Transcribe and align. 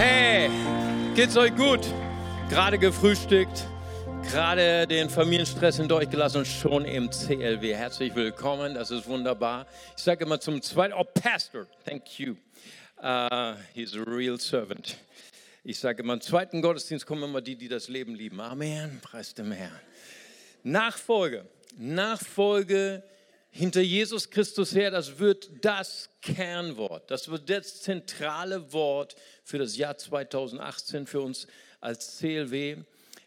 Hey, 0.00 0.48
geht's 1.16 1.36
euch 1.36 1.56
gut? 1.56 1.80
Gerade 2.48 2.78
gefrühstückt, 2.78 3.66
gerade 4.30 4.86
den 4.86 5.10
Familienstress 5.10 5.78
hinter 5.78 5.96
euch 5.96 6.08
gelassen 6.08 6.38
und 6.38 6.46
schon 6.46 6.84
im 6.84 7.10
CLW. 7.10 7.74
Herzlich 7.74 8.14
willkommen, 8.14 8.74
das 8.74 8.92
ist 8.92 9.08
wunderbar. 9.08 9.66
Ich 9.96 10.04
sage 10.04 10.24
immer 10.24 10.38
zum 10.38 10.62
zweiten, 10.62 10.94
oh 10.96 11.02
Pastor, 11.02 11.66
thank 11.84 12.20
you. 12.20 12.36
Uh, 13.02 13.56
he's 13.74 13.96
a 13.96 14.04
real 14.06 14.38
servant. 14.38 14.98
Ich 15.64 15.80
sage 15.80 16.04
immer, 16.04 16.12
im 16.12 16.20
zweiten 16.20 16.62
Gottesdienst 16.62 17.04
kommen 17.04 17.24
immer 17.24 17.40
die, 17.40 17.56
die 17.56 17.66
das 17.66 17.88
Leben 17.88 18.14
lieben. 18.14 18.40
Amen, 18.40 19.00
preis 19.02 19.34
dem 19.34 19.50
Herrn. 19.50 19.80
Nachfolge, 20.62 21.44
Nachfolge 21.76 23.02
hinter 23.50 23.80
Jesus 23.80 24.30
Christus 24.30 24.74
her, 24.74 24.90
das 24.90 25.18
wird 25.18 25.64
das 25.64 26.10
Kernwort, 26.22 27.10
das 27.10 27.28
wird 27.28 27.48
das 27.48 27.82
zentrale 27.82 28.72
Wort 28.72 29.16
für 29.44 29.58
das 29.58 29.76
Jahr 29.76 29.96
2018 29.96 31.06
für 31.06 31.20
uns 31.20 31.46
als 31.80 32.18
CLW. 32.18 32.78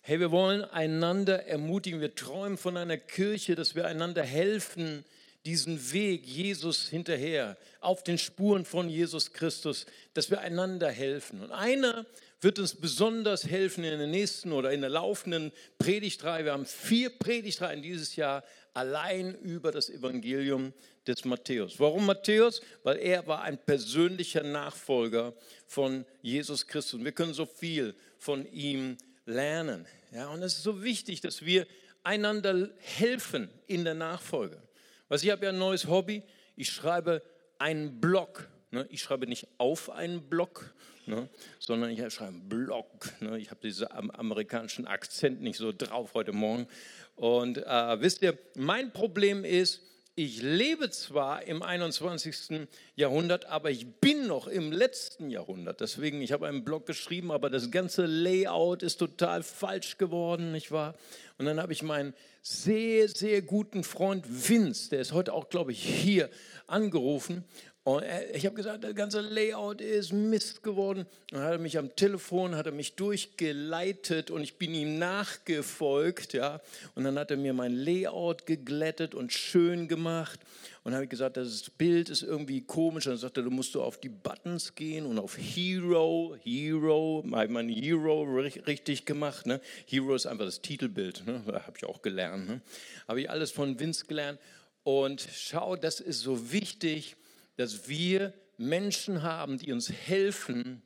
Hey, 0.01 0.19
wir 0.19 0.31
wollen 0.31 0.63
einander 0.63 1.45
ermutigen, 1.45 2.01
wir 2.01 2.15
träumen 2.15 2.57
von 2.57 2.77
einer 2.77 2.97
Kirche, 2.97 3.55
dass 3.55 3.75
wir 3.75 3.85
einander 3.85 4.23
helfen, 4.23 5.05
diesen 5.45 5.91
Weg 5.91 6.25
Jesus 6.25 6.87
hinterher, 6.87 7.57
auf 7.79 8.03
den 8.03 8.17
Spuren 8.17 8.63
von 8.65 8.89
Jesus 8.89 9.33
Christus, 9.33 9.85
dass 10.13 10.29
wir 10.29 10.41
einander 10.41 10.89
helfen. 10.89 11.41
Und 11.41 11.51
einer 11.51 12.05
wird 12.41 12.59
uns 12.59 12.75
besonders 12.75 13.45
helfen 13.45 13.83
in 13.83 13.97
der 13.97 14.07
nächsten 14.07 14.51
oder 14.51 14.71
in 14.71 14.81
der 14.81 14.89
laufenden 14.89 15.51
Predigtreihe. 15.77 16.45
Wir 16.45 16.53
haben 16.53 16.65
vier 16.65 17.09
Predigtreihen 17.09 17.81
dieses 17.81 18.15
Jahr 18.15 18.43
allein 18.73 19.35
über 19.35 19.71
das 19.71 19.89
Evangelium 19.89 20.73
des 21.07 21.25
Matthäus. 21.25 21.79
Warum 21.79 22.05
Matthäus? 22.05 22.61
Weil 22.83 22.97
er 22.97 23.25
war 23.27 23.41
ein 23.41 23.57
persönlicher 23.57 24.43
Nachfolger 24.43 25.33
von 25.67 26.05
Jesus 26.21 26.67
Christus. 26.67 27.03
Wir 27.03 27.11
können 27.11 27.33
so 27.33 27.45
viel 27.45 27.95
von 28.17 28.45
ihm 28.51 28.97
lernen. 29.25 29.85
Ja, 30.13 30.29
und 30.29 30.43
es 30.43 30.57
ist 30.57 30.63
so 30.63 30.83
wichtig, 30.83 31.21
dass 31.21 31.45
wir 31.45 31.65
einander 32.03 32.69
helfen 32.79 33.49
in 33.67 33.83
der 33.83 33.93
Nachfolge. 33.93 34.61
Was 35.07 35.23
ich 35.23 35.29
habe 35.29 35.45
ja 35.45 35.51
ein 35.51 35.57
neues 35.57 35.87
Hobby. 35.87 36.23
Ich 36.55 36.69
schreibe 36.69 37.21
einen 37.59 37.99
Blog. 37.99 38.47
Ne? 38.71 38.87
Ich 38.89 39.01
schreibe 39.01 39.27
nicht 39.27 39.47
auf 39.57 39.89
einen 39.89 40.21
Blog, 40.21 40.73
ne? 41.11 41.29
sondern 41.59 41.91
ich 41.91 41.99
schreibe 42.13 42.31
einen 42.31 42.49
Blog. 42.49 43.09
Ne? 43.19 43.37
Ich 43.37 43.51
habe 43.51 43.61
diesen 43.61 43.87
amerikanischen 43.91 44.87
Akzent 44.87 45.41
nicht 45.41 45.57
so 45.57 45.71
drauf 45.71 46.13
heute 46.15 46.31
Morgen. 46.31 46.67
Und 47.15 47.57
äh, 47.57 48.01
wisst 48.01 48.23
ihr, 48.23 48.37
mein 48.55 48.91
Problem 48.91 49.45
ist, 49.45 49.81
ich 50.15 50.41
lebe 50.41 50.89
zwar 50.89 51.43
im 51.43 51.61
21. 51.61 52.67
Jahrhundert, 52.95 53.45
aber 53.45 53.71
ich 53.71 53.87
bin 54.01 54.27
noch 54.27 54.47
im 54.47 54.71
letzten 54.71 55.29
Jahrhundert. 55.29 55.79
Deswegen, 55.79 56.21
ich 56.21 56.31
habe 56.31 56.47
einen 56.47 56.65
Blog 56.65 56.85
geschrieben, 56.85 57.31
aber 57.31 57.49
das 57.49 57.71
ganze 57.71 58.05
Layout 58.05 58.83
ist 58.83 58.97
total 58.97 59.41
falsch 59.41 59.97
geworden, 59.97 60.51
nicht 60.51 60.71
wahr? 60.71 60.95
Und 61.37 61.45
dann 61.45 61.61
habe 61.61 61.71
ich 61.71 61.81
meinen 61.81 62.13
sehr, 62.41 63.07
sehr 63.07 63.41
guten 63.41 63.83
Freund 63.83 64.25
Vince, 64.27 64.89
der 64.89 64.99
ist 64.99 65.13
heute 65.13 65.33
auch, 65.33 65.49
glaube 65.49 65.71
ich, 65.71 65.83
hier 65.83 66.29
angerufen 66.67 67.45
und 67.83 68.03
ich 68.33 68.45
habe 68.45 68.55
gesagt, 68.55 68.83
das 68.83 68.93
ganze 68.93 69.21
Layout 69.21 69.81
ist 69.81 70.13
Mist 70.13 70.61
geworden. 70.61 71.07
Dann 71.31 71.41
hat 71.41 71.53
er 71.53 71.57
mich 71.57 71.79
am 71.79 71.95
Telefon, 71.95 72.55
hat 72.55 72.67
er 72.67 72.71
mich 72.71 72.93
durchgeleitet 72.93 74.29
und 74.29 74.43
ich 74.43 74.59
bin 74.59 74.75
ihm 74.75 74.99
nachgefolgt, 74.99 76.33
ja. 76.33 76.61
Und 76.93 77.05
dann 77.05 77.17
hat 77.17 77.31
er 77.31 77.37
mir 77.37 77.53
mein 77.53 77.73
Layout 77.73 78.45
geglättet 78.45 79.15
und 79.15 79.33
schön 79.33 79.87
gemacht. 79.87 80.39
Und 80.83 80.93
habe 80.93 81.05
ich 81.05 81.09
gesagt, 81.09 81.37
das 81.37 81.71
Bild 81.71 82.11
ist 82.11 82.21
irgendwie 82.21 82.61
komisch. 82.61 83.07
Und 83.07 83.13
dann 83.13 83.19
sagte 83.19 83.41
er, 83.41 83.45
du 83.45 83.49
musst 83.49 83.73
du 83.73 83.81
auf 83.81 83.99
die 83.99 84.09
Buttons 84.09 84.75
gehen 84.75 85.07
und 85.07 85.17
auf 85.17 85.35
Hero, 85.35 86.35
Hero, 86.43 87.23
mein 87.25 87.67
Hero 87.67 88.21
richtig 88.67 89.05
gemacht. 89.05 89.47
Ne? 89.47 89.59
Hero 89.87 90.13
ist 90.13 90.27
einfach 90.27 90.45
das 90.45 90.61
Titelbild, 90.61 91.25
ne? 91.25 91.41
habe 91.47 91.77
ich 91.77 91.85
auch 91.85 92.03
gelernt. 92.03 92.47
Ne? 92.47 92.61
Habe 93.07 93.21
ich 93.21 93.29
alles 93.31 93.49
von 93.49 93.79
Vince 93.79 94.05
gelernt. 94.05 94.39
Und 94.83 95.27
schau, 95.33 95.75
das 95.75 95.99
ist 95.99 96.19
so 96.19 96.51
wichtig 96.51 97.15
dass 97.61 97.87
wir 97.87 98.33
Menschen 98.57 99.21
haben, 99.21 99.59
die 99.59 99.71
uns 99.71 99.91
helfen 99.91 100.81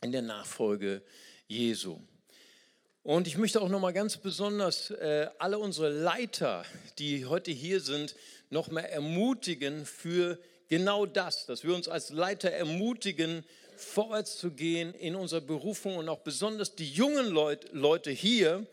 in 0.00 0.10
der 0.10 0.22
Nachfolge 0.22 1.02
Jesu. 1.46 2.00
Und 3.02 3.26
ich 3.26 3.36
möchte 3.36 3.60
auch 3.60 3.68
noch 3.68 3.78
mal 3.78 3.92
ganz 3.92 4.16
besonders 4.16 4.90
äh, 4.90 5.28
alle 5.38 5.58
unsere 5.58 5.90
Leiter, 5.90 6.64
die 6.98 7.26
heute 7.26 7.50
hier 7.50 7.80
sind, 7.80 8.16
noch 8.48 8.70
mal 8.70 8.80
ermutigen 8.80 9.84
für 9.84 10.38
genau 10.68 11.04
das, 11.04 11.44
dass 11.44 11.62
wir 11.62 11.74
uns 11.74 11.88
als 11.88 12.08
Leiter 12.08 12.50
ermutigen, 12.50 13.44
vorwärts 13.76 14.38
zu 14.38 14.52
gehen 14.52 14.94
in 14.94 15.14
unserer 15.14 15.42
Berufung 15.42 15.96
und 15.96 16.08
auch 16.08 16.20
besonders 16.20 16.74
die 16.74 16.90
jungen 16.90 17.26
Leut, 17.26 17.68
Leute 17.72 18.10
hier, 18.10 18.66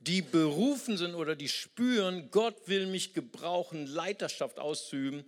die 0.00 0.22
berufen 0.22 0.96
sind 0.96 1.14
oder 1.14 1.36
die 1.36 1.48
spüren, 1.48 2.30
Gott 2.30 2.66
will 2.66 2.86
mich 2.86 3.14
gebrauchen, 3.14 3.86
Leiterschaft 3.86 4.58
auszuüben, 4.58 5.24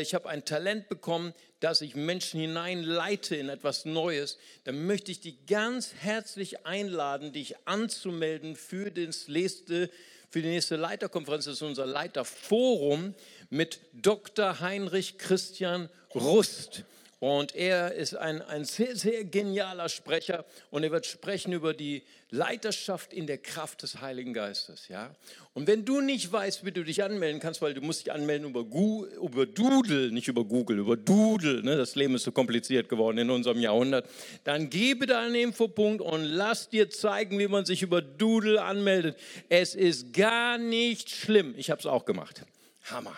ich 0.00 0.14
habe 0.14 0.28
ein 0.28 0.44
Talent 0.44 0.88
bekommen, 0.88 1.34
dass 1.60 1.80
ich 1.80 1.94
Menschen 1.94 2.40
hineinleite 2.40 3.36
in 3.36 3.48
etwas 3.48 3.84
Neues, 3.84 4.38
dann 4.64 4.86
möchte 4.86 5.12
ich 5.12 5.20
dich 5.20 5.46
ganz 5.46 5.94
herzlich 6.00 6.66
einladen, 6.66 7.32
dich 7.32 7.54
anzumelden 7.66 8.56
für, 8.56 8.90
das 8.90 9.28
nächste, 9.28 9.88
für 10.28 10.42
die 10.42 10.48
nächste 10.48 10.76
Leiterkonferenz. 10.76 11.44
Das 11.44 11.54
ist 11.54 11.62
unser 11.62 11.86
Leiterforum 11.86 13.14
mit 13.50 13.80
Dr. 13.92 14.60
Heinrich 14.60 15.18
Christian 15.18 15.88
Rust. 16.14 16.84
Und 17.22 17.54
er 17.54 17.94
ist 17.94 18.16
ein, 18.16 18.42
ein 18.42 18.64
sehr, 18.64 18.96
sehr 18.96 19.22
genialer 19.22 19.88
Sprecher 19.88 20.44
und 20.72 20.82
er 20.82 20.90
wird 20.90 21.06
sprechen 21.06 21.52
über 21.52 21.72
die 21.72 22.02
Leiterschaft 22.30 23.12
in 23.12 23.28
der 23.28 23.38
Kraft 23.38 23.84
des 23.84 24.00
Heiligen 24.00 24.34
Geistes. 24.34 24.88
Ja? 24.88 25.14
Und 25.54 25.68
wenn 25.68 25.84
du 25.84 26.00
nicht 26.00 26.32
weißt, 26.32 26.64
wie 26.64 26.72
du 26.72 26.82
dich 26.82 27.04
anmelden 27.04 27.40
kannst, 27.40 27.62
weil 27.62 27.74
du 27.74 27.80
musst 27.80 28.00
dich 28.00 28.12
anmelden 28.12 28.48
über, 28.48 28.64
Gu 28.64 29.04
über 29.04 29.46
Doodle, 29.46 30.10
nicht 30.10 30.26
über 30.26 30.44
Google, 30.44 30.80
über 30.80 30.96
Doodle, 30.96 31.62
ne? 31.62 31.76
das 31.76 31.94
Leben 31.94 32.16
ist 32.16 32.24
so 32.24 32.32
kompliziert 32.32 32.88
geworden 32.88 33.18
in 33.18 33.30
unserem 33.30 33.60
Jahrhundert, 33.60 34.08
dann 34.42 34.68
gebe 34.68 35.06
deinen 35.06 35.36
Infopunkt 35.36 36.02
und 36.02 36.24
lass 36.24 36.70
dir 36.70 36.90
zeigen, 36.90 37.38
wie 37.38 37.46
man 37.46 37.64
sich 37.64 37.82
über 37.82 38.02
Doodle 38.02 38.60
anmeldet. 38.60 39.16
Es 39.48 39.76
ist 39.76 40.12
gar 40.12 40.58
nicht 40.58 41.08
schlimm. 41.08 41.54
Ich 41.56 41.70
habe 41.70 41.78
es 41.78 41.86
auch 41.86 42.04
gemacht. 42.04 42.42
Hammer. 42.90 43.16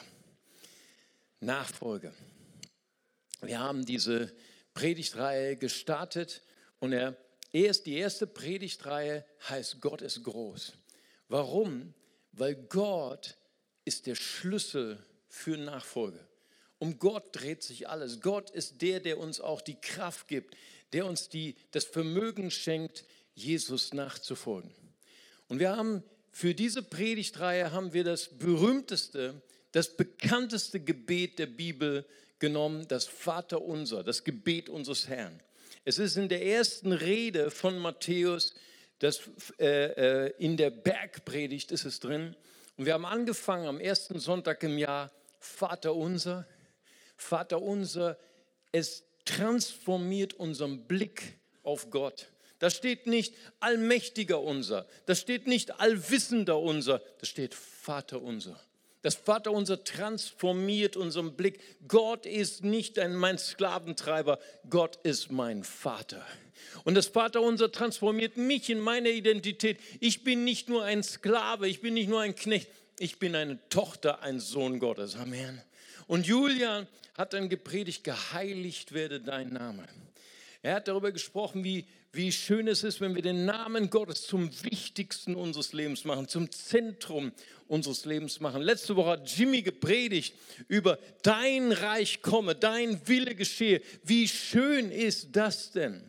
Nachfolge. 1.41 2.13
Wir 3.47 3.60
haben 3.60 3.84
diese 3.84 4.32
Predigtreihe 4.75 5.56
gestartet 5.56 6.43
und 6.78 6.93
er, 6.93 7.16
erst 7.53 7.87
die 7.87 7.97
erste 7.97 8.27
Predigtreihe 8.27 9.25
heißt 9.49 9.81
Gott 9.81 10.03
ist 10.03 10.22
groß. 10.22 10.72
Warum? 11.28 11.94
Weil 12.32 12.55
Gott 12.55 13.37
ist 13.84 14.06
der 14.06 14.15
Schlüssel 14.15 14.99
für 15.28 15.56
Nachfolge. 15.56 16.21
Um 16.78 16.99
Gott 16.99 17.28
dreht 17.32 17.62
sich 17.62 17.88
alles. 17.88 18.21
Gott 18.21 18.50
ist 18.50 18.82
der, 18.82 19.00
der 19.00 19.19
uns 19.19 19.41
auch 19.41 19.61
die 19.61 19.81
Kraft 19.81 20.28
gibt, 20.28 20.56
der 20.93 21.06
uns 21.06 21.28
die, 21.28 21.56
das 21.71 21.84
Vermögen 21.84 22.50
schenkt, 22.50 23.05
Jesus 23.34 23.93
nachzufolgen. 23.93 24.72
Und 25.49 25.59
wir 25.59 25.76
haben 25.76 26.03
für 26.31 26.55
diese 26.55 26.82
Predigtreihe 26.82 27.72
haben 27.72 27.93
wir 27.93 28.05
das 28.05 28.28
berühmteste, 28.38 29.41
das 29.72 29.97
bekannteste 29.97 30.81
Gebet 30.81 31.38
der 31.38 31.47
Bibel 31.47 32.05
genommen, 32.44 32.87
das 32.88 33.06
Vaterunser, 33.06 34.05
das 34.05 34.22
Gebet 34.22 34.69
unseres 34.69 35.09
Herrn. 35.09 35.41
Es 35.87 35.99
ist 35.99 36.19
in 36.19 36.28
der 36.28 36.44
ersten 36.44 36.93
Rede 36.93 37.50
von 37.50 37.78
Matthäus, 37.78 38.55
das, 38.99 39.31
äh, 39.59 40.27
äh, 40.27 40.34
in 40.38 40.59
der 40.59 40.69
Bergpredigt 40.69 41.72
ist 41.72 41.87
es 41.87 42.00
drin. 42.00 42.37
Und 42.77 42.84
wir 42.84 42.93
haben 42.93 43.06
angefangen 43.06 43.66
am 43.66 43.81
ersten 43.81 44.19
Sonntag 44.19 44.62
im 44.62 44.77
Jahr, 44.77 45.10
Vater 45.38 45.94
unser, 45.94 46.47
Vater 47.16 47.62
unser, 47.62 48.19
es 48.72 49.05
transformiert 49.25 50.34
unseren 50.34 50.87
Blick 50.87 51.38
auf 51.62 51.88
Gott. 51.88 52.29
Da 52.58 52.69
steht 52.69 53.06
nicht 53.06 53.35
allmächtiger 53.58 54.40
unser, 54.43 54.87
da 55.06 55.14
steht 55.14 55.47
nicht 55.47 55.81
allwissender 55.81 56.58
unser, 56.58 56.99
da 56.99 57.26
steht 57.26 57.55
Vater 57.55 58.20
unser. 58.20 58.61
Das 59.05 59.17
Vaterunser 59.17 59.85
transformiert 59.85 60.97
unseren 60.97 61.37
Blick. 61.37 61.61
Gott 61.87 62.25
ist 62.25 62.65
nicht 62.65 62.99
ein, 62.99 63.15
mein 63.15 63.37
Sklaventreiber, 63.37 64.39
Gott 64.71 64.97
ist 65.03 65.31
mein 65.31 65.62
Vater. 65.62 66.25
Und 66.85 66.95
das 66.95 67.09
Vaterunser 67.09 67.71
transformiert 67.71 68.39
mich 68.39 68.71
in 68.71 68.81
meine 68.81 69.11
Identität. 69.11 69.79
Ich 70.01 70.25
bin 70.25 70.45
nicht 70.45 70.71
nur 70.71 70.85
ein 70.85 71.03
Sklave, 71.03 71.69
ich 71.69 71.83
bin 71.83 71.93
nicht 71.93 72.09
nur 72.09 72.23
ein 72.23 72.35
Knecht, 72.35 72.71
ich 72.99 73.19
bin 73.19 73.37
eine 73.37 73.59
Tochter, 73.69 74.23
ein 74.23 74.41
Sohn 74.41 74.79
Gottes. 74.79 75.17
Amen. 75.17 75.61
Und 76.07 76.27
Julian 76.27 76.87
hat 77.15 77.35
dann 77.35 77.50
gepredigt, 77.50 78.05
geheiligt 78.05 78.95
werde 78.95 79.21
dein 79.21 79.53
Name. 79.53 79.87
Er 80.64 80.76
hat 80.76 80.88
darüber 80.88 81.12
gesprochen, 81.12 81.62
wie, 81.62 81.84
wie 82.11 82.32
schön 82.32 82.69
es 82.69 82.84
ist, 82.84 83.02
wenn 83.02 83.14
wir 83.14 83.20
den 83.20 83.44
Namen 83.44 83.90
Gottes 83.90 84.22
zum 84.22 84.50
Wichtigsten 84.64 85.34
unseres 85.34 85.75
Lebens 85.75 86.06
machen, 86.06 86.26
zum 86.26 86.50
Zentrum 86.50 87.32
unseres 87.69 88.06
Lebens 88.06 88.40
machen. 88.40 88.62
Letzte 88.62 88.96
Woche 88.96 89.11
hat 89.11 89.31
Jimmy 89.31 89.61
gepredigt 89.61 90.34
über 90.69 90.99
dein 91.20 91.70
Reich 91.70 92.22
komme, 92.22 92.55
dein 92.55 93.06
Wille 93.06 93.34
geschehe. 93.34 93.82
Wie 94.05 94.26
schön 94.26 94.90
ist 94.90 95.37
das 95.37 95.70
denn? 95.70 96.02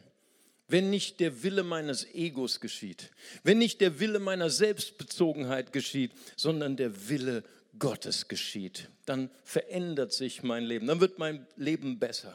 wenn 0.68 0.90
nicht 0.90 1.20
der 1.20 1.44
Wille 1.44 1.62
meines 1.62 2.12
Egos 2.16 2.60
geschieht, 2.60 3.12
wenn 3.44 3.60
nicht 3.60 3.82
der 3.82 4.00
Wille 4.00 4.18
meiner 4.18 4.50
Selbstbezogenheit 4.50 5.72
geschieht, 5.72 6.12
sondern 6.36 6.76
der 6.76 7.08
Wille 7.08 7.44
Gottes 7.78 8.28
geschieht, 8.30 8.90
dann 9.06 9.30
verändert 9.44 10.12
sich 10.12 10.42
mein 10.42 10.64
Leben, 10.64 10.88
dann 10.88 11.02
wird 11.02 11.20
mein 11.20 11.46
Leben 11.56 12.00
besser. 12.00 12.34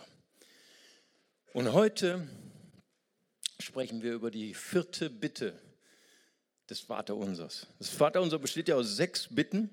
Und 1.52 1.72
heute 1.72 2.28
sprechen 3.58 4.02
wir 4.02 4.12
über 4.12 4.30
die 4.30 4.54
vierte 4.54 5.10
Bitte 5.10 5.52
des 6.68 6.78
Vaterunsers. 6.78 7.66
Das 7.80 7.88
Vaterunser 7.88 8.38
besteht 8.38 8.68
ja 8.68 8.76
aus 8.76 8.94
sechs 8.94 9.26
Bitten 9.28 9.68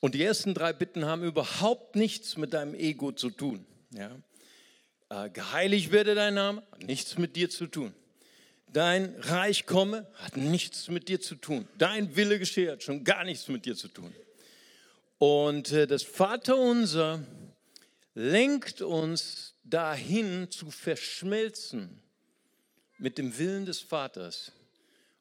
und 0.00 0.14
die 0.14 0.22
ersten 0.22 0.54
drei 0.54 0.72
Bitten 0.72 1.04
haben 1.04 1.22
überhaupt 1.22 1.96
nichts 1.96 2.38
mit 2.38 2.54
deinem 2.54 2.74
Ego 2.74 3.12
zu 3.12 3.28
tun. 3.28 3.66
Ja? 3.90 4.16
Äh, 5.10 5.28
geheiligt 5.28 5.92
werde 5.92 6.14
dein 6.14 6.32
Name, 6.32 6.62
hat 6.72 6.84
nichts 6.84 7.18
mit 7.18 7.36
dir 7.36 7.50
zu 7.50 7.66
tun. 7.66 7.92
Dein 8.72 9.14
Reich 9.18 9.66
komme, 9.66 10.10
hat 10.14 10.38
nichts 10.38 10.88
mit 10.88 11.08
dir 11.08 11.20
zu 11.20 11.34
tun. 11.34 11.68
Dein 11.76 12.16
Wille 12.16 12.38
geschehe, 12.38 12.72
hat 12.72 12.82
schon 12.82 13.04
gar 13.04 13.24
nichts 13.24 13.48
mit 13.48 13.66
dir 13.66 13.76
zu 13.76 13.88
tun. 13.88 14.14
Und 15.18 15.72
äh, 15.72 15.86
das 15.86 16.04
Vaterunser 16.04 17.22
lenkt 18.14 18.80
uns 18.80 19.51
dahin 19.64 20.50
zu 20.50 20.70
verschmelzen 20.70 22.02
mit 22.98 23.18
dem 23.18 23.36
Willen 23.38 23.66
des 23.66 23.80
Vaters. 23.80 24.52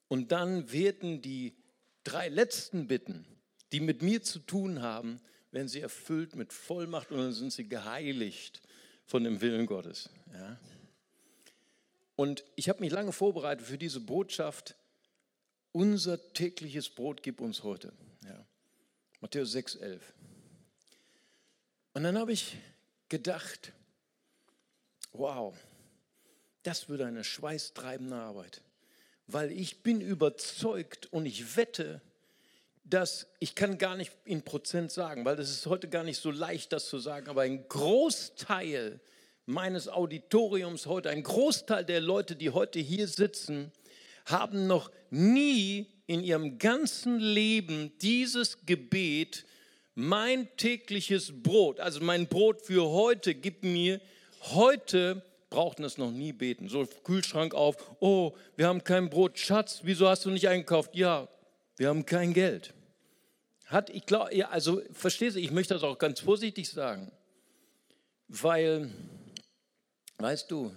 Und 0.08 0.32
dann 0.32 0.72
werden 0.72 1.22
die 1.22 1.56
drei 2.04 2.30
letzten 2.30 2.88
Bitten, 2.88 3.26
die 3.72 3.80
mit 3.80 4.02
mir 4.02 4.22
zu 4.24 4.40
tun 4.40 4.82
haben, 4.82 5.22
werden 5.52 5.68
sie 5.68 5.82
erfüllt 5.82 6.36
mit 6.36 6.54
Vollmacht 6.54 7.12
und 7.12 7.18
dann 7.18 7.34
sind 7.34 7.52
sie 7.52 7.68
geheiligt 7.68 8.62
von 9.06 9.24
dem 9.24 9.42
Willen 9.42 9.66
Gottes. 9.66 10.10
Ja? 10.34 10.58
Und 12.16 12.44
ich 12.56 12.70
habe 12.70 12.80
mich 12.82 12.92
lange 12.92 13.12
vorbereitet 13.12 13.66
für 13.66 13.78
diese 13.78 14.00
Botschaft. 14.00 14.76
Unser 15.72 16.34
tägliches 16.34 16.90
Brot 16.90 17.24
gib 17.24 17.42
uns 17.42 17.64
heute. 17.64 17.94
Ja. 18.26 18.46
Matthäus 19.22 19.52
6, 19.54 19.76
11. 19.76 20.14
Und 21.94 22.04
dann 22.04 22.18
habe 22.18 22.32
ich 22.32 22.58
gedacht, 23.10 23.74
wow, 25.14 25.54
das 26.64 26.90
würde 26.90 27.06
eine 27.06 27.24
schweißtreibende 27.24 28.16
Arbeit. 28.16 28.62
Weil 29.28 29.52
ich 29.52 29.84
bin 29.84 30.02
überzeugt 30.02 31.12
und 31.12 31.26
ich 31.26 31.56
wette, 31.56 32.02
dass 32.84 33.28
ich 33.40 33.56
kann 33.56 33.78
gar 33.78 33.96
nicht 33.96 34.12
in 34.26 34.42
Prozent 34.44 34.92
sagen, 34.92 35.24
weil 35.24 35.36
das 35.36 35.50
ist 35.50 35.66
heute 35.66 35.88
gar 35.88 36.04
nicht 36.04 36.22
so 36.22 36.32
leicht, 36.32 36.74
das 36.74 36.88
zu 36.88 37.00
sagen, 37.00 37.30
aber 37.30 37.42
ein 37.44 37.68
Großteil 37.68 39.00
meines 39.46 39.88
Auditoriums 39.88 40.86
heute, 40.86 41.10
ein 41.10 41.24
Großteil 41.24 41.86
der 41.86 42.02
Leute, 42.02 42.36
die 42.36 42.50
heute 42.50 42.80
hier 42.80 43.08
sitzen, 43.08 43.72
haben 44.26 44.68
noch 44.68 44.92
nie 45.10 45.88
in 46.08 46.24
ihrem 46.24 46.58
ganzen 46.58 47.20
Leben 47.20 47.98
dieses 48.00 48.66
Gebet, 48.66 49.46
mein 49.96 50.50
tägliches 50.58 51.32
Brot, 51.44 51.80
also 51.80 52.02
mein 52.02 52.28
Brot 52.28 52.62
für 52.62 52.90
heute, 52.90 53.36
gib 53.36 53.64
mir 53.64 54.00
heute 54.42 55.24
brauchten 55.50 55.84
es 55.84 55.98
noch 55.98 56.12
nie 56.12 56.34
beten. 56.34 56.70
So 56.70 56.88
Kühlschrank 57.04 57.54
auf, 57.54 57.76
oh, 58.00 58.34
wir 58.56 58.68
haben 58.68 58.84
kein 58.84 59.10
Brot, 59.10 59.38
Schatz, 59.38 59.82
wieso 59.84 60.08
hast 60.08 60.26
du 60.26 60.32
nicht 60.32 60.48
eingekauft? 60.48 60.96
Ja, 60.96 61.28
wir 61.78 61.90
haben 61.90 62.06
kein 62.06 62.34
Geld. 62.34 62.74
Hat, 63.66 63.90
ich 63.90 64.06
glaube, 64.06 64.36
ja, 64.36 64.50
also 64.50 64.82
verstehst 64.92 65.36
du, 65.36 65.40
ich 65.40 65.52
möchte 65.52 65.74
das 65.74 65.84
auch 65.84 65.98
ganz 65.98 66.20
vorsichtig 66.20 66.70
sagen, 66.70 67.12
weil, 68.28 68.90
weißt 70.18 70.50
du, 70.52 70.74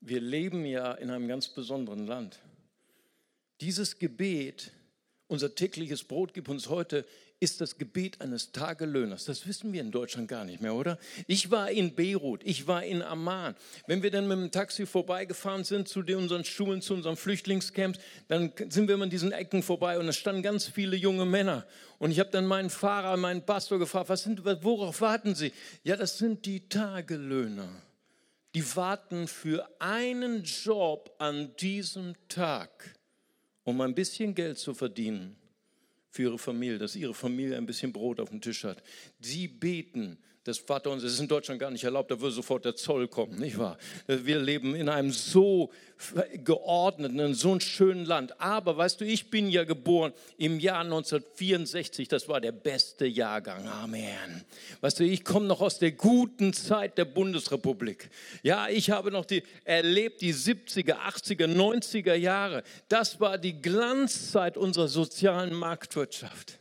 wir 0.00 0.20
leben 0.20 0.64
ja 0.64 0.92
in 0.92 1.10
einem 1.10 1.28
ganz 1.28 1.48
besonderen 1.48 2.06
Land. 2.06 2.40
Dieses 3.60 3.98
Gebet, 3.98 4.72
unser 5.26 5.54
tägliches 5.54 6.04
Brot 6.04 6.34
gib 6.34 6.48
uns 6.48 6.68
heute, 6.68 7.04
ist 7.40 7.62
das 7.62 7.78
Gebet 7.78 8.20
eines 8.20 8.52
Tagelöhners. 8.52 9.24
Das 9.24 9.46
wissen 9.46 9.72
wir 9.72 9.80
in 9.80 9.90
Deutschland 9.90 10.28
gar 10.28 10.44
nicht 10.44 10.60
mehr, 10.60 10.74
oder? 10.74 10.98
Ich 11.26 11.50
war 11.50 11.70
in 11.70 11.94
Beirut, 11.94 12.42
ich 12.44 12.66
war 12.66 12.84
in 12.84 13.02
Amman. 13.02 13.56
Wenn 13.86 14.02
wir 14.02 14.10
dann 14.10 14.28
mit 14.28 14.38
dem 14.38 14.50
Taxi 14.50 14.84
vorbeigefahren 14.84 15.64
sind 15.64 15.88
zu 15.88 16.00
unseren 16.00 16.44
Schulen, 16.44 16.82
zu 16.82 16.92
unseren 16.92 17.16
Flüchtlingscamps, 17.16 17.98
dann 18.28 18.52
sind 18.68 18.88
wir 18.88 18.94
immer 18.94 19.04
in 19.04 19.10
diesen 19.10 19.32
Ecken 19.32 19.62
vorbei 19.62 19.98
und 19.98 20.06
es 20.06 20.18
standen 20.18 20.42
ganz 20.42 20.66
viele 20.66 20.96
junge 20.96 21.24
Männer. 21.24 21.66
Und 21.98 22.10
ich 22.10 22.20
habe 22.20 22.30
dann 22.30 22.44
meinen 22.44 22.68
Fahrer, 22.68 23.16
meinen 23.16 23.44
Pastor 23.44 23.78
gefragt, 23.78 24.10
was 24.10 24.22
sind, 24.22 24.44
worauf 24.44 25.00
warten 25.00 25.34
Sie? 25.34 25.52
Ja, 25.82 25.96
das 25.96 26.18
sind 26.18 26.44
die 26.44 26.68
Tagelöhner. 26.68 27.70
Die 28.54 28.76
warten 28.76 29.28
für 29.28 29.66
einen 29.78 30.42
Job 30.42 31.14
an 31.18 31.56
diesem 31.56 32.14
Tag, 32.28 32.98
um 33.64 33.80
ein 33.80 33.94
bisschen 33.94 34.34
Geld 34.34 34.58
zu 34.58 34.74
verdienen 34.74 35.39
für 36.10 36.22
ihre 36.22 36.38
Familie, 36.38 36.78
dass 36.78 36.96
ihre 36.96 37.14
Familie 37.14 37.56
ein 37.56 37.66
bisschen 37.66 37.92
Brot 37.92 38.20
auf 38.20 38.30
dem 38.30 38.40
Tisch 38.40 38.64
hat. 38.64 38.82
Sie 39.20 39.48
beten 39.48 40.18
das 40.50 40.58
Vater. 40.58 40.90
Das 40.90 41.04
ist 41.04 41.20
in 41.20 41.28
Deutschland 41.28 41.60
gar 41.60 41.70
nicht 41.70 41.84
erlaubt, 41.84 42.10
da 42.10 42.20
würde 42.20 42.34
sofort 42.34 42.64
der 42.64 42.76
Zoll 42.76 43.08
kommen, 43.08 43.38
nicht 43.38 43.58
wahr? 43.58 43.78
Wir 44.06 44.38
leben 44.38 44.74
in 44.74 44.88
einem 44.88 45.12
so 45.12 45.70
geordneten, 46.44 47.18
in 47.18 47.34
so 47.34 47.50
einem 47.50 47.60
schönen 47.60 48.04
Land. 48.04 48.40
Aber 48.40 48.76
weißt 48.76 49.00
du, 49.00 49.04
ich 49.04 49.30
bin 49.30 49.48
ja 49.48 49.64
geboren 49.64 50.12
im 50.38 50.58
Jahr 50.58 50.80
1964, 50.80 52.08
das 52.08 52.28
war 52.28 52.40
der 52.40 52.52
beste 52.52 53.06
Jahrgang. 53.06 53.66
Amen. 53.68 54.44
Weißt 54.80 55.00
du, 55.00 55.04
ich 55.04 55.24
komme 55.24 55.46
noch 55.46 55.60
aus 55.60 55.78
der 55.78 55.92
guten 55.92 56.52
Zeit 56.52 56.98
der 56.98 57.04
Bundesrepublik. 57.04 58.10
Ja, 58.42 58.68
ich 58.68 58.90
habe 58.90 59.10
noch 59.10 59.24
die, 59.24 59.42
erlebt 59.64 60.22
die 60.22 60.34
70er, 60.34 60.96
80er, 60.96 61.46
90er 61.46 62.14
Jahre. 62.14 62.62
Das 62.88 63.20
war 63.20 63.38
die 63.38 63.60
Glanzzeit 63.60 64.56
unserer 64.56 64.88
sozialen 64.88 65.54
Marktwirtschaft. 65.54 66.59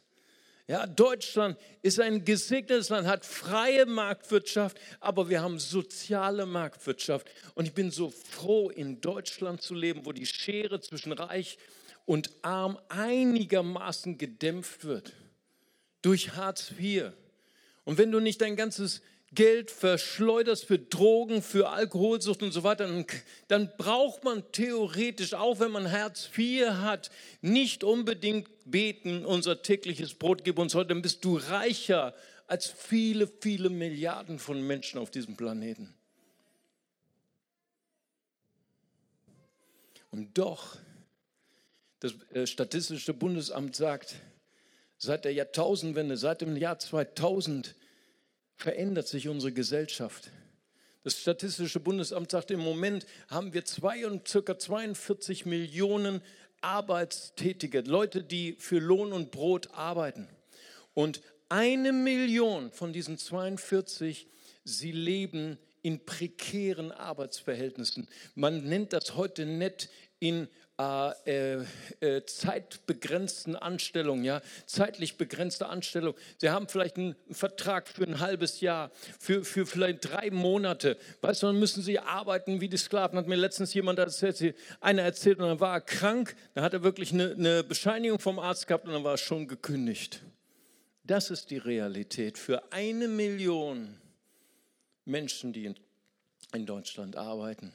Ja, 0.70 0.86
Deutschland 0.86 1.58
ist 1.82 2.00
ein 2.00 2.24
gesegnetes 2.24 2.90
Land, 2.90 3.08
hat 3.08 3.26
freie 3.26 3.88
Marktwirtschaft, 3.88 4.80
aber 5.00 5.28
wir 5.28 5.42
haben 5.42 5.58
soziale 5.58 6.46
Marktwirtschaft. 6.46 7.28
Und 7.56 7.66
ich 7.66 7.74
bin 7.74 7.90
so 7.90 8.12
froh, 8.12 8.70
in 8.70 9.02
Deutschland 9.02 9.64
zu 9.64 9.74
leben, 9.74 10.06
wo 10.06 10.12
die 10.12 10.28
Schere 10.28 10.80
zwischen 10.80 11.12
Reich 11.12 11.58
und 12.06 12.30
Arm 12.44 12.78
einigermaßen 12.88 14.20
gedämpft 14.20 14.86
wird 14.86 15.14
durch 16.04 16.36
Hartz 16.36 16.72
IV. 16.80 17.14
Und 17.84 17.98
wenn 17.98 18.12
du 18.12 18.20
nicht 18.20 18.40
dein 18.40 18.56
ganzes 18.56 19.02
Geld 19.34 19.70
verschleuderst 19.70 20.66
für 20.66 20.80
Drogen, 20.80 21.42
für 21.42 21.70
Alkoholsucht 21.70 22.42
und 22.42 22.52
so 22.52 22.64
weiter, 22.64 22.88
dann, 23.48 23.72
braucht 23.78 24.24
man 24.24 24.44
theoretisch, 24.52 25.34
auch 25.34 25.60
wenn 25.60 25.72
man 25.72 25.86
Herz 25.86 26.26
4 26.26 26.82
hat, 26.82 27.12
nicht 27.42 27.84
unbedingt 27.84 28.50
beten, 28.66 29.26
unser 29.26 29.62
tägliches 29.62 30.16
Brot 30.16 30.44
gib 30.44 30.58
uns 30.58 30.74
heute, 30.74 30.90
dann 30.90 31.02
bist 31.02 31.24
du 31.24 31.38
reicher 31.38 32.16
als 32.48 32.68
viele, 32.68 33.28
viele 33.28 33.70
Milliarden 33.70 34.40
von 34.40 34.66
Menschen 34.66 35.00
auf 35.00 35.12
diesem 35.12 35.38
Planeten. 35.38 35.94
Und 40.12 40.36
doch, 40.38 40.78
das 42.00 42.14
äh, 42.34 42.48
Statistische 42.48 43.14
Bundesamt 43.14 43.76
sagt, 43.76 44.16
seit 44.98 45.26
der 45.26 45.34
Jahrtausendwende, 45.34 46.18
seit 46.18 46.42
dem 46.42 46.58
Jahr 46.58 46.80
2000, 46.80 47.76
verändert 48.60 49.08
sich 49.08 49.30
unsere 49.30 49.54
Gesellschaft. 49.54 50.32
Das 51.04 51.18
Statistische 51.18 51.80
Bundesamt 51.80 52.30
sagt, 52.30 52.52
im 52.52 52.60
Moment 52.60 53.06
haben 53.30 53.54
wir 53.54 53.64
zwei 53.64 54.06
und 54.06 54.28
circa 54.28 54.60
42 54.60 55.46
Millionen 55.46 56.22
Arbeitstätige, 56.60 57.80
Leute, 57.80 58.22
die 58.22 58.58
für 58.60 58.80
Lohn 58.80 59.14
und 59.14 59.32
Brot 59.32 59.70
arbeiten. 59.74 60.28
Und 60.94 61.22
eine 61.48 61.94
Million 61.94 62.72
von 62.74 62.92
diesen 62.92 63.18
42, 63.18 64.28
sie 64.66 64.92
leben 64.92 65.58
in 65.82 66.06
prekären 66.06 66.92
Arbeitsverhältnissen. 66.92 68.10
Man 68.36 68.66
nennt 68.66 68.92
das 68.92 69.16
heute 69.16 69.46
nett 69.46 69.90
in 70.20 70.50
äh, 70.80 71.12
äh, 71.26 71.66
äh, 72.00 72.26
zeitbegrenzten 72.26 73.58
Anstellung, 73.58 74.24
ja, 74.24 74.42
zeitlich 74.66 75.18
begrenzte 75.18 75.68
Anstellung. 75.68 76.16
Sie 76.38 76.52
haben 76.52 76.70
vielleicht 76.70 76.96
einen 76.96 77.18
Vertrag 77.32 77.90
für 77.90 78.06
ein 78.06 78.22
halbes 78.22 78.62
Jahr, 78.62 78.90
für, 79.20 79.44
für 79.44 79.66
vielleicht 79.66 80.10
drei 80.10 80.32
Monate. 80.32 80.98
Weißt 81.20 81.44
du, 81.44 81.48
dann 81.48 81.60
müssen 81.60 81.84
sie 81.84 82.00
arbeiten 82.00 82.62
wie 82.62 82.70
die 82.70 82.78
Sklaven. 82.78 83.20
Hat 83.20 83.28
mir 83.28 83.36
letztens 83.36 83.74
jemand 83.74 84.00
erzählt, 84.00 84.56
einer 84.80 85.02
erzählt 85.02 85.40
und 85.40 85.50
dann 85.50 85.60
war 85.60 85.74
er 85.74 85.82
krank, 85.82 86.38
dann 86.54 86.64
hat 86.64 86.74
er 86.74 86.82
wirklich 86.82 87.12
eine, 87.12 87.32
eine 87.32 87.62
Bescheinigung 87.66 88.20
vom 88.20 88.40
Arzt 88.40 88.66
gehabt 88.66 88.86
und 88.86 88.94
dann 88.94 89.04
war 89.04 89.16
er 89.16 89.18
schon 89.18 89.50
gekündigt. 89.50 90.22
Das 91.04 91.30
ist 91.30 91.50
die 91.50 91.58
Realität 91.58 92.38
für 92.38 92.72
eine 92.72 93.10
Million 93.10 93.98
Menschen, 95.04 95.52
die 95.52 95.66
in, 95.66 95.76
in 96.54 96.66
Deutschland 96.66 97.18
arbeiten. 97.18 97.74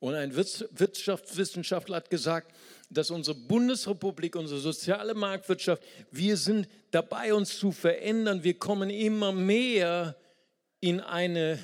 Und 0.00 0.14
ein 0.14 0.34
Wirtschaftswissenschaftler 0.34 1.96
hat 1.96 2.10
gesagt, 2.10 2.54
dass 2.88 3.10
unsere 3.10 3.36
Bundesrepublik, 3.36 4.34
unsere 4.34 4.60
soziale 4.60 5.14
Marktwirtschaft, 5.14 5.82
wir 6.10 6.36
sind 6.36 6.68
dabei, 6.90 7.32
uns 7.34 7.58
zu 7.58 7.70
verändern. 7.70 8.42
Wir 8.42 8.54
kommen 8.54 8.90
immer 8.90 9.30
mehr 9.30 10.16
in 10.80 11.00
eine, 11.00 11.58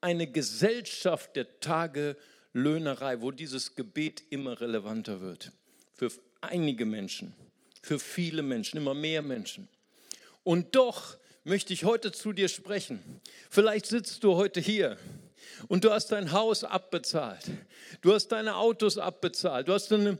eine 0.00 0.26
Gesellschaft 0.26 1.36
der 1.36 1.60
Tagelöhner. 1.60 2.16
Löhnerei, 2.54 3.20
wo 3.20 3.32
dieses 3.32 3.74
Gebet 3.74 4.22
immer 4.30 4.60
relevanter 4.60 5.20
wird. 5.20 5.50
Für 5.92 6.10
einige 6.40 6.86
Menschen, 6.86 7.34
für 7.82 7.98
viele 7.98 8.42
Menschen, 8.42 8.76
immer 8.76 8.94
mehr 8.94 9.22
Menschen. 9.22 9.68
Und 10.44 10.76
doch 10.76 11.18
möchte 11.42 11.72
ich 11.72 11.84
heute 11.84 12.12
zu 12.12 12.32
dir 12.32 12.48
sprechen. 12.48 13.20
Vielleicht 13.50 13.86
sitzt 13.86 14.22
du 14.22 14.36
heute 14.36 14.60
hier 14.60 14.96
und 15.68 15.84
du 15.84 15.90
hast 15.90 16.12
dein 16.12 16.32
Haus 16.32 16.64
abbezahlt. 16.64 17.44
Du 18.00 18.12
hast 18.12 18.28
deine 18.28 18.56
Autos 18.56 18.98
abbezahlt. 18.98 19.68
Du 19.68 19.72
hast 19.72 19.90
deine 19.90 20.18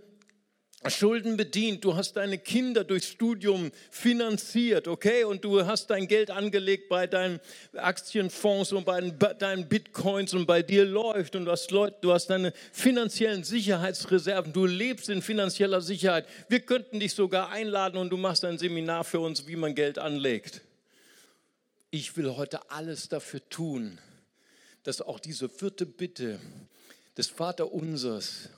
Schulden 0.91 1.37
bedient, 1.37 1.83
du 1.85 1.97
hast 1.97 2.15
deine 2.15 2.37
Kinder 2.37 2.85
durchs 2.85 3.09
Studium 3.09 3.71
finanziert, 3.91 4.87
okay? 4.87 5.25
Und 5.25 5.43
du 5.45 5.65
hast 5.65 5.89
dein 5.89 6.07
Geld 6.09 6.31
angelegt 6.31 6.89
bei 6.91 7.07
deinen 7.07 7.41
Aktienfonds 7.75 8.73
und 8.73 8.85
bei 8.85 9.01
deinen 9.01 9.69
Bitcoins 9.69 10.35
und 10.35 10.47
bei 10.47 10.63
dir 10.63 10.85
läuft 10.85 11.37
und 11.37 11.47
du 11.47 11.53
hast, 11.53 11.71
Leute, 11.71 11.97
du 12.03 12.13
hast 12.13 12.27
deine 12.27 12.53
finanziellen 12.73 13.45
Sicherheitsreserven, 13.45 14.53
du 14.53 14.67
lebst 14.67 15.09
in 15.09 15.23
finanzieller 15.23 15.81
Sicherheit. 15.81 16.27
Wir 16.49 16.61
könnten 16.61 17.01
dich 17.01 17.15
sogar 17.15 17.51
einladen 17.51 17.97
und 17.97 18.11
du 18.11 18.19
machst 18.19 18.45
ein 18.45 18.59
Seminar 18.59 19.05
für 19.05 19.21
uns, 19.21 19.47
wie 19.47 19.57
man 19.57 19.75
Geld 19.75 19.99
anlegt. 19.99 20.61
Ich 21.91 22.17
will 22.17 22.37
heute 22.37 22.71
alles 22.71 23.09
dafür 23.09 23.41
tun, 23.49 23.99
dass 24.85 25.03
auch 25.03 25.19
diese 25.19 25.49
vierte 25.49 25.87
Bitte 25.87 26.38
des 27.17 27.29
Vaterunsers 27.29 28.49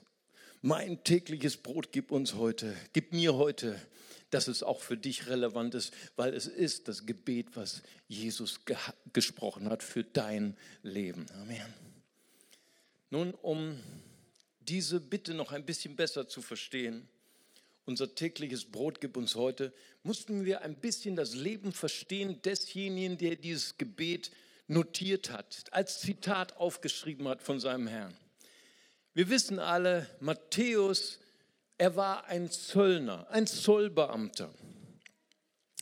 mein 0.62 1.02
tägliches 1.04 1.56
Brot 1.56 1.92
gib 1.92 2.10
uns 2.10 2.34
heute, 2.34 2.74
gib 2.92 3.12
mir 3.12 3.34
heute, 3.34 3.80
dass 4.30 4.48
es 4.48 4.62
auch 4.62 4.80
für 4.80 4.96
dich 4.96 5.28
relevant 5.28 5.74
ist, 5.74 5.92
weil 6.16 6.34
es 6.34 6.46
ist 6.46 6.88
das 6.88 7.06
Gebet, 7.06 7.48
was 7.54 7.82
Jesus 8.08 8.64
ge 8.64 8.76
gesprochen 9.12 9.70
hat 9.70 9.82
für 9.82 10.02
dein 10.02 10.56
Leben. 10.82 11.26
Amen. 11.40 11.72
Nun, 13.10 13.32
um 13.34 13.78
diese 14.60 15.00
Bitte 15.00 15.34
noch 15.34 15.52
ein 15.52 15.64
bisschen 15.64 15.94
besser 15.94 16.28
zu 16.28 16.42
verstehen, 16.42 17.08
unser 17.84 18.12
tägliches 18.16 18.64
Brot 18.64 19.00
gib 19.00 19.16
uns 19.16 19.36
heute, 19.36 19.72
mussten 20.02 20.44
wir 20.44 20.62
ein 20.62 20.74
bisschen 20.74 21.14
das 21.14 21.34
Leben 21.34 21.72
verstehen 21.72 22.42
desjenigen, 22.42 23.16
der 23.16 23.36
dieses 23.36 23.78
Gebet 23.78 24.32
notiert 24.66 25.30
hat, 25.30 25.64
als 25.70 26.00
Zitat 26.00 26.56
aufgeschrieben 26.56 27.28
hat 27.28 27.42
von 27.42 27.60
seinem 27.60 27.86
Herrn. 27.86 28.16
Wir 29.14 29.28
wissen 29.30 29.58
alle, 29.58 30.08
Matthäus, 30.20 31.20
er 31.78 31.96
war 31.96 32.26
ein 32.26 32.50
Zöllner, 32.50 33.26
ein 33.30 33.46
Zollbeamter. 33.46 34.52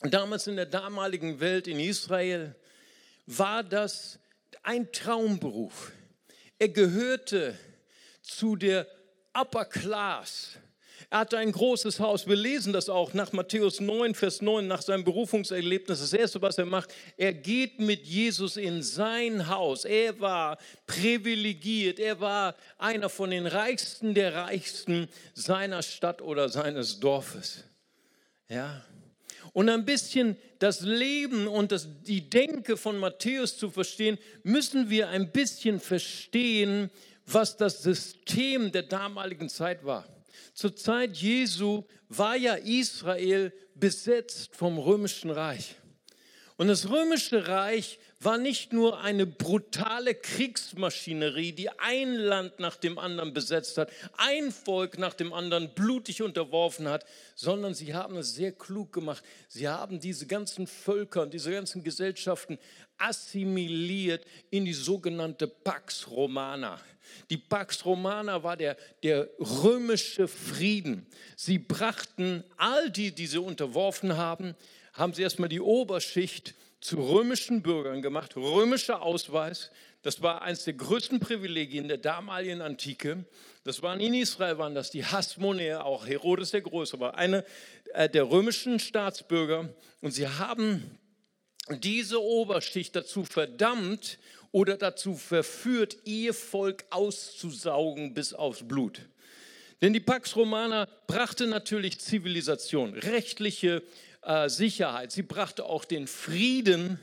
Damals 0.02 0.46
in 0.46 0.56
der 0.56 0.66
damaligen 0.66 1.40
Welt 1.40 1.66
in 1.66 1.80
Israel 1.80 2.54
war 3.26 3.62
das 3.62 4.18
ein 4.62 4.92
Traumberuf. 4.92 5.92
Er 6.58 6.68
gehörte 6.68 7.58
zu 8.22 8.56
der 8.56 8.86
Upper 9.32 9.64
Class 9.64 10.58
er 11.14 11.20
hatte 11.20 11.38
ein 11.38 11.52
großes 11.52 12.00
Haus. 12.00 12.26
Wir 12.26 12.34
lesen 12.34 12.72
das 12.72 12.88
auch 12.88 13.14
nach 13.14 13.30
Matthäus 13.30 13.78
9, 13.78 14.16
Vers 14.16 14.42
9, 14.42 14.66
nach 14.66 14.82
seinem 14.82 15.04
Berufungserlebnis. 15.04 16.00
Das 16.00 16.12
Erste, 16.12 16.42
was 16.42 16.58
er 16.58 16.66
macht, 16.66 16.92
er 17.16 17.32
geht 17.32 17.78
mit 17.78 18.04
Jesus 18.04 18.56
in 18.56 18.82
sein 18.82 19.48
Haus. 19.48 19.84
Er 19.84 20.18
war 20.18 20.58
privilegiert. 20.88 22.00
Er 22.00 22.18
war 22.18 22.56
einer 22.78 23.08
von 23.08 23.30
den 23.30 23.46
Reichsten 23.46 24.12
der 24.14 24.34
Reichsten 24.34 25.06
seiner 25.34 25.84
Stadt 25.84 26.20
oder 26.20 26.48
seines 26.48 26.98
Dorfes. 26.98 27.62
Ja. 28.48 28.84
Und 29.52 29.68
ein 29.68 29.84
bisschen 29.84 30.36
das 30.58 30.80
Leben 30.80 31.46
und 31.46 31.70
das, 31.70 31.86
die 32.02 32.28
Denke 32.28 32.76
von 32.76 32.98
Matthäus 32.98 33.56
zu 33.56 33.70
verstehen, 33.70 34.18
müssen 34.42 34.90
wir 34.90 35.10
ein 35.10 35.30
bisschen 35.30 35.78
verstehen, 35.78 36.90
was 37.24 37.56
das 37.56 37.84
System 37.84 38.72
der 38.72 38.82
damaligen 38.82 39.48
Zeit 39.48 39.84
war. 39.84 40.08
Zur 40.54 40.76
Zeit 40.76 41.16
Jesu 41.16 41.84
war 42.08 42.36
ja 42.36 42.54
Israel 42.54 43.52
besetzt 43.74 44.54
vom 44.54 44.78
römischen 44.78 45.30
Reich. 45.30 45.74
Und 46.56 46.68
das 46.68 46.88
römische 46.88 47.48
Reich 47.48 47.98
war 48.24 48.38
nicht 48.38 48.72
nur 48.72 49.00
eine 49.00 49.26
brutale 49.26 50.14
Kriegsmaschinerie, 50.14 51.52
die 51.52 51.70
ein 51.70 52.14
Land 52.14 52.58
nach 52.58 52.76
dem 52.76 52.98
anderen 52.98 53.32
besetzt 53.34 53.76
hat, 53.78 53.90
ein 54.16 54.50
Volk 54.50 54.98
nach 54.98 55.14
dem 55.14 55.32
anderen 55.32 55.74
blutig 55.74 56.22
unterworfen 56.22 56.88
hat, 56.88 57.04
sondern 57.34 57.74
sie 57.74 57.94
haben 57.94 58.16
es 58.16 58.34
sehr 58.34 58.52
klug 58.52 58.92
gemacht. 58.92 59.22
Sie 59.48 59.68
haben 59.68 60.00
diese 60.00 60.26
ganzen 60.26 60.66
Völker 60.66 61.22
und 61.22 61.34
diese 61.34 61.50
ganzen 61.50 61.84
Gesellschaften 61.84 62.58
assimiliert 62.98 64.24
in 64.50 64.64
die 64.64 64.72
sogenannte 64.72 65.46
Pax 65.46 66.08
Romana. 66.10 66.80
Die 67.30 67.36
Pax 67.36 67.84
Romana 67.84 68.42
war 68.42 68.56
der, 68.56 68.76
der 69.02 69.28
römische 69.38 70.28
Frieden. 70.28 71.06
Sie 71.36 71.58
brachten 71.58 72.44
all 72.56 72.90
die, 72.90 73.12
die 73.12 73.26
sie 73.26 73.38
unterworfen 73.38 74.16
haben, 74.16 74.54
haben 74.94 75.12
sie 75.12 75.22
erstmal 75.22 75.48
die 75.48 75.60
Oberschicht 75.60 76.54
zu 76.84 77.00
römischen 77.00 77.62
Bürgern 77.62 78.02
gemacht, 78.02 78.36
römischer 78.36 79.00
Ausweis. 79.00 79.70
Das 80.02 80.20
war 80.20 80.42
eines 80.42 80.64
der 80.64 80.74
größten 80.74 81.18
Privilegien 81.18 81.88
der 81.88 81.96
damaligen 81.96 82.60
Antike. 82.60 83.24
Das 83.64 83.82
waren 83.82 84.00
in 84.00 84.12
Israel, 84.12 84.58
waren 84.58 84.74
das 84.74 84.90
die 84.90 85.02
Hasmonäer, 85.02 85.86
auch 85.86 86.06
Herodes 86.06 86.50
der 86.50 86.60
Größere 86.60 87.00
war 87.00 87.14
eine 87.14 87.42
äh, 87.94 88.06
der 88.10 88.30
römischen 88.30 88.78
Staatsbürger. 88.78 89.70
Und 90.02 90.10
sie 90.10 90.28
haben 90.28 90.98
diese 91.70 92.22
Oberschicht 92.22 92.94
dazu 92.94 93.24
verdammt 93.24 94.18
oder 94.52 94.76
dazu 94.76 95.16
verführt, 95.16 95.96
ihr 96.04 96.34
Volk 96.34 96.84
auszusaugen 96.90 98.12
bis 98.12 98.34
aufs 98.34 98.68
Blut. 98.68 99.00
Denn 99.80 99.94
die 99.94 100.00
Pax 100.00 100.36
Romana 100.36 100.86
brachte 101.06 101.46
natürlich 101.46 101.98
Zivilisation, 101.98 102.92
rechtliche 102.92 103.82
äh, 104.24 104.48
Sicherheit, 104.48 105.12
sie 105.12 105.22
brachte 105.22 105.64
auch 105.64 105.84
den 105.84 106.06
Frieden, 106.06 106.98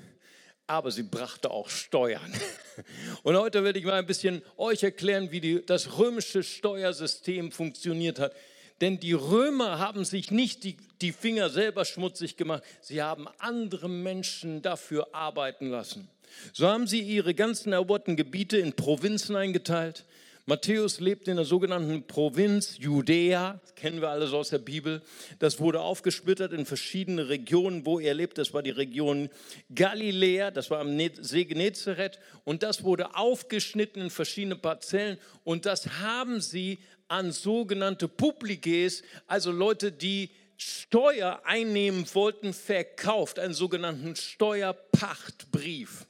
aber 0.68 0.92
sie 0.92 1.04
brachte 1.04 1.52
auch 1.52 1.70
Steuern. 1.70 2.34
Und 3.24 3.36
heute 3.38 3.64
werde 3.64 3.80
ich 3.80 3.86
mal 3.86 3.94
ein 3.94 4.06
bisschen 4.06 4.42
euch 4.58 4.84
erklären, 4.84 5.32
wie 5.32 5.42
die, 5.42 5.66
das 5.66 5.98
römische 5.98 6.44
Steuersystem 6.44 7.52
funktioniert 7.52 8.20
hat. 8.20 8.34
Denn 8.80 9.00
die 9.00 9.14
Römer 9.14 9.78
haben 9.80 10.06
sich 10.06 10.32
nicht 10.32 10.64
die, 10.64 10.78
die 11.02 11.12
Finger 11.12 11.50
selber 11.50 11.86
schmutzig 11.86 12.36
gemacht, 12.36 12.64
sie 12.82 13.02
haben 13.02 13.28
andere 13.38 13.88
Menschen 13.90 14.62
dafür 14.62 15.14
arbeiten 15.14 15.70
lassen. 15.70 16.10
So 16.54 16.68
haben 16.68 16.88
sie 16.88 17.02
ihre 17.02 17.36
ganzen 17.36 17.74
eroberten 17.74 18.16
Gebiete 18.16 18.58
in 18.58 18.74
Provinzen 18.74 19.36
eingeteilt. 19.36 20.06
Matthäus 20.46 21.00
lebt 21.00 21.28
in 21.28 21.36
der 21.36 21.46
sogenannten 21.46 22.08
Provinz 22.08 22.78
Judäa, 22.80 23.62
kennen 23.76 24.02
wir 24.02 24.10
alles 24.10 24.34
aus 24.34 24.50
der 24.50 24.58
Bibel. 24.58 25.04
Das 25.38 25.60
wurde 25.60 25.82
aufgesplittert 25.82 26.52
in 26.52 26.66
verschiedene 26.66 27.30
Regionen, 27.30 27.86
wo 27.86 28.00
er 28.00 28.16
lebt. 28.16 28.38
Das 28.40 28.54
war 28.54 28.64
die 28.64 28.72
Region 28.72 29.30
Galiläa, 29.74 30.50
das 30.50 30.72
war 30.72 30.80
am 30.80 30.98
See 31.22 31.46
Genezareth 31.46 32.20
und 32.44 32.64
das 32.64 32.84
wurde 32.84 33.16
aufgeschnitten 33.16 34.02
in 34.02 34.10
verschiedene 34.10 34.56
Parzellen 34.56 35.20
und 35.44 35.66
das 35.68 36.00
haben 36.00 36.42
sie 36.42 36.80
an 37.08 37.32
sogenannte 37.32 38.08
Publikes, 38.08 39.04
also 39.28 39.52
Leute, 39.52 39.92
die 39.92 40.32
Steuer 40.58 41.42
einnehmen 41.44 42.06
wollten, 42.14 42.54
verkauft, 42.54 43.38
einen 43.38 43.54
sogenannten 43.54 44.16
Steuerpachtbrief. 44.16 46.08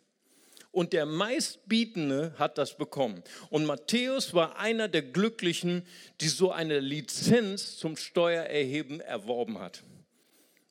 Und 0.72 0.94
der 0.94 1.06
meistbietende 1.06 2.34
hat 2.40 2.58
das 2.58 2.78
bekommen. 2.78 3.24
Und 3.50 3.66
Matthäus 3.66 4.34
war 4.34 4.58
einer 4.58 4.88
der 4.88 5.01
Glücklichen, 5.01 5.86
die 6.22 6.30
so 6.30 6.51
eine 6.51 6.80
Lizenz 6.80 7.78
zum 7.78 7.98
Steuererheben 7.98 9.01
erworben 9.01 9.60
hat. 9.60 9.84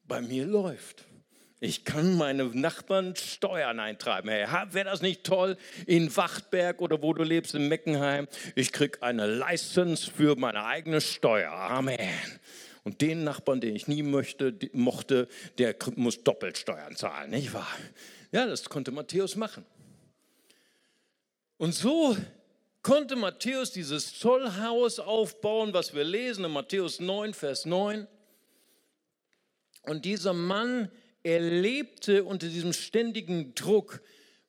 Bei 0.09 0.23
mir 0.23 0.47
läuft. 0.47 1.05
Ich 1.63 1.85
kann 1.85 2.17
meine 2.17 2.45
Nachbarn 2.45 3.15
Steuern 3.17 3.81
eintreiben. 3.81 4.31
Hey, 4.31 4.47
wäre 4.71 4.87
das 4.87 5.03
nicht 5.03 5.25
toll 5.25 5.59
in 5.87 6.17
Wachtberg 6.17 6.81
oder 6.81 7.03
wo 7.03 7.13
du 7.13 7.23
lebst 7.23 7.55
in 7.55 7.69
Meckenheim? 7.69 8.27
Ich 8.55 8.73
kriege 8.73 9.03
eine 9.03 9.27
License 9.27 10.11
für 10.11 10.37
meine 10.37 10.65
eigene 10.65 11.03
Steuer. 11.03 11.53
Amen. 11.53 11.99
Und 12.83 13.03
den 13.03 13.25
Nachbarn, 13.25 13.61
den 13.61 13.77
ich 13.77 13.89
nie 13.89 14.03
möchte, 14.03 14.57
mochte, 14.73 15.29
der 15.59 15.77
muss 15.97 16.25
doppelt 16.25 16.57
Steuern 16.57 16.97
zahlen, 16.97 17.31
nicht 17.31 17.53
wahr? 17.53 17.69
Ja, 18.33 18.47
das 18.47 18.65
konnte 18.71 18.91
Matthäus 18.91 19.37
machen. 19.37 19.67
Und 21.61 21.75
so 21.75 22.17
konnte 22.81 23.17
Matthäus 23.17 23.71
dieses 23.71 24.19
Zollhaus 24.19 24.99
aufbauen, 24.99 25.75
was 25.75 25.95
wir 25.95 26.05
lesen 26.05 26.47
in 26.47 26.53
Matthäus 26.53 27.01
9, 27.01 27.35
Vers 27.35 27.67
9. 27.67 28.07
Und 29.83 30.07
dieser 30.07 30.33
Mann 30.33 30.91
er 31.23 31.39
lebte 31.39 32.25
unter 32.25 32.49
diesem 32.49 32.73
ständigen 32.73 33.55
Druck, 33.55 34.01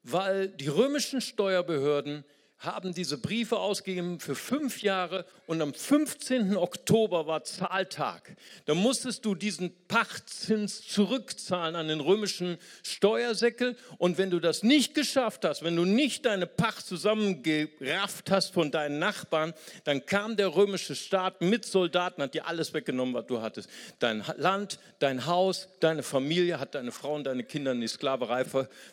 weil 0.03 0.47
die 0.47 0.69
römischen 0.69 1.19
Steuerbehörden 1.19 2.23
haben 2.61 2.93
diese 2.93 3.17
Briefe 3.17 3.57
ausgegeben 3.57 4.19
für 4.19 4.35
fünf 4.35 4.83
Jahre 4.83 5.25
und 5.47 5.61
am 5.61 5.73
15. 5.73 6.55
Oktober 6.55 7.25
war 7.25 7.43
Zahltag. 7.43 8.35
Da 8.65 8.75
musstest 8.75 9.25
du 9.25 9.33
diesen 9.33 9.73
Pachtzins 9.87 10.87
zurückzahlen 10.87 11.75
an 11.75 11.87
den 11.87 11.99
römischen 11.99 12.59
Steuersäckel 12.83 13.75
und 13.97 14.19
wenn 14.19 14.29
du 14.29 14.39
das 14.39 14.61
nicht 14.61 14.93
geschafft 14.93 15.43
hast, 15.43 15.63
wenn 15.63 15.75
du 15.75 15.85
nicht 15.85 16.25
deine 16.27 16.45
Pacht 16.45 16.85
zusammengerafft 16.85 18.29
hast 18.29 18.53
von 18.53 18.69
deinen 18.69 18.99
Nachbarn, 18.99 19.53
dann 19.83 20.05
kam 20.05 20.37
der 20.37 20.55
römische 20.55 20.95
Staat 20.95 21.41
mit 21.41 21.65
Soldaten, 21.65 22.21
hat 22.21 22.35
dir 22.35 22.45
alles 22.45 22.75
weggenommen, 22.75 23.15
was 23.15 23.25
du 23.25 23.41
hattest. 23.41 23.69
Dein 23.97 24.23
Land, 24.37 24.79
dein 24.99 25.25
Haus, 25.25 25.67
deine 25.79 26.03
Familie, 26.03 26.59
hat 26.59 26.75
deine 26.75 26.91
Frau 26.91 27.15
und 27.15 27.23
deine 27.23 27.43
Kinder 27.43 27.71
in 27.71 27.81
die 27.81 27.87
Sklaverei 27.87 28.45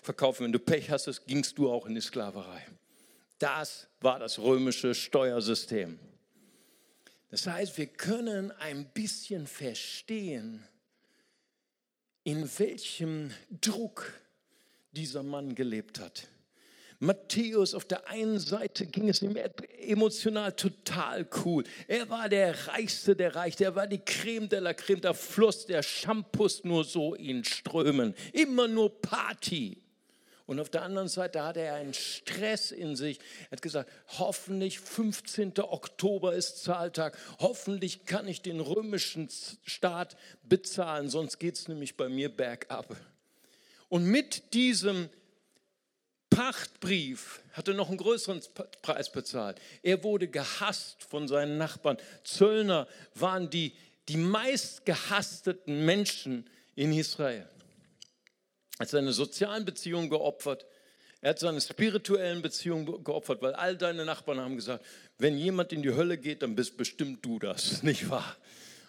verkauft. 0.03 0.41
Wenn 0.41 0.53
du 0.53 0.59
Pech 0.59 0.91
hast, 0.91 1.27
gingst 1.27 1.59
du 1.59 1.71
auch 1.71 1.85
in 1.85 1.95
die 1.95 2.01
Sklaverei. 2.01 2.65
Das 3.38 3.87
war 4.00 4.18
das 4.18 4.38
römische 4.38 4.95
Steuersystem. 4.95 5.99
Das 7.30 7.47
heißt, 7.47 7.76
wir 7.76 7.87
können 7.87 8.50
ein 8.52 8.87
bisschen 8.92 9.47
verstehen, 9.47 10.64
in 12.25 12.49
welchem 12.59 13.30
Druck 13.61 14.12
dieser 14.92 15.23
Mann 15.23 15.54
gelebt 15.54 16.00
hat. 16.00 16.26
Matthäus, 17.00 17.75
auf 17.75 17.85
der 17.85 18.09
einen 18.09 18.40
Seite 18.40 18.87
ging 18.87 19.09
es 19.09 19.23
ihm 19.23 19.37
emotional 19.78 20.52
total 20.52 21.28
cool. 21.45 21.62
Er 21.87 22.09
war 22.11 22.28
der 22.28 22.66
Reichste 22.66 23.14
der 23.14 23.37
Reichsten, 23.37 23.62
er 23.62 23.76
war 23.76 23.87
die 23.87 24.00
Creme 24.00 24.49
de 24.49 24.59
la 24.59 24.75
Creme, 24.75 25.00
da 25.00 25.14
floss 25.14 25.66
der 25.66 25.85
Shampoos 25.85 26.64
nur 26.64 26.83
so 26.83 27.14
in 27.14 27.45
Strömen. 27.45 28.14
Immer 28.33 28.66
nur 28.66 29.00
Party. 29.00 29.80
Und 30.49 30.61
auf 30.61 30.71
der 30.71 30.81
anderen 30.81 31.09
Seite 31.09 31.43
hatte 31.43 31.61
er 31.61 31.75
einen 31.75 31.93
Stress 31.93 32.71
in 32.71 32.97
sich. 32.97 33.19
Er 33.50 33.50
hat 33.50 33.62
gesagt, 33.62 33.93
hoffentlich 34.19 34.81
15. 34.81 35.52
Oktober 35.59 36.33
ist 36.33 36.64
Zahltag. 36.64 37.19
Hoffentlich 37.38 38.07
kann 38.07 38.26
ich 38.26 38.40
den 38.40 38.61
römischen 38.61 39.28
Staat 39.62 40.17
bezahlen, 40.43 41.11
sonst 41.11 41.38
geht 41.38 41.57
es 41.57 41.69
nämlich 41.69 41.99
bei 41.99 42.09
mir 42.09 42.35
bergab. 42.35 42.97
Und 43.90 44.07
mit 44.07 44.55
diesem 44.55 45.11
Pachtbrief 46.31 47.43
hat 47.52 47.69
er 47.69 47.75
noch 47.75 47.90
einen 47.90 47.99
größeren 47.99 48.40
Preis 48.81 49.12
bezahlt. 49.12 49.61
Er 49.83 50.02
wurde 50.02 50.28
gehasst 50.28 51.05
von 51.05 51.28
seinen 51.28 51.59
Nachbarn. 51.59 51.99
Zöllner 52.25 52.88
waren 53.14 53.50
die, 53.50 53.75
die 54.09 54.17
meist 54.17 54.87
gehassteten 54.87 55.85
Menschen 55.85 56.49
in 56.75 56.95
Israel 56.95 57.47
hat 58.79 58.89
seine 58.89 59.13
sozialen 59.13 59.65
Beziehungen 59.65 60.09
geopfert. 60.11 60.67
Er 61.21 61.31
hat 61.31 61.39
seine 61.41 61.61
spirituellen 61.61 62.43
Beziehungen 62.43 63.03
geopfert, 63.03 63.43
weil 63.43 63.55
all 63.55 63.77
deine 63.77 64.05
Nachbarn 64.05 64.41
haben 64.41 64.57
gesagt, 64.57 64.85
wenn 65.19 65.37
jemand 65.37 65.73
in 65.73 65.83
die 65.83 65.95
Hölle 65.95 66.17
geht, 66.17 66.43
dann 66.43 66.55
bist 66.55 66.77
bestimmt 66.77 67.25
du 67.25 67.39
das, 67.39 67.83
nicht 67.83 68.09
wahr? 68.09 68.37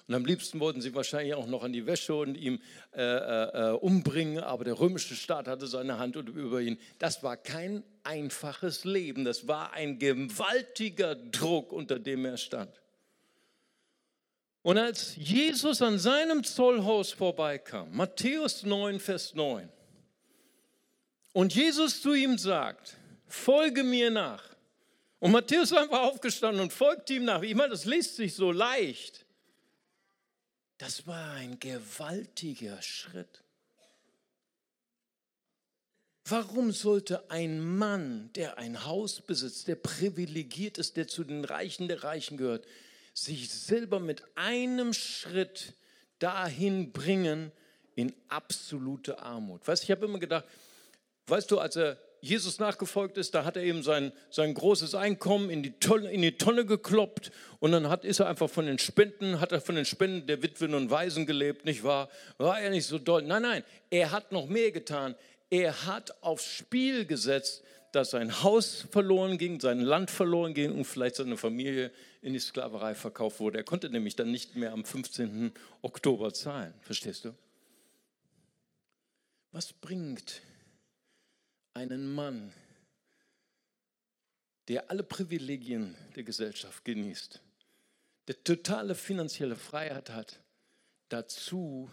Und 0.08 0.16
am 0.16 0.26
liebsten 0.26 0.60
wollten 0.60 0.82
sie 0.82 0.96
wahrscheinlich 0.96 1.36
auch 1.36 1.46
noch 1.46 1.64
an 1.64 1.72
die 1.72 1.86
Wäsche 1.86 2.16
und 2.16 2.34
ihm 2.34 2.60
äh, 2.96 3.02
äh, 3.02 3.70
äh 3.70 3.72
umbringen, 3.74 4.40
aber 4.44 4.64
der 4.64 4.80
römische 4.80 5.16
Staat 5.16 5.48
hatte 5.48 5.68
seine 5.68 6.00
Hand 6.00 6.16
über 6.16 6.62
ihn. 6.62 6.80
Das 6.98 7.22
war 7.22 7.38
kein 7.38 7.84
einfaches 8.04 8.86
Leben, 8.86 9.24
das 9.24 9.48
war 9.48 9.74
ein 9.74 10.00
gewaltiger 10.00 11.14
Druck, 11.14 11.72
unter 11.72 12.00
dem 12.00 12.26
er 12.26 12.38
stand. 12.38 12.82
Und 14.64 14.78
als 14.78 15.16
Jesus 15.16 15.82
an 15.82 16.00
seinem 16.00 16.44
Zollhaus 16.44 17.12
vorbeikam, 17.12 17.96
Matthäus 17.96 18.64
9, 18.64 19.00
Vers 19.00 19.36
9, 19.36 19.70
und 21.34 21.54
Jesus 21.54 22.02
zu 22.02 22.14
ihm 22.14 22.38
sagt, 22.38 22.98
folge 23.28 23.84
mir 23.84 24.10
nach. 24.10 24.44
Und 25.20 25.32
Matthäus 25.32 25.72
ist 25.72 25.78
einfach 25.78 26.02
aufgestanden 26.02 26.62
und 26.62 26.74
folgt 26.74 27.10
ihm 27.10 27.26
nach. 27.26 27.42
Ich 27.42 27.54
meine, 27.54 27.72
das 27.72 27.86
liest 27.86 28.16
sich 28.16 28.34
so 28.34 28.52
leicht. 28.52 29.26
Das 30.78 31.06
war 31.06 31.34
ein 31.34 31.60
gewaltiger 31.60 32.82
Schritt. 32.82 33.44
Warum 36.26 36.72
sollte 36.72 37.30
ein 37.30 37.60
Mann, 37.60 38.32
der 38.34 38.58
ein 38.58 38.86
Haus 38.86 39.20
besitzt, 39.20 39.68
der 39.68 39.76
privilegiert 39.76 40.78
ist, 40.78 40.96
der 40.96 41.08
zu 41.08 41.24
den 41.24 41.44
Reichen 41.44 41.88
der 41.88 42.04
Reichen 42.04 42.38
gehört, 42.38 42.66
sich 43.14 43.50
selber 43.50 44.00
mit 44.00 44.24
einem 44.36 44.94
Schritt 44.94 45.74
dahin 46.20 46.92
bringen 46.92 47.52
in 47.96 48.14
absolute 48.30 49.20
Armut? 49.20 49.68
Weißt, 49.68 49.84
ich 49.84 49.92
habe 49.92 50.06
immer 50.06 50.20
gedacht, 50.20 50.46
Weißt 51.30 51.52
du, 51.52 51.60
als 51.60 51.76
er 51.76 51.98
Jesus 52.22 52.60
nachgefolgt 52.60 53.18
ist, 53.18 53.34
da 53.34 53.46
hat 53.46 53.56
er 53.56 53.64
eben 53.64 53.82
sein, 53.82 54.12
sein 54.30 54.54
großes 54.54 54.96
Einkommen 54.96 55.50
in 55.50 55.64
die, 55.64 55.72
Tonne, 55.80 56.12
in 56.12 56.22
die 56.22 56.38
Tonne 56.38 56.66
gekloppt 56.66 57.32
und 57.60 57.72
dann 57.72 57.88
hat, 57.90 58.04
ist 58.04 58.20
er 58.20 58.28
einfach 58.28 58.50
von 58.50 58.66
den 58.66 58.78
Spenden, 58.78 59.40
hat 59.40 59.52
er 59.52 59.62
von 59.62 59.76
den 59.76 59.86
Spenden 59.86 60.28
der 60.28 60.44
Witwen 60.44 60.74
und 60.74 60.90
Waisen 60.90 61.26
gelebt, 61.26 61.66
nicht 61.66 61.84
wahr? 61.84 62.10
War 62.38 62.60
er 62.60 62.72
nicht 62.72 62.86
so 62.86 62.98
doll? 62.98 63.22
Nein, 63.22 63.44
nein, 63.44 63.64
er 63.90 64.12
hat 64.12 64.32
noch 64.32 64.48
mehr 64.48 64.72
getan. 64.72 65.16
Er 65.50 65.86
hat 65.86 66.22
aufs 66.22 66.46
Spiel 66.46 67.06
gesetzt, 67.06 67.64
dass 67.92 68.12
sein 68.12 68.44
Haus 68.44 68.86
verloren 68.92 69.38
ging, 69.38 69.60
sein 69.60 69.80
Land 69.80 70.12
verloren 70.12 70.54
ging 70.54 70.74
und 70.74 70.86
vielleicht 70.86 71.16
seine 71.16 71.38
Familie 71.38 71.92
in 72.22 72.34
die 72.34 72.40
Sklaverei 72.40 72.94
verkauft 72.94 73.40
wurde. 73.40 73.58
Er 73.58 73.64
konnte 73.64 73.90
nämlich 73.90 74.16
dann 74.16 74.30
nicht 74.30 74.56
mehr 74.56 74.74
am 74.74 74.84
15. 74.84 75.52
Oktober 75.82 76.34
zahlen. 76.34 76.74
Verstehst 76.82 77.26
du? 77.26 77.34
Was 79.52 79.74
bringt 79.74 80.44
einen 81.74 82.14
Mann, 82.14 82.54
der 84.68 84.90
alle 84.90 85.04
Privilegien 85.04 85.96
der 86.16 86.24
Gesellschaft 86.24 86.86
genießt, 86.86 87.42
der 88.28 88.44
totale 88.44 88.96
finanzielle 88.96 89.56
Freiheit 89.56 90.10
hat, 90.10 90.40
dazu 91.10 91.90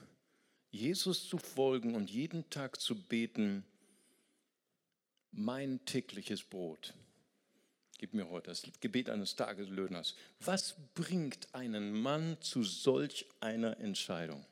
Jesus 0.70 1.28
zu 1.28 1.38
folgen 1.38 1.94
und 1.94 2.10
jeden 2.10 2.48
Tag 2.50 2.80
zu 2.80 2.94
beten, 2.94 3.64
mein 5.32 5.84
tägliches 5.84 6.42
Brot. 6.42 6.94
Gib 7.98 8.12
mir 8.12 8.28
heute 8.28 8.50
das 8.50 8.62
Gebet 8.80 9.08
eines 9.08 9.36
Tageslöhners. 9.36 10.14
Was 10.40 10.76
bringt 10.94 11.54
einen 11.54 11.98
Mann 11.98 12.36
zu 12.40 12.62
solch 12.62 13.26
einer 13.40 13.78
Entscheidung? 13.78 14.44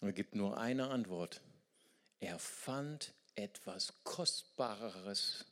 Er 0.00 0.12
gibt 0.12 0.34
nur 0.34 0.58
eine 0.58 0.88
Antwort. 0.88 1.40
Er 2.18 2.40
fand 2.40 3.14
etwas 3.34 3.92
Kostbareres, 4.04 5.44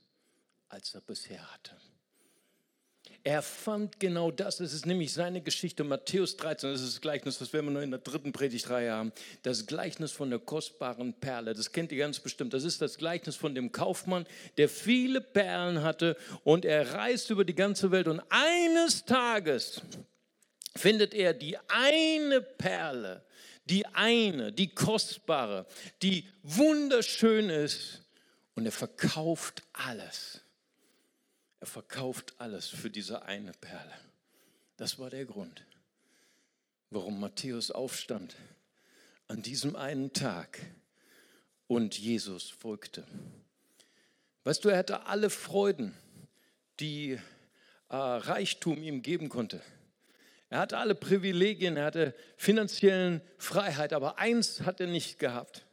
als 0.68 0.94
er 0.94 1.00
bisher 1.00 1.52
hatte. 1.52 1.76
Er 3.22 3.42
fand 3.42 4.00
genau 4.00 4.30
das, 4.30 4.60
es 4.60 4.72
ist 4.72 4.86
nämlich 4.86 5.12
seine 5.12 5.42
Geschichte, 5.42 5.84
Matthäus 5.84 6.38
13, 6.38 6.72
das 6.72 6.80
ist 6.80 6.94
das 6.94 7.00
Gleichnis, 7.02 7.38
das 7.38 7.52
werden 7.52 7.66
wir 7.66 7.72
noch 7.72 7.82
in 7.82 7.90
der 7.90 8.00
dritten 8.00 8.32
Predigtreihe 8.32 8.92
haben, 8.92 9.12
das 9.42 9.66
Gleichnis 9.66 10.10
von 10.12 10.30
der 10.30 10.38
kostbaren 10.38 11.12
Perle, 11.12 11.52
das 11.52 11.72
kennt 11.72 11.92
ihr 11.92 11.98
ganz 11.98 12.18
bestimmt, 12.18 12.54
das 12.54 12.64
ist 12.64 12.80
das 12.80 12.96
Gleichnis 12.96 13.36
von 13.36 13.54
dem 13.54 13.72
Kaufmann, 13.72 14.26
der 14.56 14.70
viele 14.70 15.20
Perlen 15.20 15.82
hatte 15.82 16.16
und 16.44 16.64
er 16.64 16.94
reist 16.94 17.28
über 17.28 17.44
die 17.44 17.54
ganze 17.54 17.90
Welt 17.90 18.08
und 18.08 18.22
eines 18.30 19.04
Tages 19.04 19.82
findet 20.74 21.12
er 21.12 21.34
die 21.34 21.58
eine 21.68 22.40
Perle, 22.40 23.22
die 23.70 23.86
eine, 23.86 24.52
die 24.52 24.74
kostbare, 24.74 25.66
die 26.02 26.28
wunderschön 26.42 27.48
ist. 27.48 28.02
Und 28.54 28.66
er 28.66 28.72
verkauft 28.72 29.62
alles. 29.72 30.40
Er 31.60 31.66
verkauft 31.66 32.34
alles 32.38 32.68
für 32.68 32.90
diese 32.90 33.22
eine 33.22 33.52
Perle. 33.52 33.92
Das 34.76 34.98
war 34.98 35.08
der 35.08 35.24
Grund, 35.24 35.64
warum 36.90 37.20
Matthäus 37.20 37.70
aufstand 37.70 38.34
an 39.28 39.42
diesem 39.42 39.76
einen 39.76 40.12
Tag 40.12 40.58
und 41.68 41.96
Jesus 41.98 42.50
folgte. 42.50 43.06
Weißt 44.44 44.64
du, 44.64 44.70
er 44.70 44.78
hatte 44.78 45.06
alle 45.06 45.30
Freuden, 45.30 45.94
die 46.80 47.12
äh, 47.12 47.96
Reichtum 47.96 48.82
ihm 48.82 49.02
geben 49.02 49.28
konnte. 49.28 49.62
Er 50.50 50.58
hatte 50.58 50.78
alle 50.78 50.96
Privilegien, 50.96 51.76
er 51.76 51.84
hatte 51.84 52.14
finanziellen 52.36 53.20
Freiheit, 53.38 53.92
aber 53.92 54.18
eins 54.18 54.62
hat 54.62 54.80
er 54.80 54.88
nicht 54.88 55.20
gehabt. 55.20 55.64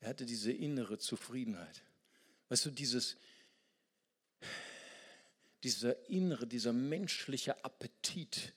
Er 0.00 0.10
hatte 0.10 0.26
diese 0.26 0.52
innere 0.52 0.98
Zufriedenheit. 0.98 1.82
Weißt 2.50 2.66
du, 2.66 2.70
dieses, 2.70 3.16
dieser 5.62 6.08
innere, 6.10 6.46
dieser 6.46 6.74
menschliche 6.74 7.64
Appetit, 7.64 8.52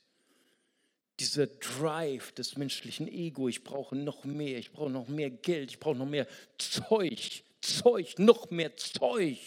dieser 1.21 1.47
Drive 1.47 2.33
des 2.33 2.57
menschlichen 2.57 3.07
Ego, 3.07 3.47
ich 3.47 3.63
brauche 3.63 3.95
noch 3.95 4.25
mehr, 4.25 4.57
ich 4.57 4.73
brauche 4.73 4.91
noch 4.91 5.07
mehr 5.07 5.29
Geld, 5.29 5.71
ich 5.71 5.79
brauche 5.79 5.95
noch 5.95 6.05
mehr 6.05 6.27
Zeug, 6.57 7.43
Zeug, 7.61 8.19
noch 8.19 8.49
mehr 8.51 8.75
Zeug. 8.75 9.39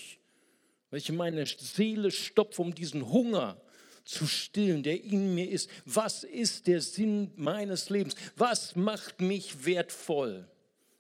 Weil 0.89 0.99
ich 0.99 1.13
meine 1.13 1.45
Seele 1.45 2.11
stopfe 2.11 2.63
um 2.63 2.75
diesen 2.75 3.11
Hunger 3.11 3.61
zu 4.05 4.27
stillen, 4.27 4.83
der 4.83 5.03
in 5.03 5.35
mir 5.35 5.49
ist. 5.49 5.71
Was 5.85 6.25
ist 6.25 6.67
der 6.67 6.81
Sinn 6.81 7.33
meines 7.37 7.91
Lebens? 7.91 8.15
Was 8.37 8.77
macht 8.77 9.21
mich 9.21 9.65
wertvoll? 9.65 10.49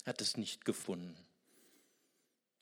Hat 0.04 0.20
es 0.20 0.36
nicht 0.36 0.64
gefunden. 0.64 1.16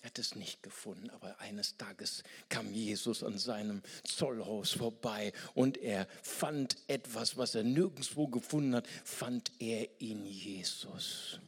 Hat 0.03 0.19
es 0.19 0.37
nicht 0.37 0.63
gefunden, 0.63 1.11
aber 1.11 1.41
eines 1.41 1.77
Tages 1.77 2.23
kam 2.49 2.73
Jesus 2.73 3.25
an 3.25 3.37
seinem 3.37 3.83
Zollhaus 4.05 4.73
vorbei 4.73 5.33
und 5.55 5.77
er 5.77 6.07
fand 6.23 6.77
etwas, 6.87 7.37
was 7.37 7.57
er 7.57 7.65
nirgendwo 7.65 8.29
gefunden 8.29 8.77
hat, 8.77 8.87
fand 9.05 9.51
er 9.59 9.89
in 10.01 10.25
Jesus. 10.25 11.41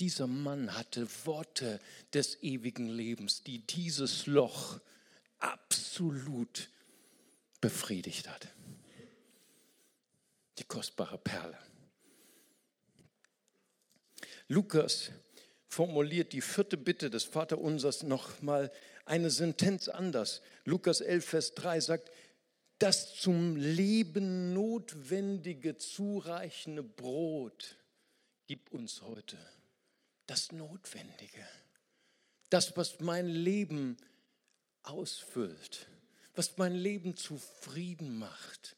Dieser 0.00 0.26
Mann 0.26 0.76
hatte 0.76 1.08
Worte 1.24 1.80
des 2.12 2.42
ewigen 2.42 2.88
Lebens, 2.88 3.42
die 3.42 3.60
dieses 3.60 4.26
Loch 4.26 4.80
absolut 5.38 6.68
befriedigt 7.66 8.28
hat. 8.28 8.46
Die 10.58 10.62
kostbare 10.62 11.18
Perle. 11.18 11.58
Lukas 14.46 15.10
formuliert 15.66 16.32
die 16.32 16.42
vierte 16.42 16.76
Bitte 16.76 17.10
des 17.10 17.24
Vaterunsers 17.24 18.04
noch 18.04 18.40
mal 18.40 18.70
eine 19.04 19.30
Sentenz 19.30 19.88
anders. 19.88 20.42
Lukas 20.64 21.00
11, 21.00 21.24
Vers 21.24 21.54
3 21.54 21.80
sagt, 21.80 22.12
das 22.78 23.16
zum 23.16 23.56
Leben 23.56 24.52
notwendige, 24.54 25.76
zureichende 25.76 26.84
Brot 26.84 27.78
gib 28.46 28.72
uns 28.72 29.02
heute. 29.02 29.38
Das 30.28 30.52
Notwendige. 30.52 31.44
Das, 32.48 32.76
was 32.76 33.00
mein 33.00 33.26
Leben 33.26 33.96
ausfüllt. 34.84 35.88
Was 36.36 36.56
mein 36.56 36.74
Leben 36.74 37.16
zufrieden 37.16 38.18
macht. 38.18 38.76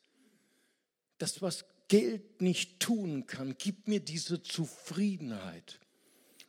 Das, 1.18 1.42
was 1.42 1.64
Geld 1.88 2.40
nicht 2.40 2.80
tun 2.80 3.26
kann, 3.26 3.56
gib 3.58 3.88
mir 3.88 4.00
diese 4.00 4.42
Zufriedenheit. 4.42 5.80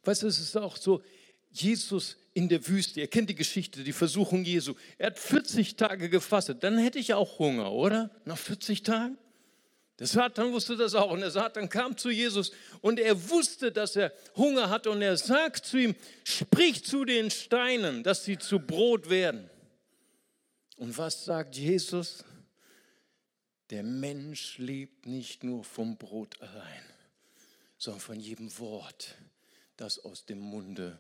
Weißt 0.04 0.24
du, 0.24 0.28
es 0.28 0.40
ist 0.40 0.56
auch 0.56 0.78
so, 0.78 1.02
Jesus 1.52 2.18
in 2.34 2.48
der 2.48 2.66
Wüste, 2.68 3.00
ihr 3.00 3.08
kennt 3.08 3.30
die 3.30 3.36
Geschichte, 3.36 3.84
die 3.84 3.94
Versuchung 3.94 4.44
Jesu. 4.44 4.76
Er 4.98 5.08
hat 5.08 5.20
40 5.20 5.76
Tage 5.76 6.10
gefastet, 6.10 6.64
dann 6.64 6.78
hätte 6.78 7.00
ich 7.00 7.14
auch 7.14 7.40
Hunger, 7.40 7.72
oder? 7.72 8.12
Nach 8.26 8.38
40 8.38 8.84
Tagen? 8.84 9.18
Der 9.98 10.08
Satan 10.08 10.54
wusste 10.54 10.78
das 10.78 10.96
auch 10.96 11.12
und 11.12 11.20
der 11.20 11.32
Satan 11.32 11.68
kam 11.68 11.98
zu 11.98 12.10
Jesus 12.10 12.52
und 12.80 13.00
er 13.00 13.30
wusste, 13.30 13.72
dass 13.72 13.98
er 13.98 14.14
Hunger 14.38 14.70
hat 14.70 14.88
und 14.88 15.02
er 15.02 15.18
sagt 15.18 15.66
zu 15.66 15.78
ihm, 15.78 15.96
sprich 16.24 16.86
zu 16.86 17.04
den 17.04 17.30
Steinen, 17.30 18.04
dass 18.04 18.24
sie 18.24 18.38
zu 18.38 18.60
Brot 18.60 19.10
werden. 19.10 19.50
Und 20.80 20.98
was 20.98 21.26
sagt 21.26 21.58
Jesus? 21.58 22.24
Der 23.70 23.84
Mensch 23.84 24.58
lebt 24.60 25.08
nicht 25.08 25.44
nur 25.44 25.66
vom 25.66 25.98
Brot 25.98 26.42
allein, 26.42 26.84
sondern 27.78 28.00
von 28.00 28.18
jedem 28.18 28.58
Wort, 28.60 29.16
das 29.76 30.00
aus 30.00 30.26
dem 30.26 30.40
Munde 30.40 30.98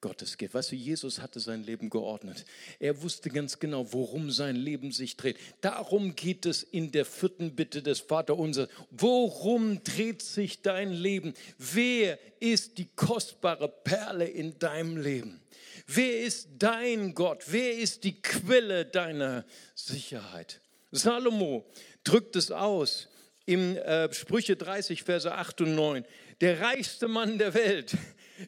Gottes 0.00 0.38
geht. 0.38 0.54
Weißt 0.54 0.72
du, 0.72 0.76
Jesus 0.76 1.20
hatte 1.20 1.40
sein 1.40 1.64
Leben 1.64 1.90
geordnet. 1.90 2.44
Er 2.78 3.02
wusste 3.02 3.30
ganz 3.30 3.58
genau, 3.58 3.92
worum 3.92 4.30
sein 4.30 4.56
Leben 4.56 4.92
sich 4.92 5.16
dreht. 5.16 5.36
Darum 5.60 6.16
geht 6.16 6.46
es 6.46 6.62
in 6.62 6.92
der 6.92 7.04
vierten 7.04 7.54
Bitte 7.54 7.82
des 7.82 8.00
Vaterunser. 8.00 8.68
Worum 8.90 9.82
dreht 9.84 10.22
sich 10.22 10.62
dein 10.62 10.92
Leben? 10.92 11.34
Wer 11.58 12.18
ist 12.40 12.78
die 12.78 12.88
kostbare 12.96 13.68
Perle 13.68 14.26
in 14.26 14.58
deinem 14.58 14.96
Leben? 14.96 15.40
Wer 15.86 16.20
ist 16.20 16.48
dein 16.58 17.14
Gott? 17.14 17.44
Wer 17.48 17.76
ist 17.78 18.04
die 18.04 18.20
Quelle 18.20 18.86
deiner 18.86 19.44
Sicherheit? 19.74 20.60
Salomo 20.92 21.64
drückt 22.04 22.36
es 22.36 22.50
aus 22.50 23.08
im 23.46 23.76
äh, 23.76 24.12
Sprüche 24.12 24.56
30, 24.56 25.02
Verse 25.02 25.32
8 25.32 25.62
und 25.62 25.74
9. 25.74 26.04
Der 26.40 26.60
reichste 26.60 27.08
Mann 27.08 27.38
der 27.38 27.54
Welt 27.54 27.96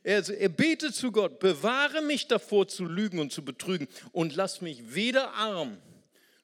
er, 0.02 0.28
er 0.28 0.48
betet 0.48 0.94
zu 0.94 1.12
Gott, 1.12 1.38
bewahre 1.38 2.02
mich 2.02 2.28
davor 2.28 2.68
zu 2.68 2.84
lügen 2.84 3.18
und 3.18 3.32
zu 3.32 3.44
betrügen 3.44 3.88
und 4.12 4.34
lass 4.34 4.60
mich 4.60 4.94
weder 4.94 5.32
arm 5.34 5.78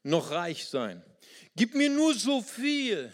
noch 0.03 0.31
reich 0.31 0.67
sein. 0.67 1.03
Gib 1.57 1.75
mir 1.75 1.91
nur 1.91 2.15
so 2.15 2.43
viel, 2.43 3.13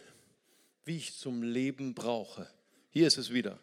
wie 0.84 0.96
ich 0.96 1.16
zum 1.16 1.42
Leben 1.42 1.94
brauche. 1.94 2.48
Hier 2.90 3.06
ist 3.06 3.18
es 3.18 3.32
wieder. 3.32 3.58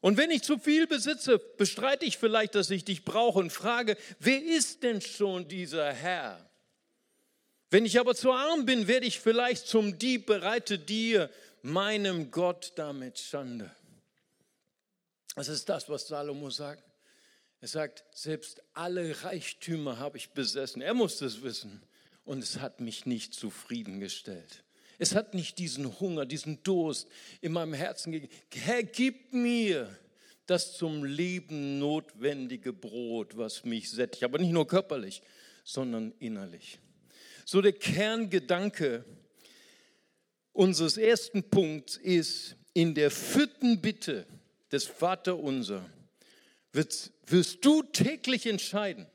Und 0.00 0.16
wenn 0.16 0.30
ich 0.30 0.42
zu 0.42 0.58
viel 0.58 0.86
besitze, 0.86 1.38
bestreite 1.38 2.06
ich 2.06 2.16
vielleicht, 2.16 2.54
dass 2.54 2.70
ich 2.70 2.84
dich 2.84 3.04
brauche 3.04 3.38
und 3.38 3.50
frage, 3.50 3.96
wer 4.18 4.42
ist 4.42 4.82
denn 4.82 5.00
schon 5.00 5.46
dieser 5.48 5.92
Herr? 5.92 6.48
Wenn 7.70 7.84
ich 7.84 8.00
aber 8.00 8.14
zu 8.14 8.32
arm 8.32 8.64
bin, 8.64 8.88
werde 8.88 9.06
ich 9.06 9.20
vielleicht 9.20 9.66
zum 9.66 9.98
Dieb, 9.98 10.26
bereite 10.26 10.78
dir, 10.78 11.30
meinem 11.62 12.30
Gott, 12.30 12.72
damit 12.76 13.18
Schande. 13.18 13.70
Das 15.36 15.48
ist 15.48 15.68
das, 15.68 15.88
was 15.88 16.08
Salomo 16.08 16.50
sagt. 16.50 16.84
Er 17.60 17.68
sagt, 17.68 18.04
selbst 18.12 18.62
alle 18.72 19.22
Reichtümer 19.22 19.98
habe 19.98 20.16
ich 20.16 20.30
besessen. 20.30 20.80
Er 20.80 20.94
muss 20.94 21.20
es 21.20 21.42
wissen. 21.42 21.82
Und 22.24 22.42
es 22.42 22.60
hat 22.60 22.80
mich 22.80 23.06
nicht 23.06 23.34
zufriedengestellt. 23.34 24.64
Es 24.98 25.14
hat 25.14 25.34
nicht 25.34 25.58
diesen 25.58 25.98
Hunger, 26.00 26.26
diesen 26.26 26.62
Durst 26.62 27.08
in 27.40 27.52
meinem 27.52 27.74
Herzen 27.74 28.12
gegeben. 28.12 28.32
Herr, 28.52 28.82
gib 28.82 29.32
mir 29.32 29.88
das 30.46 30.76
zum 30.76 31.04
Leben 31.04 31.78
notwendige 31.78 32.72
Brot, 32.72 33.36
was 33.36 33.64
mich 33.64 33.90
sättigt. 33.90 34.24
Aber 34.24 34.38
nicht 34.38 34.52
nur 34.52 34.66
körperlich, 34.66 35.22
sondern 35.64 36.12
innerlich. 36.18 36.78
So 37.44 37.62
der 37.62 37.72
Kerngedanke 37.72 39.04
unseres 40.52 40.96
ersten 40.96 41.42
Punkts 41.44 41.96
ist, 41.96 42.56
in 42.72 42.94
der 42.94 43.10
vierten 43.10 43.80
Bitte, 43.80 44.26
des 44.72 44.84
Vaterunser 44.84 45.84
wirst, 46.72 47.12
wirst 47.26 47.64
du 47.64 47.82
täglich 47.82 48.46
entscheiden, 48.46 49.06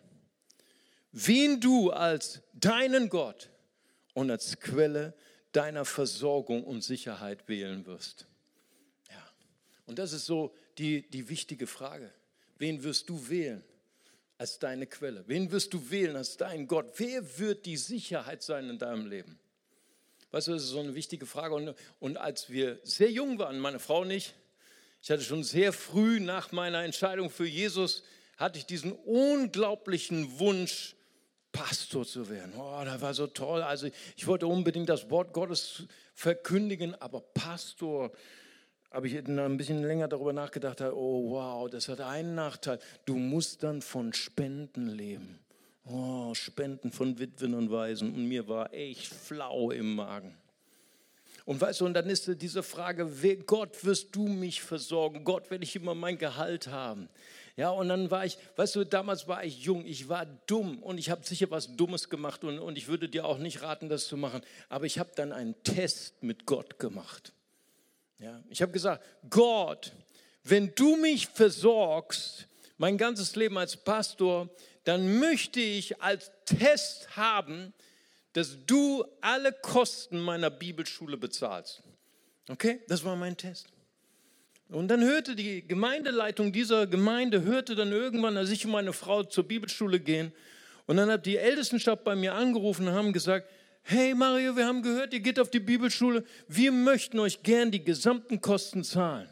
wen 1.12 1.62
du 1.62 1.92
als 1.92 2.42
deinen 2.54 3.10
Gott 3.10 3.50
und 4.14 4.32
als 4.32 4.60
Quelle 4.60 5.14
deiner 5.52 5.86
Versorgung 5.86 6.64
und 6.64 6.82
Sicherheit 6.82 7.48
wählen 7.48 7.86
wirst. 7.86 8.28
Ja, 9.10 9.32
und 9.86 10.00
das 10.00 10.12
ist 10.12 10.26
so 10.26 10.54
die, 10.78 11.10
die 11.10 11.30
wichtige 11.30 11.68
Frage. 11.68 12.12
Wen 12.58 12.84
wirst 12.84 13.10
du 13.10 13.30
wählen 13.30 13.64
als 14.38 14.60
deine 14.60 14.88
Quelle? 14.88 15.24
Wen 15.28 15.52
wirst 15.52 15.74
du 15.74 15.90
wählen 15.90 16.16
als 16.16 16.36
dein 16.38 16.68
Gott? 16.68 16.92
Wer 16.98 17.38
wird 17.40 17.66
die 17.66 17.78
Sicherheit 17.78 18.44
sein 18.44 18.70
in 18.70 18.78
deinem 18.78 19.06
Leben? 19.06 19.40
Weißt 20.32 20.48
du, 20.48 20.52
das 20.52 20.64
ist 20.64 20.70
so 20.70 20.82
eine 20.82 20.96
wichtige 20.96 21.26
Frage. 21.26 21.56
Und, 21.56 21.76
und 22.02 22.18
als 22.18 22.50
wir 22.50 22.80
sehr 22.84 23.10
jung 23.10 23.40
waren, 23.40 23.60
meine 23.60 23.80
Frau 23.80 24.02
und 24.02 24.10
ich, 25.06 25.12
hatte 25.12 25.22
schon 25.22 25.44
sehr 25.44 25.72
früh 25.72 26.20
nach 26.20 26.52
meiner 26.52 26.84
Entscheidung 26.84 27.30
für 27.30 27.46
Jesus, 27.46 28.02
hatte 28.38 28.58
ich 28.58 28.66
diesen 28.66 28.92
unglaublichen 28.92 30.40
Wunsch, 30.40 30.96
Pastor 31.52 32.08
zu 32.08 32.28
werden. 32.28 32.54
Oh, 32.58 32.82
das 32.84 33.00
war 33.02 33.14
so 33.14 33.28
toll. 33.28 33.62
Also 33.62 33.88
ich 34.18 34.26
wollte 34.26 34.48
unbedingt 34.48 34.90
das 34.90 35.12
Wort 35.12 35.32
Gottes 35.32 35.84
verkündigen, 36.16 37.00
aber 37.00 37.22
Pastor, 37.22 38.12
habe 38.90 39.08
ich 39.08 39.16
ein 39.16 39.58
bisschen 39.58 39.84
länger 39.84 40.08
darüber 40.08 40.34
nachgedacht, 40.34 40.82
oh 40.82 41.30
wow, 41.30 41.70
das 41.70 41.88
hat 41.88 42.02
einen 42.02 42.34
Nachteil. 42.34 42.80
Du 43.06 43.16
musst 43.16 43.62
dann 43.62 43.84
von 43.84 44.12
Spenden 44.12 44.88
leben. 44.88 45.40
Oh, 45.86 46.34
Spenden 46.34 46.92
von 46.92 47.20
Witwen 47.20 47.54
und 47.54 47.70
Waisen. 47.70 48.12
Und 48.16 48.28
mir 48.28 48.48
war 48.48 48.74
echt 48.74 49.06
flau 49.06 49.70
im 49.70 49.94
Magen. 49.94 50.36
Und 51.46 51.62
weißt 51.62 51.82
du, 51.82 51.86
und 51.86 51.94
dann 51.94 52.10
ist 52.10 52.30
diese 52.42 52.64
Frage, 52.64 53.08
Gott, 53.46 53.86
wirst 53.86 54.16
du 54.16 54.28
mich 54.28 54.62
versorgen? 54.62 55.24
Gott, 55.24 55.52
werde 55.52 55.64
ich 55.64 55.76
immer 55.76 55.94
mein 55.94 56.18
Gehalt 56.18 56.68
haben? 56.68 57.08
Ja, 57.56 57.70
und 57.70 57.88
dann 57.88 58.12
war 58.12 58.26
ich, 58.26 58.38
weißt 58.58 58.76
du, 58.76 58.84
damals 58.84 59.28
war 59.28 59.46
ich 59.46 59.62
jung, 59.62 59.86
ich 59.86 60.10
war 60.10 60.26
dumm 60.26 60.84
und 60.84 60.98
ich 60.98 61.10
habe 61.10 61.26
sicher 61.26 61.50
was 61.52 61.76
Dummes 61.78 62.10
gemacht 62.10 62.44
und, 62.44 62.60
und 62.60 62.78
ich 62.78 62.88
würde 62.88 63.08
dir 63.08 63.26
auch 63.26 63.38
nicht 63.38 63.62
raten, 63.62 63.88
das 63.88 64.08
zu 64.08 64.18
machen. 64.18 64.42
Aber 64.68 64.86
ich 64.86 65.00
habe 65.00 65.12
dann 65.16 65.32
einen 65.32 65.56
Test 65.64 66.22
mit 66.22 66.46
Gott 66.46 66.80
gemacht. 66.80 67.32
Ja, 68.20 68.44
ich 68.50 68.62
habe 68.62 68.72
gesagt, 68.72 69.06
Gott, 69.30 69.94
wenn 70.44 70.74
du 70.76 70.98
mich 70.98 71.28
versorgst, 71.28 72.48
mein 72.78 72.98
ganzes 72.98 73.36
Leben 73.36 73.58
als 73.58 73.78
Pastor, 73.78 74.50
dann 74.84 75.20
möchte 75.20 75.62
ich 75.62 76.02
als 76.02 76.32
Test 76.46 77.16
haben, 77.16 77.74
dass 78.36 78.58
du 78.66 79.06
alle 79.22 79.54
Kosten 79.54 80.20
meiner 80.20 80.50
Bibelschule 80.50 81.16
bezahlst. 81.16 81.82
Okay, 82.50 82.82
das 82.90 83.06
war 83.06 83.16
mein 83.16 83.38
Test. 83.38 83.68
Und 84.68 84.90
dann 84.90 85.02
hörte 85.02 85.38
die 85.38 85.66
Gemeindeleitung 85.66 86.52
dieser 86.52 86.86
Gemeinde, 86.86 87.44
hörte 87.44 87.76
dann 87.76 87.94
irgendwann, 87.94 88.36
als 88.36 88.50
ich 88.50 88.66
und 88.66 88.72
meine 88.72 88.92
Frau 88.92 89.24
zur 89.24 89.46
Bibelschule 89.46 90.02
gehen. 90.02 90.34
Und 90.86 90.98
dann 90.98 91.10
hat 91.10 91.26
die 91.26 91.38
Ältestenschaft 91.38 92.04
bei 92.04 92.14
mir 92.14 92.34
angerufen 92.34 92.90
und 92.90 92.94
haben 92.94 93.14
gesagt, 93.14 93.50
hey 93.84 94.14
Mario, 94.14 94.58
wir 94.58 94.66
haben 94.66 94.84
gehört, 94.84 95.14
ihr 95.14 95.22
geht 95.22 95.40
auf 95.40 95.50
die 95.50 95.62
Bibelschule. 95.62 96.26
Wir 96.50 96.74
möchten 96.74 97.20
euch 97.20 97.42
gern 97.42 97.72
die 97.72 97.86
gesamten 97.86 98.42
Kosten 98.42 98.84
zahlen. 98.84 99.30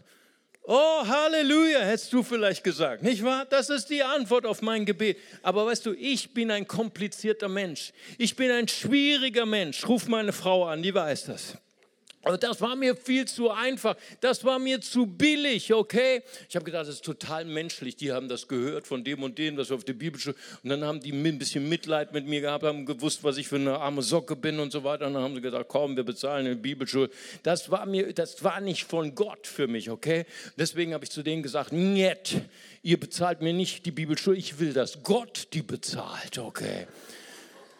Oh, 0.65 1.05
Halleluja, 1.05 1.79
hättest 1.81 2.13
du 2.13 2.23
vielleicht 2.23 2.63
gesagt, 2.63 3.03
nicht 3.03 3.21
wahr? 3.21 3.45
Das 3.45 3.69
ist 3.69 3.89
die 3.89 4.01
Antwort 4.01 4.45
auf 4.45 4.61
mein 4.61 4.85
Gebet. 4.85 5.17
Aber 5.41 5.65
weißt 5.65 5.85
du, 5.85 5.93
ich 5.93 6.33
bin 6.33 6.51
ein 6.51 6.65
komplizierter 6.65 7.49
Mensch. 7.49 7.91
Ich 8.17 8.37
bin 8.37 8.49
ein 8.49 8.69
schwieriger 8.69 9.45
Mensch. 9.45 9.85
Ruf 9.85 10.07
meine 10.07 10.31
Frau 10.31 10.65
an, 10.65 10.81
die 10.81 10.95
weiß 10.95 11.25
das. 11.25 11.57
Aber 12.23 12.37
das 12.37 12.61
war 12.61 12.75
mir 12.75 12.95
viel 12.95 13.25
zu 13.25 13.51
einfach. 13.51 13.97
Das 14.21 14.43
war 14.45 14.57
mir 14.57 14.79
zu 14.79 15.05
billig, 15.05 15.73
okay? 15.73 16.23
Ich 16.47 16.55
habe 16.55 16.65
gedacht, 16.65 16.87
das 16.87 16.95
ist 16.95 17.05
total 17.05 17.45
menschlich. 17.45 17.97
Die 17.97 18.11
haben 18.11 18.29
das 18.29 18.47
gehört 18.47 18.87
von 18.87 19.03
dem 19.03 19.23
und 19.23 19.37
dem, 19.37 19.57
was 19.57 19.69
war 19.69 19.77
auf 19.77 19.83
der 19.83 19.93
Bibel 19.93 20.13
Bibelschule. 20.13 20.35
Und 20.63 20.69
dann 20.69 20.83
haben 20.83 20.99
die 20.99 21.11
ein 21.11 21.39
bisschen 21.39 21.67
Mitleid 21.67 22.13
mit 22.13 22.27
mir 22.27 22.41
gehabt, 22.41 22.63
haben 22.63 22.85
gewusst, 22.85 23.23
was 23.23 23.37
ich 23.37 23.47
für 23.47 23.55
eine 23.55 23.79
arme 23.79 24.01
Socke 24.01 24.35
bin 24.35 24.59
und 24.59 24.71
so 24.71 24.83
weiter. 24.83 25.07
Und 25.07 25.15
dann 25.15 25.23
haben 25.23 25.35
sie 25.35 25.41
gesagt, 25.41 25.67
komm, 25.67 25.95
wir 25.95 26.03
bezahlen 26.03 26.45
eine 26.45 26.55
Bibelschule. 26.55 27.09
Das 27.43 27.71
war 27.71 27.85
mir, 27.85 28.13
das 28.13 28.43
war 28.43 28.61
nicht 28.61 28.85
von 28.85 29.15
Gott 29.15 29.47
für 29.47 29.67
mich, 29.67 29.89
okay? 29.89 30.25
Deswegen 30.57 30.93
habe 30.93 31.03
ich 31.03 31.11
zu 31.11 31.23
denen 31.23 31.43
gesagt, 31.43 31.73
nett, 31.73 32.41
ihr 32.83 32.99
bezahlt 32.99 33.41
mir 33.41 33.53
nicht 33.53 33.85
die 33.85 33.91
Bibelschule. 33.91 34.37
Ich 34.37 34.59
will, 34.59 34.73
dass 34.73 35.03
Gott 35.03 35.47
die 35.53 35.63
bezahlt, 35.63 36.37
okay? 36.37 36.87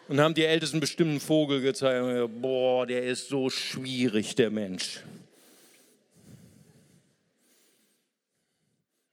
Und 0.06 0.20
haben 0.20 0.34
die 0.34 0.44
Ältesten 0.44 0.80
bestimmten 0.80 1.18
Vogel 1.18 1.62
gezeigt. 1.62 2.30
Boah, 2.40 2.86
der 2.86 3.04
ist 3.04 3.28
so 3.28 3.48
schwierig, 3.48 4.34
der 4.34 4.50
Mensch. 4.50 5.02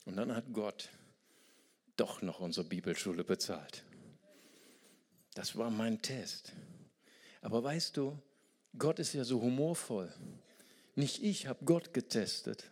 Und 0.05 0.17
dann 0.17 0.35
hat 0.35 0.45
Gott 0.51 0.89
doch 1.95 2.21
noch 2.21 2.41
unsere 2.41 2.67
Bibelschule 2.67 3.23
bezahlt. 3.23 3.83
Das 5.33 5.55
war 5.55 5.69
mein 5.69 6.01
Test. 6.01 6.51
Aber 7.41 7.63
weißt 7.63 7.95
du, 7.95 8.21
Gott 8.77 8.99
ist 8.99 9.13
ja 9.13 9.23
so 9.23 9.41
humorvoll. 9.41 10.13
Nicht 10.95 11.23
ich 11.23 11.47
habe 11.47 11.63
Gott 11.63 11.93
getestet, 11.93 12.65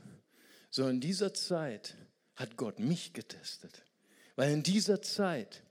sondern 0.70 0.96
in 0.96 1.02
dieser 1.02 1.34
Zeit 1.34 1.96
hat 2.36 2.58
Gott 2.58 2.80
mich 2.80 3.14
getestet. 3.14 3.84
Weil 4.36 4.52
in 4.52 4.64
dieser 4.64 5.02
Zeit 5.02 5.64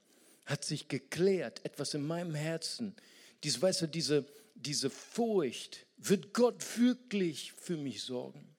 hat 0.48 0.64
sich 0.64 0.88
geklärt, 0.88 1.60
etwas 1.64 1.92
in 1.92 2.06
meinem 2.06 2.34
Herzen. 2.34 2.96
Dies, 3.44 3.60
weißt 3.60 3.82
du, 3.82 3.86
diese, 3.86 4.24
diese 4.54 4.88
Furcht, 4.88 5.84
wird 5.98 6.32
Gott 6.32 6.78
wirklich 6.78 7.52
für 7.52 7.76
mich 7.76 8.02
sorgen? 8.02 8.56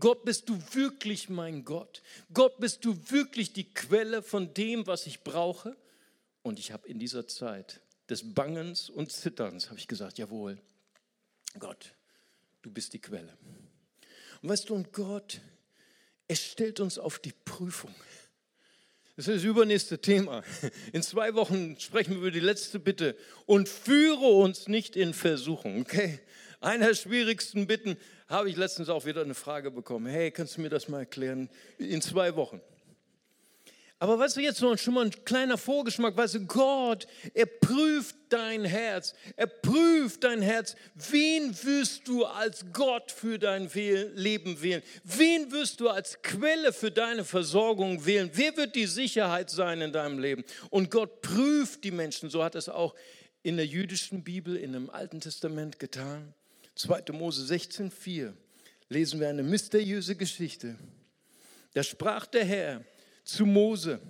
Gott, 0.00 0.24
bist 0.24 0.48
du 0.48 0.58
wirklich 0.72 1.28
mein 1.28 1.64
Gott? 1.64 2.02
Gott, 2.32 2.58
bist 2.58 2.84
du 2.84 2.96
wirklich 3.10 3.52
die 3.52 3.72
Quelle 3.72 4.22
von 4.22 4.54
dem, 4.54 4.86
was 4.86 5.06
ich 5.06 5.24
brauche? 5.24 5.76
Und 6.42 6.58
ich 6.58 6.72
habe 6.72 6.88
in 6.88 6.98
dieser 6.98 7.26
Zeit 7.26 7.82
des 8.08 8.34
Bangens 8.34 8.88
und 8.88 9.12
Zitterns, 9.12 9.68
habe 9.68 9.78
ich 9.78 9.88
gesagt, 9.88 10.16
jawohl, 10.16 10.58
Gott, 11.58 11.94
du 12.62 12.70
bist 12.70 12.94
die 12.94 13.00
Quelle. 13.00 13.36
Und 14.40 14.48
weißt 14.48 14.70
du, 14.70 14.74
und 14.74 14.92
Gott, 14.92 15.40
er 16.28 16.36
stellt 16.36 16.80
uns 16.80 16.98
auf 16.98 17.18
die 17.18 17.32
Prüfung. 17.32 17.94
Das 19.16 19.28
ist 19.28 19.36
das 19.36 19.44
übernächste 19.44 19.98
Thema. 19.98 20.42
In 20.92 21.02
zwei 21.02 21.32
Wochen 21.34 21.80
sprechen 21.80 22.10
wir 22.10 22.18
über 22.18 22.30
die 22.30 22.40
letzte 22.40 22.78
Bitte. 22.78 23.16
Und 23.46 23.66
führe 23.66 24.26
uns 24.26 24.68
nicht 24.68 24.94
in 24.94 25.14
Versuchung. 25.14 25.80
Okay? 25.80 26.20
Einer 26.60 26.88
der 26.88 26.94
schwierigsten 26.94 27.66
Bitten 27.66 27.96
habe 28.28 28.50
ich 28.50 28.56
letztens 28.56 28.90
auch 28.90 29.06
wieder 29.06 29.22
eine 29.22 29.34
Frage 29.34 29.70
bekommen. 29.70 30.06
Hey, 30.06 30.30
kannst 30.30 30.58
du 30.58 30.60
mir 30.60 30.68
das 30.68 30.88
mal 30.88 31.00
erklären? 31.00 31.48
In 31.78 32.02
zwei 32.02 32.36
Wochen. 32.36 32.60
Aber 33.98 34.18
weißt 34.18 34.36
du, 34.36 34.40
jetzt 34.40 34.60
noch 34.60 34.76
schon 34.76 34.92
mal 34.92 35.06
ein 35.06 35.24
kleiner 35.24 35.56
Vorgeschmack, 35.56 36.14
weißt 36.14 36.34
du, 36.34 36.46
Gott, 36.46 37.06
er 37.32 37.46
prüft 37.46 38.14
dein 38.28 38.66
Herz, 38.66 39.14
er 39.36 39.46
prüft 39.46 40.22
dein 40.22 40.42
Herz. 40.42 40.76
Wen 40.94 41.56
wirst 41.62 42.06
du 42.06 42.26
als 42.26 42.66
Gott 42.74 43.10
für 43.10 43.38
dein 43.38 43.70
Leben 44.14 44.60
wählen? 44.60 44.82
Wen 45.02 45.50
wirst 45.50 45.80
du 45.80 45.88
als 45.88 46.20
Quelle 46.20 46.74
für 46.74 46.90
deine 46.90 47.24
Versorgung 47.24 48.04
wählen? 48.04 48.30
Wer 48.34 48.54
wird 48.58 48.74
die 48.74 48.86
Sicherheit 48.86 49.48
sein 49.48 49.80
in 49.80 49.92
deinem 49.92 50.18
Leben? 50.18 50.44
Und 50.68 50.90
Gott 50.90 51.22
prüft 51.22 51.82
die 51.82 51.90
Menschen, 51.90 52.28
so 52.28 52.44
hat 52.44 52.54
es 52.54 52.68
auch 52.68 52.94
in 53.42 53.56
der 53.56 53.66
jüdischen 53.66 54.22
Bibel, 54.22 54.56
in 54.56 54.74
dem 54.74 54.90
Alten 54.90 55.20
Testament 55.20 55.78
getan. 55.78 56.34
2. 56.74 57.12
Mose 57.12 57.50
16,4 57.50 58.34
lesen 58.90 59.20
wir 59.20 59.28
eine 59.30 59.42
mysteriöse 59.42 60.16
Geschichte. 60.16 60.76
Da 61.72 61.82
sprach 61.82 62.26
der 62.26 62.44
Herr, 62.44 62.84
zu 63.26 63.44
Mose, 63.44 64.00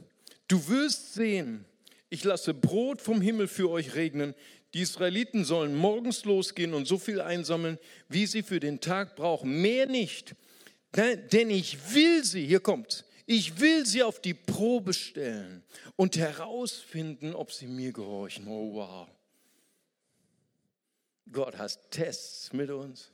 du 0.47 0.69
wirst 0.69 1.15
sehen, 1.15 1.65
ich 2.09 2.23
lasse 2.23 2.55
Brot 2.55 3.01
vom 3.01 3.21
Himmel 3.21 3.49
für 3.49 3.69
euch 3.71 3.95
regnen. 3.95 4.35
Die 4.75 4.83
Israeliten 4.83 5.45
sollen 5.45 5.75
morgens 5.75 6.25
losgehen 6.25 6.75
und 6.75 6.87
so 6.87 6.99
viel 6.99 7.21
einsammeln, 7.21 7.79
wie 8.09 8.27
sie 8.27 8.43
für 8.43 8.61
den 8.61 8.81
Tag 8.81 9.17
brauchen. 9.17 9.61
Mehr 9.61 9.87
nicht. 9.87 10.37
Denn 10.95 11.51
ich 11.51 11.95
will 11.95 12.25
sie, 12.25 12.47
hier 12.47 12.61
kommt, 12.61 13.05
ich 13.27 13.59
will 13.59 13.85
sie 13.85 14.03
auf 14.03 14.21
die 14.21 14.35
Probe 14.35 14.95
stellen 14.95 15.65
und 15.97 16.17
herausfinden, 16.17 17.35
ob 17.35 17.53
sie 17.53 17.67
mir 17.67 17.93
gehorchen. 17.93 18.47
Oh 18.47 18.75
wow. 18.75 19.09
Gott 21.33 21.59
hat 21.59 21.91
Tests 21.91 22.53
mit 22.53 22.71
uns. 22.71 23.11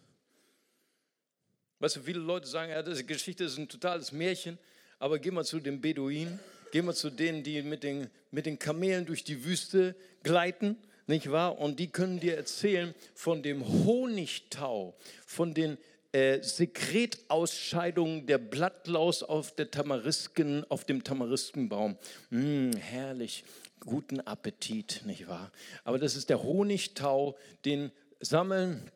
Weißt 1.78 1.96
du, 1.96 2.02
viele 2.02 2.20
Leute 2.20 2.46
sagen, 2.46 2.70
ja, 2.70 2.82
diese 2.82 3.04
Geschichte 3.04 3.44
ist 3.44 3.56
ein 3.56 3.68
totales 3.68 4.12
Märchen. 4.12 4.58
Aber 5.02 5.18
geh 5.18 5.32
mal 5.32 5.44
zu 5.44 5.58
den 5.58 5.80
Beduinen, 5.80 6.38
geh 6.70 6.80
mal 6.80 6.94
zu 6.94 7.10
denen, 7.10 7.42
die 7.42 7.60
mit 7.62 7.82
den, 7.82 8.06
mit 8.30 8.46
den 8.46 8.60
Kamelen 8.60 9.04
durch 9.04 9.24
die 9.24 9.44
Wüste 9.44 9.96
gleiten, 10.22 10.76
nicht 11.08 11.32
wahr? 11.32 11.58
Und 11.58 11.80
die 11.80 11.88
können 11.88 12.20
dir 12.20 12.36
erzählen 12.36 12.94
von 13.12 13.42
dem 13.42 13.66
Honigtau, 13.84 14.94
von 15.26 15.54
den 15.54 15.76
äh, 16.12 16.40
Sekretausscheidungen 16.40 18.26
der 18.26 18.38
Blattlaus 18.38 19.24
auf, 19.24 19.52
der 19.56 19.72
Tamarisken, 19.72 20.64
auf 20.70 20.84
dem 20.84 21.02
Tamariskenbaum. 21.02 21.96
Mm, 22.30 22.70
herrlich, 22.74 23.42
guten 23.80 24.20
Appetit, 24.20 25.02
nicht 25.04 25.26
wahr? 25.26 25.50
Aber 25.82 25.98
das 25.98 26.14
ist 26.14 26.30
der 26.30 26.44
Honigtau, 26.44 27.36
den 27.64 27.90
sammeln 28.20 28.88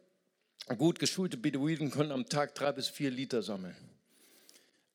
gut 0.79 1.01
geschulte 1.01 1.37
Beduinen 1.37 1.91
können 1.91 2.13
am 2.13 2.29
Tag 2.29 2.55
drei 2.55 2.71
bis 2.71 2.87
vier 2.87 3.11
Liter 3.11 3.43
sammeln. 3.43 3.75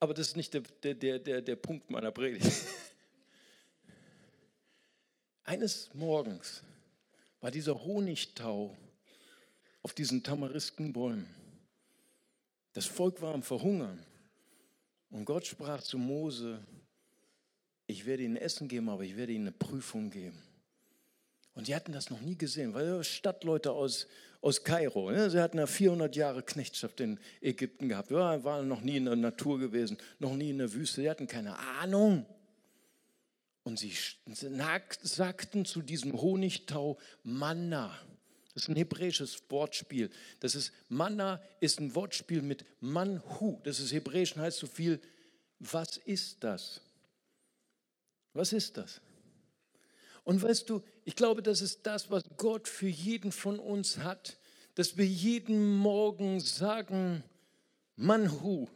Aber 0.01 0.15
das 0.15 0.29
ist 0.29 0.35
nicht 0.35 0.51
der, 0.55 0.95
der, 0.95 1.19
der, 1.19 1.41
der 1.43 1.55
Punkt 1.55 1.91
meiner 1.91 2.09
Predigt. 2.09 2.51
Eines 5.43 5.93
Morgens 5.93 6.63
war 7.39 7.51
dieser 7.51 7.83
Honigtau 7.83 8.75
auf 9.83 9.93
diesen 9.93 10.23
Tamariskenbäumen. 10.23 11.27
Das 12.73 12.87
Volk 12.87 13.21
war 13.21 13.35
am 13.35 13.43
Verhungern. 13.43 14.03
Und 15.11 15.25
Gott 15.25 15.45
sprach 15.45 15.83
zu 15.83 15.99
Mose, 15.99 16.65
ich 17.85 18.07
werde 18.07 18.23
ihnen 18.23 18.37
Essen 18.37 18.67
geben, 18.67 18.89
aber 18.89 19.03
ich 19.03 19.15
werde 19.15 19.33
ihnen 19.33 19.49
eine 19.49 19.55
Prüfung 19.55 20.09
geben. 20.09 20.41
Und 21.53 21.67
die 21.67 21.75
hatten 21.75 21.91
das 21.91 22.09
noch 22.09 22.21
nie 22.21 22.35
gesehen, 22.35 22.73
weil 22.73 23.03
Stadtleute 23.03 23.71
aus, 23.71 24.07
aus 24.41 24.63
Kairo, 24.63 25.11
ne? 25.11 25.29
sie 25.29 25.39
hatten 25.39 25.59
ja 25.59 25.67
400 25.67 26.15
Jahre 26.15 26.43
Knechtschaft 26.43 26.99
in 26.99 27.19
Ägypten 27.41 27.89
gehabt, 27.89 28.11
ja, 28.11 28.43
waren 28.43 28.67
noch 28.67 28.81
nie 28.81 28.97
in 28.97 29.05
der 29.05 29.15
Natur 29.15 29.59
gewesen, 29.59 29.97
noch 30.19 30.35
nie 30.35 30.49
in 30.49 30.57
der 30.57 30.73
Wüste, 30.73 31.01
sie 31.01 31.09
hatten 31.09 31.27
keine 31.27 31.57
Ahnung. 31.79 32.25
Und 33.63 33.77
sie 33.77 33.93
sagten 35.03 35.65
zu 35.65 35.83
diesem 35.83 36.19
Honigtau 36.19 36.97
Manna. 37.23 37.95
Das 38.53 38.63
ist 38.63 38.69
ein 38.69 38.75
hebräisches 38.75 39.43
Wortspiel. 39.49 40.09
Das 40.39 40.55
ist 40.55 40.73
Manna 40.89 41.41
ist 41.59 41.79
ein 41.79 41.93
Wortspiel 41.93 42.41
mit 42.41 42.65
Manhu. 42.81 43.61
Das 43.63 43.79
ist 43.79 43.93
hebräisch 43.93 44.35
und 44.35 44.41
heißt 44.41 44.57
so 44.57 44.67
viel. 44.67 44.99
Was 45.59 45.97
ist 45.97 46.43
das? 46.43 46.81
Was 48.33 48.51
ist 48.51 48.77
das? 48.77 48.99
Und 50.23 50.41
weißt 50.41 50.69
du, 50.69 50.81
ich 51.03 51.15
glaube, 51.15 51.41
das 51.41 51.61
ist 51.61 51.85
das, 51.87 52.11
was 52.11 52.23
Gott 52.37 52.67
für 52.67 52.87
jeden 52.87 53.31
von 53.31 53.59
uns 53.59 53.97
hat, 53.97 54.37
dass 54.75 54.97
wir 54.97 55.05
jeden 55.05 55.77
Morgen 55.77 56.39
sagen, 56.39 57.23
Manhu, 57.95 58.67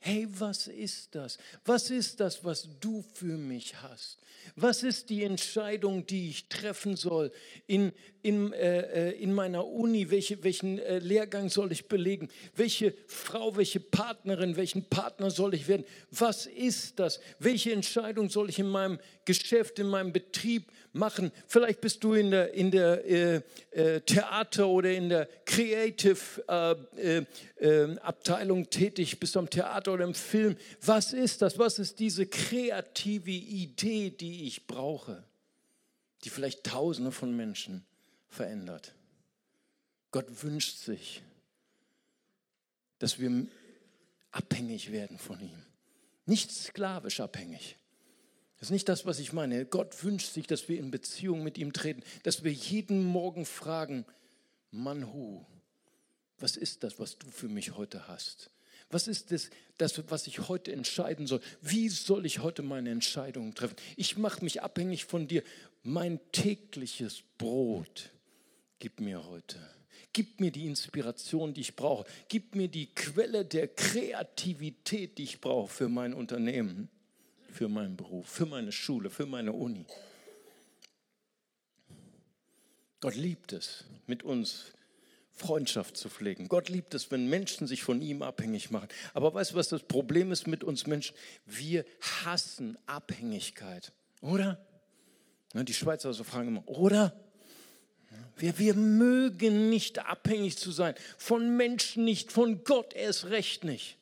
hey, 0.00 0.26
was 0.38 0.68
ist 0.68 1.14
das? 1.14 1.38
Was 1.64 1.90
ist 1.90 2.20
das, 2.20 2.44
was 2.44 2.68
du 2.80 3.04
für 3.14 3.36
mich 3.36 3.74
hast? 3.82 4.18
Was 4.56 4.82
ist 4.82 5.10
die 5.10 5.24
Entscheidung, 5.24 6.06
die 6.06 6.30
ich 6.30 6.48
treffen 6.48 6.96
soll 6.96 7.32
in, 7.66 7.92
in, 8.22 8.52
äh, 8.52 9.10
äh, 9.10 9.22
in 9.22 9.32
meiner 9.32 9.66
Uni? 9.66 10.10
Welche, 10.10 10.42
welchen 10.42 10.78
äh, 10.78 10.98
Lehrgang 11.00 11.48
soll 11.50 11.72
ich 11.72 11.86
belegen? 11.86 12.28
Welche 12.56 12.94
Frau, 13.06 13.56
welche 13.56 13.80
Partnerin, 13.80 14.56
welchen 14.56 14.84
Partner 14.84 15.30
soll 15.30 15.54
ich 15.54 15.68
werden? 15.68 15.84
Was 16.10 16.46
ist 16.46 16.98
das? 16.98 17.20
Welche 17.38 17.72
Entscheidung 17.72 18.30
soll 18.30 18.48
ich 18.48 18.58
in 18.58 18.68
meinem 18.68 18.98
Geschäft, 19.24 19.78
in 19.78 19.88
meinem 19.88 20.12
Betrieb 20.12 20.70
machen? 20.92 21.32
Vielleicht 21.46 21.80
bist 21.80 22.02
du 22.04 22.14
in 22.14 22.30
der, 22.30 22.52
in 22.54 22.70
der 22.70 23.04
äh, 23.04 23.40
äh 23.70 24.00
Theater 24.00 24.68
oder 24.68 24.92
in 24.92 25.08
der 25.08 25.28
Creative 25.44 26.18
äh, 26.96 27.96
Abteilung 28.00 28.70
tätig, 28.70 29.18
bist 29.18 29.34
du 29.34 29.40
am 29.40 29.50
Theater 29.50 29.94
oder 29.94 30.04
im 30.04 30.14
Film. 30.14 30.56
Was 30.82 31.12
ist 31.12 31.42
das? 31.42 31.58
Was 31.58 31.78
ist 31.78 31.98
diese 31.98 32.26
kreative 32.26 33.30
Idee, 33.30 34.10
die 34.10 34.46
ich 34.46 34.66
brauche, 34.66 35.24
die 36.24 36.30
vielleicht 36.30 36.64
Tausende 36.64 37.12
von 37.12 37.36
Menschen 37.36 37.84
verändert. 38.28 38.94
Gott 40.10 40.42
wünscht 40.42 40.78
sich, 40.78 41.22
dass 42.98 43.18
wir 43.18 43.46
abhängig 44.30 44.92
werden 44.92 45.18
von 45.18 45.40
ihm. 45.40 45.62
Nicht 46.26 46.50
sklavisch 46.50 47.20
abhängig. 47.20 47.76
Das 48.58 48.68
ist 48.68 48.72
nicht 48.72 48.88
das, 48.88 49.06
was 49.06 49.20
ich 49.20 49.32
meine. 49.32 49.66
Gott 49.66 50.02
wünscht 50.02 50.32
sich, 50.32 50.46
dass 50.46 50.68
wir 50.68 50.78
in 50.78 50.90
Beziehung 50.90 51.44
mit 51.44 51.58
ihm 51.58 51.72
treten, 51.72 52.02
dass 52.24 52.42
wir 52.42 52.52
jeden 52.52 53.04
Morgen 53.04 53.46
fragen, 53.46 54.04
Manhu, 54.70 55.44
was 56.38 56.56
ist 56.56 56.82
das, 56.82 56.98
was 56.98 57.18
du 57.18 57.30
für 57.30 57.48
mich 57.48 57.76
heute 57.76 58.08
hast? 58.08 58.50
Was 58.90 59.06
ist 59.06 59.32
das, 59.32 59.50
das, 59.76 60.10
was 60.10 60.26
ich 60.26 60.48
heute 60.48 60.72
entscheiden 60.72 61.26
soll? 61.26 61.40
Wie 61.60 61.88
soll 61.88 62.24
ich 62.26 62.40
heute 62.40 62.62
meine 62.62 62.90
Entscheidungen 62.90 63.54
treffen? 63.54 63.76
Ich 63.96 64.16
mache 64.16 64.42
mich 64.42 64.62
abhängig 64.62 65.04
von 65.04 65.28
dir. 65.28 65.42
Mein 65.82 66.20
tägliches 66.32 67.22
Brot 67.36 68.10
gib 68.78 69.00
mir 69.00 69.26
heute. 69.28 69.58
Gib 70.12 70.40
mir 70.40 70.50
die 70.50 70.66
Inspiration, 70.66 71.52
die 71.52 71.60
ich 71.60 71.76
brauche. 71.76 72.06
Gib 72.28 72.54
mir 72.54 72.68
die 72.68 72.94
Quelle 72.94 73.44
der 73.44 73.68
Kreativität, 73.68 75.18
die 75.18 75.24
ich 75.24 75.40
brauche 75.40 75.68
für 75.68 75.88
mein 75.88 76.14
Unternehmen, 76.14 76.88
für 77.50 77.68
meinen 77.68 77.96
Beruf, 77.96 78.28
für 78.28 78.46
meine 78.46 78.72
Schule, 78.72 79.10
für 79.10 79.26
meine 79.26 79.52
Uni. 79.52 79.86
Gott 83.00 83.14
liebt 83.14 83.52
es, 83.52 83.84
mit 84.06 84.22
uns 84.22 84.72
Freundschaft 85.30 85.96
zu 85.96 86.08
pflegen. 86.08 86.48
Gott 86.48 86.68
liebt 86.68 86.94
es, 86.94 87.10
wenn 87.12 87.28
Menschen 87.28 87.68
sich 87.68 87.82
von 87.82 88.02
ihm 88.02 88.22
abhängig 88.22 88.70
machen. 88.70 88.88
Aber 89.14 89.32
weißt 89.32 89.52
du, 89.52 89.54
was 89.54 89.68
das 89.68 89.84
Problem 89.84 90.32
ist 90.32 90.48
mit 90.48 90.64
uns 90.64 90.86
Menschen? 90.86 91.14
Wir 91.46 91.84
hassen 92.24 92.76
Abhängigkeit, 92.86 93.92
oder? 94.20 94.64
Die 95.54 95.74
Schweizer 95.74 96.12
so 96.12 96.24
fragen 96.24 96.48
immer, 96.48 96.68
oder? 96.68 97.14
Wir, 98.36 98.58
wir 98.58 98.74
mögen 98.74 99.70
nicht 99.70 100.00
abhängig 100.00 100.58
zu 100.58 100.72
sein, 100.72 100.94
von 101.16 101.56
Menschen 101.56 102.04
nicht, 102.04 102.32
von 102.32 102.64
Gott 102.64 102.94
erst 102.94 103.26
recht 103.26 103.64
nicht. 103.64 103.96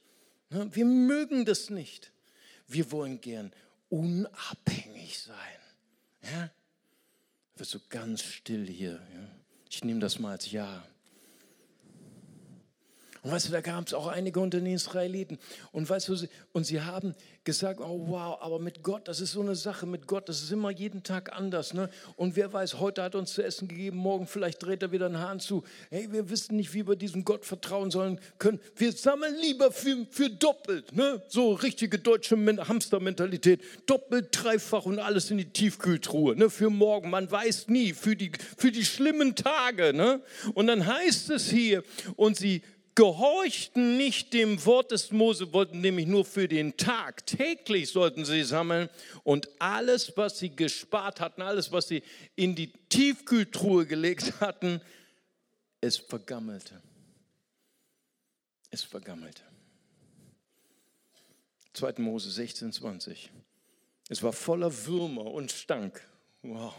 Wir 0.49 0.85
mögen 0.85 1.45
das 1.45 1.71
nicht. 1.71 2.13
Wir 2.69 2.91
wollen 2.91 3.21
gern 3.21 3.53
unabhängig 3.89 5.19
sein. 5.21 5.61
Ja? 6.23 6.51
Wird 7.57 7.69
so 7.69 7.81
ganz 7.89 8.23
still 8.23 8.67
hier. 8.67 9.01
Ja? 9.15 9.29
Ich 9.71 9.85
nehme 9.85 10.01
das 10.01 10.19
mal 10.19 10.33
als 10.33 10.51
Ja. 10.51 10.87
Und 13.27 13.33
weißt 13.33 13.49
du, 13.49 13.53
da 13.53 13.61
gab 13.61 13.89
es 13.89 13.93
auch 13.93 14.07
einige 14.07 14.39
unter 14.39 14.61
den 14.61 14.73
Israeliten. 14.73 15.41
Und 15.73 15.91
weißt 15.91 16.11
du, 16.11 16.17
und 16.53 16.65
sie 16.65 16.81
haben 16.81 17.13
gesagt, 17.43 17.81
oh 17.81 18.05
wow, 18.07 18.39
aber 18.41 18.61
mit 18.61 18.85
Gott, 18.85 19.09
das 19.09 19.21
ist 19.21 19.33
so 19.33 19.41
eine 19.41 19.57
Sache 19.57 19.85
mit 19.85 20.07
Gott, 20.07 20.29
das 20.29 20.43
ist 20.43 20.53
immer 20.53 20.71
jeden 20.71 21.03
Tag 21.03 21.33
anders. 21.37 21.75
Ne? 21.75 21.91
Und 22.15 22.37
wer 22.37 22.53
weiß, 22.53 22.79
heute 22.79 23.03
hat 23.03 23.17
uns 23.17 23.33
zu 23.33 23.43
essen 23.43 23.67
gegeben, 23.67 23.97
morgen 23.97 24.29
vielleicht 24.29 24.63
dreht 24.63 24.81
er 24.85 24.93
wieder 24.93 25.07
einen 25.07 25.19
Hahn 25.19 25.41
zu. 25.41 25.65
Hey, 25.91 26.07
wir 26.13 26.31
wissen 26.31 26.55
nicht, 26.55 26.73
wie 26.73 26.87
wir 26.87 26.95
diesem 26.95 27.25
Gott 27.25 27.45
vertrauen 27.45 27.91
sollen 27.91 28.21
können. 28.39 28.61
Wir 28.77 28.93
sammeln 28.93 29.35
lieber 29.41 29.73
für, 29.73 30.07
für 30.09 30.31
doppelt. 30.31 30.95
Ne? 30.95 31.21
So 31.27 31.55
richtige 31.55 31.99
deutsche 31.99 32.37
Hamstermentalität. 32.37 33.61
Doppelt, 33.87 34.29
dreifach 34.31 34.87
und 34.87 35.01
alles 35.01 35.33
in 35.33 35.39
die 35.39 35.51
Tiefkühltruhe. 35.51 36.37
Ne? 36.37 36.49
Für 36.49 36.71
morgen, 36.71 37.11
man 37.11 37.29
weiß 37.29 37.67
nie, 37.67 37.93
für 37.93 38.15
die, 38.15 38.31
für 38.57 38.71
die 38.71 38.85
schlimmen 38.85 39.35
Tage. 39.35 39.93
Ne? 39.93 40.21
Und 40.55 40.69
dann 40.69 40.87
heißt 40.87 41.31
es 41.31 41.51
hier, 41.51 41.83
und 42.15 42.37
sie 42.37 42.63
gehorchten 42.97 43.97
nicht 43.97 44.33
dem 44.33 44.65
Wort 44.65 44.91
des 44.91 45.13
Mose, 45.13 45.53
wollten 45.53 45.81
nämlich 45.81 46.07
nur 46.07 46.25
für 46.25 46.49
den 46.49 46.77
Tag. 46.77 47.25
Täglich 47.27 47.91
sollten 47.91 48.25
sie 48.25 48.43
sammeln 48.43 48.89
und 49.23 49.49
alles, 49.61 50.17
was 50.17 50.39
sie 50.39 50.55
gespart 50.57 51.21
hatten, 51.21 51.43
alles, 51.43 51.71
was 51.71 51.87
sie 51.87 52.03
in 52.35 52.57
die 52.57 52.73
Tiefkühltruhe 52.89 53.87
gelegt 53.87 54.41
hatten, 54.41 54.81
es 55.81 55.99
vergammelte. 55.99 56.83
Es 58.71 58.83
vergammelte. 58.83 59.43
2. 61.75 61.95
Mose 61.99 62.31
16, 62.31 62.73
20. 62.73 63.31
Es 64.09 64.23
war 64.23 64.33
voller 64.33 64.87
Würmer 64.87 65.27
und 65.27 65.53
Stank. 65.53 66.03
Wow. 66.43 66.75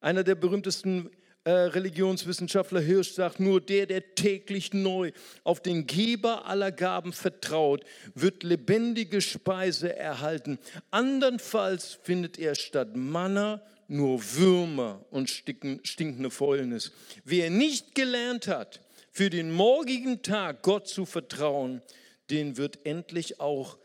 Einer 0.00 0.22
der 0.22 0.36
berühmtesten 0.36 1.10
äh, 1.44 1.50
Religionswissenschaftler 1.50 2.80
Hirsch 2.80 3.12
sagt, 3.12 3.38
nur 3.38 3.60
der, 3.60 3.86
der 3.86 4.14
täglich 4.14 4.72
neu 4.72 5.12
auf 5.44 5.60
den 5.60 5.86
Geber 5.86 6.46
aller 6.46 6.72
Gaben 6.72 7.12
vertraut, 7.12 7.84
wird 8.14 8.42
lebendige 8.42 9.20
Speise 9.20 9.94
erhalten. 9.94 10.58
Andernfalls 10.90 11.98
findet 12.02 12.38
er 12.38 12.54
statt 12.54 12.96
Manna 12.96 13.62
nur 13.88 14.22
Würmer 14.34 15.04
und 15.10 15.28
stinkende 15.28 16.30
Fäulnis. 16.30 16.92
Wer 17.24 17.50
nicht 17.50 17.94
gelernt 17.94 18.46
hat, 18.46 18.80
für 19.10 19.30
den 19.30 19.52
morgigen 19.52 20.22
Tag 20.22 20.62
Gott 20.62 20.88
zu 20.88 21.06
vertrauen, 21.06 21.82
den 22.30 22.56
wird 22.56 22.84
endlich 22.84 23.38
auch 23.38 23.78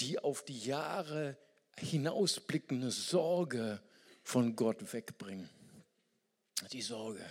die 0.00 0.18
auf 0.18 0.44
die 0.44 0.58
Jahre 0.58 1.36
hinausblickende 1.78 2.90
Sorge 2.90 3.80
von 4.22 4.54
Gott 4.54 4.92
wegbringen. 4.92 5.48
Die 6.72 6.82
Sorge, 6.82 7.24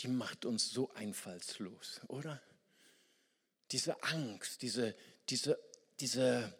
die 0.00 0.08
macht 0.08 0.44
uns 0.44 0.70
so 0.70 0.90
einfallslos, 0.94 2.00
oder? 2.08 2.42
Diese 3.70 4.02
Angst, 4.02 4.62
diese, 4.62 4.94
diese, 5.28 5.58
diese, 6.00 6.52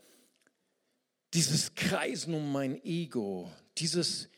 dieses 1.34 1.74
Kreisen 1.74 2.34
um 2.34 2.52
mein 2.52 2.82
Ego, 2.84 3.52
dieses, 3.78 4.28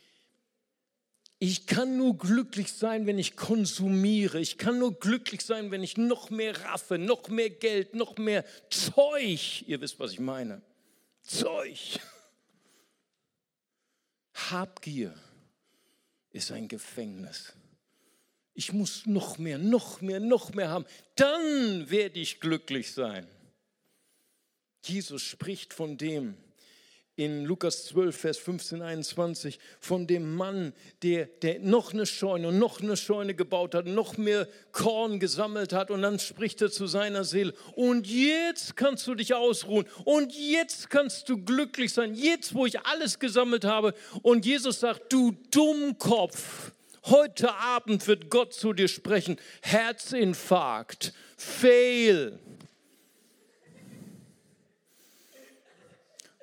ich 1.39 1.67
kann 1.67 1.97
nur 1.97 2.19
glücklich 2.19 2.73
sein, 2.73 3.07
wenn 3.07 3.19
ich 3.19 3.37
konsumiere. 3.37 4.41
Ich 4.41 4.59
kann 4.59 4.79
nur 4.79 4.99
glücklich 4.99 5.45
sein, 5.45 5.71
wenn 5.71 5.85
ich 5.85 5.97
noch 5.97 6.31
mehr 6.31 6.61
raffe, 6.65 6.99
noch 6.99 7.29
mehr 7.29 7.51
Geld, 7.51 7.95
noch 7.95 8.17
mehr 8.17 8.45
Zeug. 8.71 9.63
Ihr 9.67 9.81
wisst, 9.81 10.01
was 10.01 10.13
ich 10.13 10.21
meine. 10.21 10.63
Zeug. 11.23 12.01
Habgier 14.35 15.15
ist 16.39 16.53
ein 16.53 16.69
Gefängnis. 16.69 17.53
Ich 18.55 18.73
muss 18.73 19.07
noch 19.07 19.39
mehr, 19.39 19.59
noch 19.59 20.01
mehr, 20.01 20.21
noch 20.21 20.55
mehr 20.55 20.69
haben. 20.71 20.87
Dann 21.17 21.91
werde 21.91 22.19
ich 22.19 22.41
glücklich 22.41 22.93
sein. 22.93 23.27
Jesus 24.85 25.23
spricht 25.23 25.75
von 25.75 25.99
dem 25.99 26.37
in 27.19 27.45
Lukas 27.45 27.87
12, 27.87 28.17
Vers 28.17 28.39
15, 28.39 28.81
21, 28.81 29.59
von 29.81 30.07
dem 30.07 30.37
Mann, 30.37 30.73
der, 31.03 31.27
der 31.27 31.59
noch 31.59 31.93
eine 31.93 32.07
Scheune 32.07 32.49
und 32.49 32.61
noch 32.61 32.81
eine 32.81 32.97
Scheune 32.97 33.35
gebaut 33.35 33.75
hat, 33.75 33.87
noch 33.87 34.17
mehr 34.17 34.47
Korn 34.71 35.19
gesammelt 35.19 35.73
hat 35.73 35.91
und 35.91 36.03
dann 36.03 36.21
spricht 36.21 36.63
er 36.63 36.71
zu 36.71 36.87
seiner 36.87 37.25
Seele, 37.25 37.55
und 37.75 38.07
jetzt 38.07 38.77
kannst 38.77 39.09
du 39.09 39.17
dich 39.17 39.35
ausruhen 39.35 39.87
und 40.05 40.33
jetzt 40.33 40.91
kannst 40.91 41.29
du 41.29 41.43
glücklich 41.43 41.93
sein, 41.93 42.15
jetzt 42.15 42.55
wo 42.55 42.67
ich 42.67 42.79
alles 42.87 43.19
gesammelt 43.19 43.65
habe. 43.65 43.95
Und 44.23 44.47
Jesus 44.47 44.79
sagt, 44.79 45.13
du 45.13 45.33
Dummkopf, 45.51 46.71
heute 47.07 47.53
Abend 47.53 48.07
wird 48.07 48.31
Gott 48.31 48.55
zu 48.55 48.73
dir 48.73 48.87
sprechen, 48.87 49.39
Herzinfarkt, 49.63 51.13
Fail. 51.37 52.39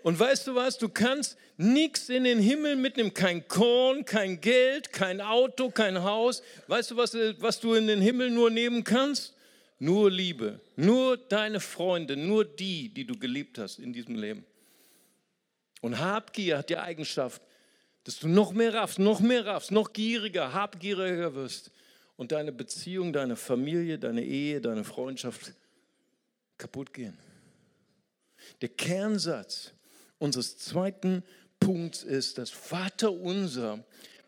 Und 0.06 0.20
weißt 0.20 0.46
du 0.46 0.54
was, 0.54 0.78
du 0.78 0.88
kannst 0.88 1.36
nichts 1.58 2.10
in 2.10 2.26
den 2.26 2.38
Himmel 2.38 2.76
mitnehmen, 2.76 3.12
kein 3.12 3.48
Korn, 3.48 4.06
kein 4.06 4.40
Geld, 4.40 4.94
kein 4.94 5.20
Auto, 5.20 5.72
kein 5.72 6.04
Haus. 6.04 6.44
Weißt 6.68 6.92
du, 6.92 6.98
was, 6.98 7.16
was 7.40 7.60
du 7.60 7.74
in 7.74 7.88
den 7.88 8.02
Himmel 8.02 8.30
nur 8.30 8.52
nehmen 8.52 8.84
kannst? 8.84 9.34
Nur 9.80 10.12
Liebe, 10.12 10.60
nur 10.76 11.18
deine 11.18 11.60
Freunde, 11.60 12.16
nur 12.18 12.46
die, 12.46 12.90
die 12.90 13.04
du 13.04 13.18
geliebt 13.18 13.58
hast 13.58 13.80
in 13.80 13.94
diesem 13.94 14.14
Leben. 14.14 14.46
Und 15.82 15.98
Habgier 15.98 16.60
hat 16.60 16.70
die 16.70 16.78
Eigenschaft, 16.78 17.42
dass 18.04 18.20
du 18.20 18.28
noch 18.28 18.54
mehr 18.54 18.76
raffst, 18.76 19.00
noch 19.00 19.22
mehr 19.22 19.48
raffst, 19.48 19.72
noch 19.72 19.92
gieriger, 19.92 20.54
habgieriger 20.54 21.34
wirst 21.34 21.72
und 22.16 22.32
deine 22.32 22.52
Beziehung, 22.52 23.12
deine 23.12 23.36
Familie, 23.36 23.98
deine 23.98 24.24
Ehe, 24.24 24.62
deine 24.62 24.84
Freundschaft 24.84 25.56
kaputt 26.60 26.94
gehen. 26.94 27.18
Der 28.62 28.70
Kernsatz 28.70 29.72
unseres 30.20 30.58
zweiten 30.58 31.24
Punkts 31.60 32.04
ist, 32.04 32.38
das 32.38 32.50
Vater 32.50 33.12
unser 33.12 33.84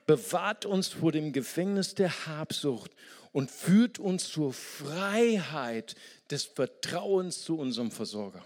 bewahrt 0.06 0.66
uns 0.66 0.88
vor 0.88 1.12
dem 1.12 1.34
Gefängnis 1.34 1.94
der 1.94 2.28
Habsucht 2.28 2.92
und 3.34 3.52
führt 3.52 4.00
uns 4.00 4.30
zur 4.30 4.54
Freiheit 4.54 5.96
des 6.32 6.46
Vertrauens 6.46 7.44
zu 7.44 7.58
unserem 7.58 7.92
Versorger. 7.92 8.44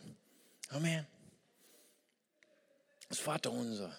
Amen. 0.69 1.05
Das 3.09 3.19
Vater 3.19 3.51
unser. 3.51 3.95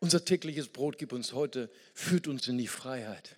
Unser 0.00 0.24
tägliches 0.24 0.68
Brot 0.68 0.98
gib 0.98 1.12
uns 1.12 1.32
heute, 1.32 1.70
führt 1.94 2.28
uns 2.28 2.48
in 2.48 2.58
die 2.58 2.68
Freiheit. 2.68 3.36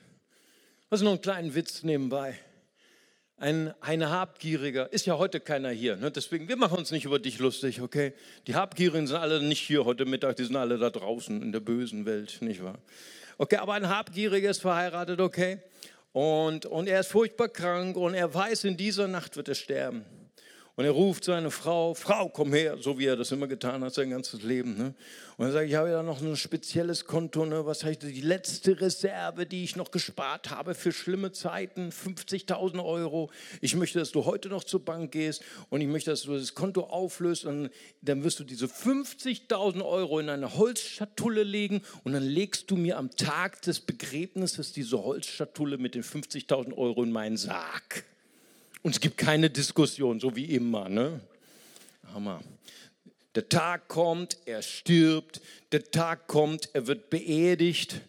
Was 0.91 1.03
noch 1.03 1.13
einen 1.13 1.21
kleinen 1.21 1.55
Witz 1.55 1.83
nebenbei 1.83 2.39
ein, 3.39 3.73
ein 3.81 4.09
Habgieriger, 4.09 4.93
ist 4.93 5.07
ja 5.07 5.17
heute 5.17 5.41
keiner 5.41 5.71
hier, 5.71 5.97
ne? 5.97 6.11
deswegen, 6.11 6.49
wir 6.49 6.57
machen 6.57 6.79
uns 6.79 6.91
nicht 6.91 7.05
über 7.05 7.19
dich 7.19 7.39
lustig, 7.39 7.81
okay? 7.81 8.13
Die 8.47 8.55
Habgierigen 8.55 9.07
sind 9.07 9.17
alle 9.17 9.43
nicht 9.43 9.61
hier 9.61 9.85
heute 9.85 10.05
Mittag, 10.05 10.37
die 10.37 10.45
sind 10.45 10.57
alle 10.57 10.79
da 10.79 10.91
draußen 10.91 11.41
in 11.41 11.53
der 11.53 11.61
bösen 11.61 12.05
Welt, 12.05 12.39
nicht 12.41 12.63
wahr? 12.63 12.79
Okay, 13.39 13.57
aber 13.57 13.75
ein 13.75 13.89
Habgieriger 13.89 14.51
ist 14.51 14.61
verheiratet, 14.61 15.21
okay? 15.21 15.59
Und, 16.13 16.67
und 16.67 16.89
er 16.89 17.01
ist 17.01 17.13
furchtbar 17.13 17.49
krank 17.49 17.97
und 17.97 18.15
er 18.15 18.33
weiß, 18.35 18.65
in 18.65 18.77
dieser 18.77 19.07
Nacht 19.07 19.37
wird 19.37 19.49
er 19.49 19.55
sterben. 19.55 20.05
Und 20.79 20.85
er 20.85 20.93
ruft 20.93 21.25
seine 21.25 21.51
Frau, 21.51 21.93
Frau, 21.93 22.29
komm 22.29 22.53
her, 22.53 22.77
so 22.79 23.01
wie 23.01 23.07
er 23.07 23.17
das 23.17 23.33
immer 23.33 23.49
getan 23.49 23.83
hat, 23.83 23.93
sein 23.95 24.11
ganzes 24.11 24.45
Leben. 24.45 24.79
Ne? 24.79 24.95
Und 25.37 25.47
er 25.47 25.51
sagt, 25.51 25.69
ich 25.69 25.75
habe 25.75 25.91
ja 25.91 26.05
noch 26.05 26.23
ein 26.23 26.37
spezielles 26.37 27.05
Konto, 27.05 27.45
ne? 27.45 27.67
was 27.67 27.83
heißt 27.83 28.05
die 28.05 28.21
letzte 28.21 28.81
Reserve, 28.81 29.45
die 29.45 29.65
ich 29.65 29.75
noch 29.75 29.91
gespart 29.91 30.51
habe 30.51 30.77
für 30.77 30.93
schlimme 30.93 31.33
Zeiten, 31.33 31.91
50.000 31.91 32.85
Euro. 32.85 33.29
Ich 33.61 33.75
möchte, 33.75 33.99
dass 33.99 34.13
du 34.13 34.25
heute 34.25 34.51
noch 34.51 34.63
zur 34.63 34.85
Bank 34.85 35.11
gehst 35.11 35.43
und 35.69 35.81
ich 35.81 35.89
möchte, 35.89 36.11
dass 36.11 36.23
du 36.23 36.39
das 36.39 36.55
Konto 36.55 36.83
auflöst 36.83 37.45
und 37.45 37.71
dann 38.03 38.23
wirst 38.23 38.39
du 38.39 38.45
diese 38.45 38.67
50.000 38.67 39.85
Euro 39.85 40.21
in 40.21 40.29
eine 40.29 40.55
Holzschatulle 40.55 41.43
legen 41.43 41.83
und 42.05 42.13
dann 42.13 42.23
legst 42.23 42.71
du 42.71 42.77
mir 42.77 42.99
am 42.99 43.11
Tag 43.11 43.63
des 43.63 43.81
Begräbnisses 43.81 44.75
diese 44.75 45.03
Holzschatulle 45.03 45.77
mit 45.77 45.97
den 45.97 46.05
50.000 46.05 46.73
Euro 46.79 47.03
in 47.03 47.11
meinen 47.11 47.37
Sarg. 47.37 48.05
Und 48.83 48.95
es 48.95 49.01
gibt 49.01 49.17
keine 49.17 49.51
Diskussion, 49.51 50.21
so 50.21 50.37
wie 50.37 50.47
immer. 50.47 50.89
Ne? 50.89 51.21
Hammer. 52.13 52.41
Der 53.35 53.49
Tag 53.49 53.89
kommt, 53.89 54.39
er 54.47 54.63
stirbt. 54.63 55.41
Der 55.73 55.91
Tag 55.91 56.27
kommt, 56.27 56.71
er 56.73 56.87
wird 56.87 57.11
beerdigt. 57.11 58.01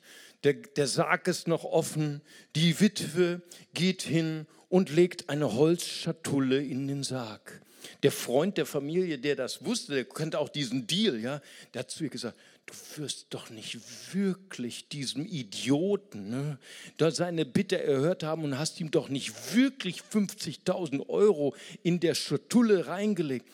Der, 0.44 0.54
der 0.54 0.88
Sarg 0.88 1.28
ist 1.28 1.48
noch 1.48 1.66
offen. 1.66 2.22
Die 2.56 2.80
Witwe 2.80 3.42
geht 3.74 4.04
hin 4.04 4.48
und 4.70 4.90
legt 4.90 5.30
eine 5.30 5.54
Holzschatulle 5.54 6.64
in 6.64 6.88
den 6.88 7.04
Sarg. 7.04 7.62
Der 8.04 8.12
Freund 8.12 8.58
der 8.58 8.66
Familie, 8.66 9.18
der 9.18 9.36
das 9.36 9.66
wusste, 9.66 9.94
der 9.94 10.06
kannte 10.06 10.40
auch 10.40 10.50
diesen 10.50 10.88
Deal, 10.88 11.20
ja, 11.20 11.42
der 11.74 11.80
hat 11.80 11.92
zu 11.92 12.04
ihr 12.04 12.10
gesagt, 12.10 12.38
du 12.70 13.02
wirst 13.02 13.28
doch 13.32 13.50
nicht 13.50 14.14
wirklich 14.14 14.88
diesem 14.90 15.26
Idioten 15.26 16.30
ne, 16.30 16.60
da 16.98 17.12
seine 17.12 17.46
Bitte 17.46 17.82
erhört 17.82 18.24
haben 18.24 18.44
und 18.44 18.58
hast 18.58 18.80
ihm 18.80 18.92
doch 18.92 19.10
nicht 19.10 19.56
wirklich 19.56 20.02
50.000 20.02 21.10
Euro 21.10 21.56
in 21.84 22.00
der 22.00 22.16
Schatulle 22.16 22.88
reingelegt. 22.88 23.48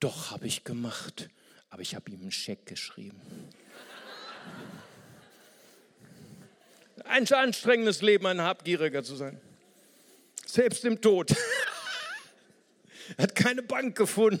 Doch 0.00 0.30
habe 0.30 0.46
ich 0.46 0.64
gemacht, 0.64 1.28
aber 1.70 1.82
ich 1.82 1.94
habe 1.94 2.10
ihm 2.10 2.20
einen 2.20 2.32
Scheck 2.32 2.66
geschrieben. 2.66 3.20
Ein 7.04 7.30
anstrengendes 7.30 8.00
Leben, 8.02 8.26
ein 8.26 8.40
Habgieriger 8.40 9.02
zu 9.02 9.14
sein. 9.14 9.40
Selbst 10.46 10.84
im 10.84 11.00
Tod. 11.00 11.34
er 13.16 13.22
hat 13.24 13.34
keine 13.34 13.62
Bank 13.62 13.96
gefunden. 13.96 14.40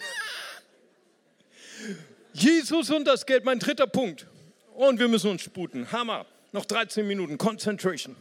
Jesus 2.34 2.90
und 2.90 3.06
das 3.06 3.24
Geld, 3.24 3.44
mein 3.44 3.58
dritter 3.58 3.86
Punkt. 3.86 4.26
Und 4.74 4.98
wir 4.98 5.08
müssen 5.08 5.30
uns 5.30 5.42
sputen. 5.42 5.90
Hammer. 5.90 6.26
Noch 6.52 6.64
13 6.64 7.06
Minuten. 7.06 7.38
Concentration. 7.38 8.16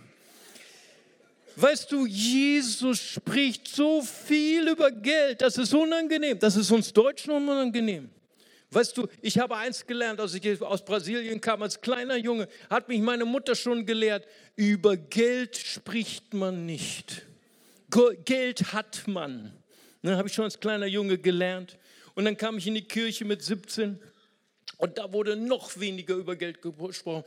Weißt 1.55 1.91
du, 1.91 2.05
Jesus 2.05 2.99
spricht 2.99 3.67
so 3.67 4.01
viel 4.01 4.69
über 4.69 4.89
Geld, 4.89 5.41
das 5.41 5.57
ist 5.57 5.73
unangenehm. 5.73 6.39
Das 6.39 6.55
ist 6.55 6.71
uns 6.71 6.93
Deutschen 6.93 7.31
unangenehm. 7.31 8.09
Weißt 8.71 8.97
du, 8.97 9.07
ich 9.21 9.37
habe 9.37 9.55
eins 9.55 9.85
gelernt, 9.85 10.19
als 10.19 10.33
ich 10.33 10.61
aus 10.63 10.83
Brasilien 10.83 11.39
kam, 11.39 11.61
als 11.61 11.79
kleiner 11.79 12.17
Junge, 12.17 12.47
hat 12.71 12.87
mich 12.87 13.01
meine 13.01 13.25
Mutter 13.25 13.53
schon 13.53 13.85
gelehrt, 13.85 14.25
über 14.55 14.97
Geld 14.97 15.57
spricht 15.57 16.33
man 16.33 16.65
nicht. 16.65 17.27
Geld 18.25 18.73
hat 18.73 19.07
man. 19.07 19.53
Das 20.01 20.17
habe 20.17 20.27
ich 20.27 20.33
schon 20.33 20.45
als 20.45 20.59
kleiner 20.59 20.87
Junge 20.87 21.19
gelernt. 21.19 21.77
Und 22.15 22.25
dann 22.25 22.37
kam 22.37 22.57
ich 22.57 22.67
in 22.67 22.75
die 22.75 22.87
Kirche 22.87 23.25
mit 23.25 23.41
17 23.41 23.99
und 24.77 24.97
da 24.97 25.13
wurde 25.13 25.35
noch 25.35 25.79
weniger 25.79 26.15
über 26.15 26.35
Geld 26.35 26.61
gesprochen. 26.61 27.23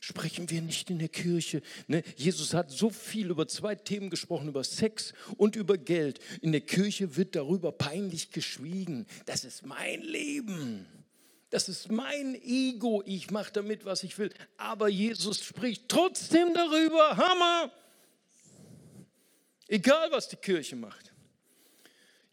Sprechen 0.00 0.48
wir 0.48 0.62
nicht 0.62 0.88
in 0.88 1.00
der 1.00 1.08
Kirche. 1.08 1.62
Ne? 1.88 2.04
Jesus 2.14 2.54
hat 2.54 2.70
so 2.70 2.90
viel 2.90 3.30
über 3.30 3.48
zwei 3.48 3.74
Themen 3.74 4.08
gesprochen, 4.08 4.46
über 4.46 4.62
Sex 4.62 5.12
und 5.36 5.56
über 5.56 5.76
Geld. 5.76 6.20
In 6.42 6.52
der 6.52 6.60
Kirche 6.60 7.16
wird 7.16 7.34
darüber 7.34 7.72
peinlich 7.72 8.30
geschwiegen. 8.30 9.06
Das 9.24 9.44
ist 9.44 9.66
mein 9.66 10.02
Leben. 10.02 10.86
Das 11.50 11.68
ist 11.68 11.90
mein 11.90 12.40
Ego. 12.40 13.02
Ich 13.04 13.32
mache 13.32 13.52
damit, 13.52 13.84
was 13.84 14.04
ich 14.04 14.16
will. 14.18 14.32
Aber 14.56 14.88
Jesus 14.88 15.44
spricht 15.44 15.88
trotzdem 15.88 16.54
darüber. 16.54 17.16
Hammer! 17.16 17.72
Egal, 19.66 20.12
was 20.12 20.28
die 20.28 20.36
Kirche 20.36 20.76
macht. 20.76 21.15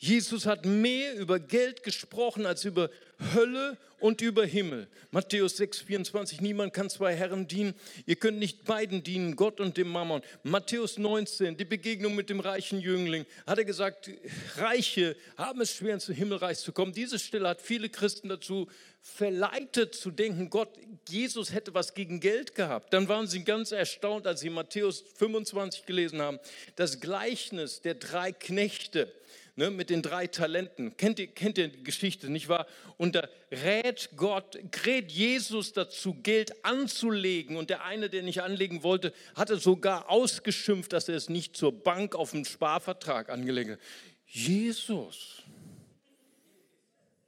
Jesus 0.04 0.46
hat 0.46 0.66
mehr 0.66 1.16
über 1.16 1.40
Geld 1.40 1.82
gesprochen 1.82 2.46
als 2.46 2.66
über 2.66 2.90
Hölle 3.34 3.78
und 4.02 4.20
über 4.20 4.46
Himmel. 4.46 4.90
Matthäus 5.12 5.56
6, 5.56 5.80
24, 5.80 6.42
niemand 6.42 6.74
kann 6.74 6.90
zwei 6.90 7.16
Herren 7.16 7.48
dienen. 7.48 7.74
Ihr 8.06 8.18
könnt 8.18 8.38
nicht 8.38 8.66
beiden 8.66 9.02
dienen, 9.04 9.38
Gott 9.38 9.62
und 9.62 9.78
dem 9.78 9.88
Mammon. 9.88 10.22
Matthäus 10.44 10.98
19, 10.98 11.56
die 11.56 11.64
Begegnung 11.64 12.16
mit 12.16 12.30
dem 12.30 12.42
reichen 12.42 12.82
Jüngling, 12.82 13.26
hat 13.48 13.60
er 13.60 13.64
gesagt, 13.64 14.10
Reiche 14.58 15.16
haben 15.38 15.62
es 15.62 15.74
schwer, 15.74 15.94
ins 15.94 16.08
Himmelreich 16.08 16.58
zu 16.58 16.74
kommen. 16.74 16.92
Diese 16.92 17.18
Stelle 17.18 17.48
hat 17.48 17.62
viele 17.62 17.88
Christen 17.88 18.28
dazu 18.28 18.68
verleitet 19.02 19.96
zu 19.96 20.12
denken, 20.12 20.50
Gott, 20.50 20.78
Jesus 21.08 21.54
hätte 21.54 21.74
was 21.74 21.94
gegen 21.94 22.20
Geld 22.20 22.56
gehabt. 22.56 22.94
Dann 22.94 23.08
waren 23.08 23.28
sie 23.28 23.46
ganz 23.46 23.72
erstaunt, 23.72 24.28
als 24.28 24.42
sie 24.42 24.50
Matthäus 24.50 25.06
25 25.16 25.86
gelesen 25.86 26.22
haben. 26.22 26.40
Das 26.76 27.00
Gleichnis 27.00 27.80
der 27.80 27.96
drei 27.96 28.34
Knechte 28.34 29.10
ne, 29.56 29.70
mit 29.70 29.90
den 29.90 30.02
drei 30.02 30.28
Talenten. 30.28 30.98
Kennt 30.98 31.20
ihr, 31.20 31.28
kennt 31.28 31.58
ihr 31.58 31.68
die 31.68 31.84
Geschichte, 31.84 32.30
nicht 32.30 32.50
wahr? 32.50 32.68
Und 32.98 33.16
da 33.16 33.28
rät 33.52 34.10
Gott, 34.16 34.58
rät 34.86 35.12
Jesus 35.12 35.74
dazu, 35.74 36.16
Geld 36.16 36.66
anzulegen. 36.66 37.58
Und 37.58 37.70
der 37.70 37.84
eine, 37.84 38.10
der 38.10 38.24
nicht 38.24 38.42
anlegen 38.42 38.84
wollte, 38.84 39.14
hatte 39.36 39.58
sogar 39.58 40.10
ausgeschimpft, 40.10 40.94
dass 40.94 41.10
er 41.10 41.16
es 41.16 41.30
nicht 41.30 41.56
zur 41.56 41.72
Bank 41.72 42.16
auf 42.16 42.34
einen 42.34 42.46
Sparvertrag 42.46 43.30
angelegt 43.30 43.72
hat. 43.72 43.80
Jesus, 44.26 45.44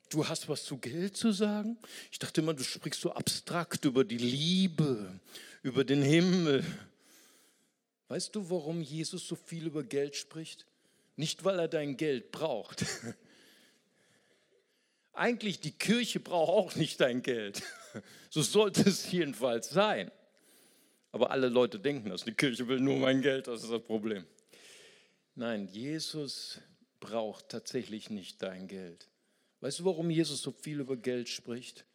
du 0.10 0.28
hast 0.28 0.50
was 0.50 0.64
zu 0.64 0.78
Geld 0.78 1.16
zu 1.16 1.32
sagen? 1.32 1.78
Ich 2.12 2.20
dachte 2.20 2.42
immer, 2.42 2.54
du 2.54 2.64
sprichst 2.64 3.02
so 3.02 3.12
abstrakt 3.12 3.86
über 3.86 4.04
die 4.04 4.18
Liebe, 4.18 5.20
über 5.62 5.84
den 5.84 6.02
Himmel. 6.02 6.66
Weißt 8.08 8.36
du, 8.36 8.50
warum 8.50 8.82
Jesus 8.82 9.28
so 9.28 9.36
viel 9.36 9.68
über 9.68 9.84
Geld 9.84 10.16
spricht? 10.16 10.66
Nicht, 11.16 11.44
weil 11.44 11.60
er 11.60 11.68
dein 11.68 11.98
Geld 11.98 12.32
braucht. 12.32 12.86
Eigentlich 15.14 15.62
die 15.62 15.72
Kirche 15.72 16.20
braucht 16.20 16.50
auch 16.50 16.76
nicht 16.76 17.00
dein 17.00 17.22
Geld. 17.22 17.64
So 18.30 18.42
sollte 18.42 18.82
es 18.82 19.10
jedenfalls 19.10 19.70
sein. 19.70 20.12
Aber 21.14 21.32
alle 21.32 21.48
Leute 21.48 21.80
denken 21.80 22.10
das. 22.10 22.26
Die 22.26 22.34
Kirche 22.34 22.68
will 22.68 22.82
nur 22.82 22.98
mein 22.98 23.22
Geld, 23.22 23.48
das 23.48 23.64
ist 23.64 23.72
das 23.72 23.82
Problem. 23.82 24.26
Nein, 25.36 25.70
Jesus 25.70 26.60
braucht 27.00 27.48
tatsächlich 27.48 28.10
nicht 28.10 28.44
dein 28.44 28.68
Geld. 28.68 29.08
Weißt 29.62 29.80
du, 29.80 29.86
warum 29.86 30.10
Jesus 30.10 30.42
so 30.42 30.52
viel 30.52 30.82
über 30.82 30.98
Geld 30.98 31.30
spricht? 31.30 31.86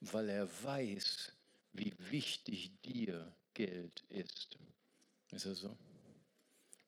Weil 0.00 0.30
er 0.30 0.48
weiß, 0.64 1.32
wie 1.74 1.92
wichtig 2.10 2.80
dir 2.82 3.36
Geld 3.52 4.04
ist. 4.08 4.56
Ist 5.30 5.46
das 5.46 5.58
so? 5.58 5.76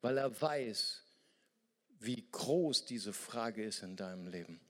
Weil 0.01 0.19
er 0.19 0.41
weiß, 0.41 1.04
wie 2.05 2.25
groß 2.33 2.85
diese 2.85 3.13
Frage 3.13 3.65
ist 3.65 3.83
in 3.83 3.97
deinem 3.97 4.27
Leben. 4.29 4.61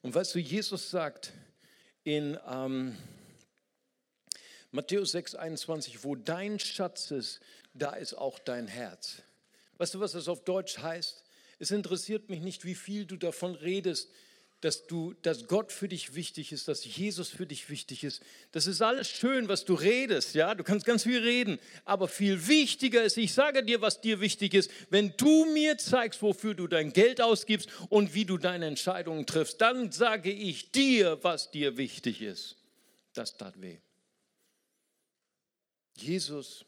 Und 0.00 0.14
weißt 0.14 0.34
du, 0.34 0.38
Jesus 0.38 0.90
sagt 0.90 1.32
in 2.04 2.38
ähm, 2.48 2.96
Matthäus 4.70 5.12
6, 5.12 5.34
21, 5.34 6.02
wo 6.02 6.16
dein 6.16 6.58
Schatz 6.58 7.10
ist, 7.10 7.40
da 7.74 7.92
ist 7.94 8.14
auch 8.14 8.38
dein 8.38 8.66
Herz. 8.66 9.22
Weißt 9.78 9.94
du, 9.94 10.00
was 10.00 10.12
das 10.12 10.28
auf 10.28 10.44
Deutsch 10.44 10.78
heißt? 10.78 11.24
Es 11.58 11.70
interessiert 11.70 12.28
mich 12.28 12.40
nicht, 12.40 12.64
wie 12.64 12.74
viel 12.74 13.06
du 13.06 13.16
davon 13.16 13.54
redest, 13.54 14.10
dass, 14.62 14.86
du, 14.86 15.12
dass 15.22 15.48
Gott 15.48 15.72
für 15.72 15.88
dich 15.88 16.14
wichtig 16.14 16.52
ist, 16.52 16.68
dass 16.68 16.84
Jesus 16.84 17.28
für 17.28 17.46
dich 17.46 17.68
wichtig 17.68 18.04
ist. 18.04 18.22
Das 18.52 18.68
ist 18.68 18.80
alles 18.80 19.08
schön, 19.08 19.48
was 19.48 19.64
du 19.64 19.74
redest, 19.74 20.36
ja, 20.36 20.54
du 20.54 20.62
kannst 20.62 20.86
ganz 20.86 21.02
viel 21.02 21.20
reden, 21.20 21.58
aber 21.84 22.06
viel 22.06 22.46
wichtiger 22.46 23.02
ist, 23.02 23.16
ich 23.16 23.34
sage 23.34 23.64
dir, 23.64 23.80
was 23.80 24.00
dir 24.00 24.20
wichtig 24.20 24.54
ist, 24.54 24.70
wenn 24.88 25.14
du 25.16 25.46
mir 25.46 25.78
zeigst, 25.78 26.22
wofür 26.22 26.54
du 26.54 26.68
dein 26.68 26.92
Geld 26.92 27.20
ausgibst 27.20 27.68
und 27.88 28.14
wie 28.14 28.24
du 28.24 28.38
deine 28.38 28.66
Entscheidungen 28.66 29.26
triffst, 29.26 29.60
dann 29.60 29.90
sage 29.90 30.30
ich 30.30 30.70
dir, 30.70 31.18
was 31.22 31.50
dir 31.50 31.76
wichtig 31.76 32.22
ist. 32.22 32.56
Das 33.14 33.36
tat 33.36 33.60
weh. 33.60 33.78
Jesus, 35.96 36.64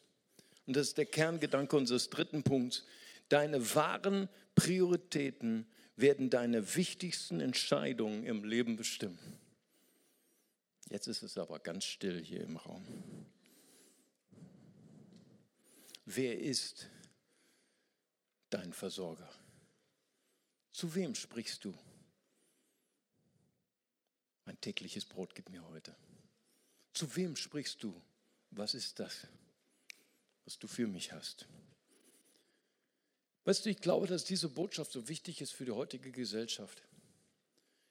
und 0.67 0.75
das 0.75 0.89
ist 0.89 0.99
der 0.99 1.07
Kerngedanke 1.07 1.77
unseres 1.77 2.11
dritten 2.11 2.43
Punkts, 2.43 2.85
deine 3.29 3.75
wahren 3.77 4.29
Prioritäten 4.57 5.67
werden 5.97 6.31
deine 6.31 6.75
wichtigsten 6.75 7.41
Entscheidungen 7.41 8.25
im 8.25 8.45
Leben 8.45 8.77
bestimmen. 8.77 9.19
Jetzt 10.91 11.07
ist 11.07 11.23
es 11.23 11.39
aber 11.39 11.59
ganz 11.61 11.85
still 11.85 12.23
hier 12.23 12.43
im 12.43 12.57
Raum. 12.57 12.85
Wer 16.05 16.39
ist 16.39 16.89
dein 18.51 18.73
Versorger? 18.73 19.31
Zu 20.73 20.95
wem 20.95 21.15
sprichst 21.15 21.65
du? 21.65 21.75
Mein 24.45 24.61
tägliches 24.61 25.05
Brot 25.05 25.35
gib 25.35 25.49
mir 25.49 25.67
heute. 25.69 25.97
Zu 26.93 27.17
wem 27.17 27.37
sprichst 27.37 27.83
du? 27.83 28.01
Was 28.51 28.75
ist 28.75 29.01
das, 29.01 29.27
was 30.45 30.59
du 30.59 30.69
für 30.69 30.87
mich 30.87 31.13
hast? 31.13 31.49
Weißt 33.45 33.65
du, 33.65 33.71
ich 33.71 33.79
glaube, 33.79 34.07
dass 34.07 34.25
diese 34.25 34.49
Botschaft 34.49 34.93
so 34.93 35.09
wichtig 35.09 35.41
ist 35.41 35.53
für 35.53 35.65
die 35.65 35.73
heutige 35.73 36.11
Gesellschaft. 36.11 36.83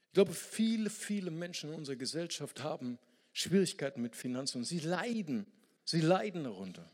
Ich 0.07 0.13
glaube, 0.13 0.33
viele, 0.33 0.89
viele 0.89 1.31
Menschen 1.31 1.71
in 1.71 1.75
unserer 1.75 1.95
Gesellschaft 1.95 2.63
haben 2.63 2.99
Schwierigkeiten 3.33 4.01
mit 4.01 4.15
Finanzen 4.15 4.59
und 4.59 4.63
sie 4.65 4.79
leiden. 4.79 5.45
Sie 5.85 6.01
leiden 6.01 6.43
darunter. 6.43 6.89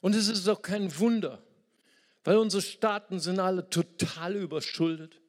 Und 0.00 0.14
es 0.14 0.28
ist 0.28 0.48
auch 0.48 0.60
kein 0.60 0.96
Wunder, 0.98 1.42
weil 2.24 2.36
unsere 2.36 2.62
Staaten 2.62 3.20
sind 3.20 3.38
alle 3.40 3.70
total 3.70 4.36
überschuldet. 4.36 5.20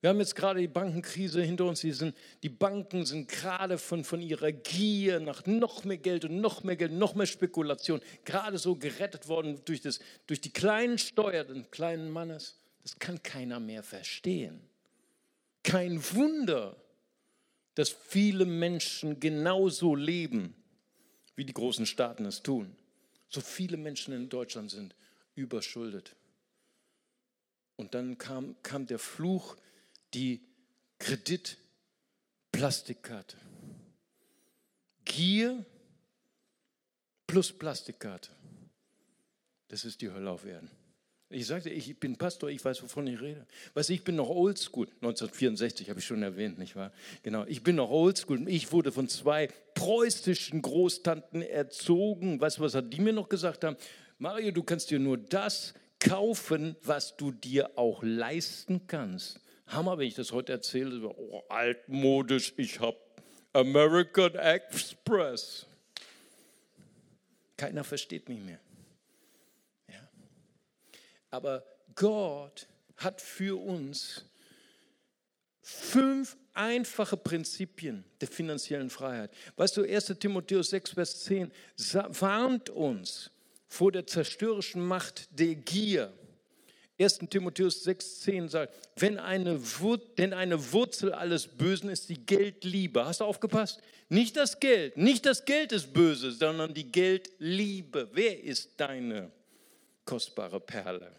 Wir 0.00 0.08
haben 0.08 0.18
jetzt 0.18 0.34
gerade 0.34 0.60
die 0.60 0.68
Bankenkrise 0.68 1.42
hinter 1.42 1.66
uns. 1.66 1.80
Die, 1.80 1.92
sind, 1.92 2.16
die 2.42 2.48
Banken 2.48 3.04
sind 3.04 3.28
gerade 3.28 3.76
von, 3.76 4.02
von 4.02 4.22
ihrer 4.22 4.50
Gier 4.50 5.20
nach 5.20 5.44
noch 5.44 5.84
mehr 5.84 5.98
Geld 5.98 6.24
und 6.24 6.40
noch 6.40 6.64
mehr 6.64 6.76
Geld, 6.76 6.92
noch 6.92 7.14
mehr 7.14 7.26
Spekulation 7.26 8.00
gerade 8.24 8.56
so 8.56 8.76
gerettet 8.76 9.28
worden 9.28 9.60
durch, 9.66 9.82
das, 9.82 10.00
durch 10.26 10.40
die 10.40 10.52
kleinen 10.52 10.96
Steuer 10.96 11.44
des 11.44 11.70
kleinen 11.70 12.10
Mannes. 12.10 12.58
Das 12.82 12.98
kann 12.98 13.22
keiner 13.22 13.60
mehr 13.60 13.82
verstehen. 13.82 14.60
Kein 15.62 16.02
Wunder, 16.14 16.76
dass 17.74 17.90
viele 17.90 18.46
Menschen 18.46 19.20
genauso 19.20 19.94
leben, 19.94 20.54
wie 21.36 21.44
die 21.44 21.52
großen 21.52 21.84
Staaten 21.84 22.24
es 22.24 22.42
tun. 22.42 22.74
So 23.28 23.42
viele 23.42 23.76
Menschen 23.76 24.14
in 24.14 24.30
Deutschland 24.30 24.70
sind 24.70 24.94
überschuldet. 25.34 26.16
Und 27.76 27.94
dann 27.94 28.16
kam, 28.16 28.56
kam 28.62 28.86
der 28.86 28.98
Fluch 28.98 29.56
die 30.14 30.40
Kreditplastikkarte. 30.98 33.36
Gier 35.04 35.64
plus 37.26 37.52
Plastikkarte. 37.52 38.30
Das 39.68 39.84
ist 39.84 40.00
die 40.00 40.10
Hölle 40.10 40.30
auf 40.30 40.44
Erden. 40.44 40.70
Ich 41.32 41.46
sagte, 41.46 41.70
ich 41.70 42.00
bin 42.00 42.16
Pastor, 42.16 42.50
ich 42.50 42.64
weiß, 42.64 42.82
wovon 42.82 43.06
ich 43.06 43.20
rede. 43.20 43.46
Du, 43.72 43.80
ich 43.80 44.02
bin 44.02 44.16
noch 44.16 44.28
oldschool. 44.28 44.88
1964 44.96 45.88
habe 45.88 46.00
ich 46.00 46.06
schon 46.06 46.24
erwähnt, 46.24 46.58
nicht 46.58 46.74
wahr? 46.74 46.92
Genau, 47.22 47.44
ich 47.46 47.62
bin 47.62 47.76
noch 47.76 47.88
oldschool. 47.88 48.48
Ich 48.48 48.72
wurde 48.72 48.90
von 48.90 49.08
zwei 49.08 49.48
preußischen 49.74 50.60
Großtanten 50.60 51.42
erzogen. 51.42 52.40
Weißt 52.40 52.58
du, 52.58 52.62
was 52.62 52.76
die 52.90 53.00
mir 53.00 53.12
noch 53.12 53.28
gesagt 53.28 53.62
haben? 53.62 53.76
Mario, 54.18 54.50
du 54.50 54.64
kannst 54.64 54.90
dir 54.90 54.98
nur 54.98 55.18
das 55.18 55.72
kaufen, 56.00 56.74
was 56.82 57.16
du 57.16 57.30
dir 57.30 57.78
auch 57.78 58.02
leisten 58.02 58.88
kannst. 58.88 59.38
Hammer, 59.72 59.98
wenn 59.98 60.08
ich 60.08 60.14
das 60.14 60.32
heute 60.32 60.52
erzähle, 60.52 61.06
oh, 61.06 61.42
altmodisch, 61.48 62.52
ich 62.56 62.80
habe 62.80 62.98
American 63.52 64.34
Express. 64.34 65.66
Keiner 67.56 67.84
versteht 67.84 68.28
mich 68.28 68.40
mehr. 68.40 68.60
Ja. 69.88 70.08
Aber 71.30 71.64
Gott 71.94 72.66
hat 72.96 73.20
für 73.20 73.60
uns 73.60 74.24
fünf 75.62 76.36
einfache 76.52 77.16
Prinzipien 77.16 78.04
der 78.20 78.28
finanziellen 78.28 78.90
Freiheit. 78.90 79.30
Weißt 79.56 79.76
du, 79.76 79.84
1 79.84 80.16
Timotheus 80.18 80.70
6, 80.70 80.92
Vers 80.92 81.24
10 81.24 81.52
warnt 82.18 82.70
uns 82.70 83.30
vor 83.68 83.92
der 83.92 84.06
zerstörerischen 84.06 84.84
Macht 84.84 85.28
der 85.38 85.54
Gier 85.54 86.12
1. 87.00 87.18
Timotheus 87.30 87.86
6,10 87.86 88.48
sagt, 88.48 88.74
wenn 88.96 89.18
eine, 89.18 89.58
denn 90.18 90.34
eine 90.34 90.72
Wurzel 90.72 91.12
alles 91.12 91.46
Bösen 91.46 91.88
ist 91.88 92.10
die 92.10 92.26
Geldliebe. 92.26 93.06
Hast 93.06 93.20
du 93.20 93.24
aufgepasst? 93.24 93.80
Nicht 94.10 94.36
das 94.36 94.60
Geld, 94.60 94.96
nicht 94.96 95.24
das 95.24 95.44
Geld 95.44 95.72
ist 95.72 95.92
böse, 95.94 96.30
sondern 96.32 96.74
die 96.74 96.92
Geldliebe. 96.92 98.10
Wer 98.12 98.42
ist 98.42 98.72
deine 98.76 99.30
kostbare 100.04 100.60
Perle? 100.60 101.10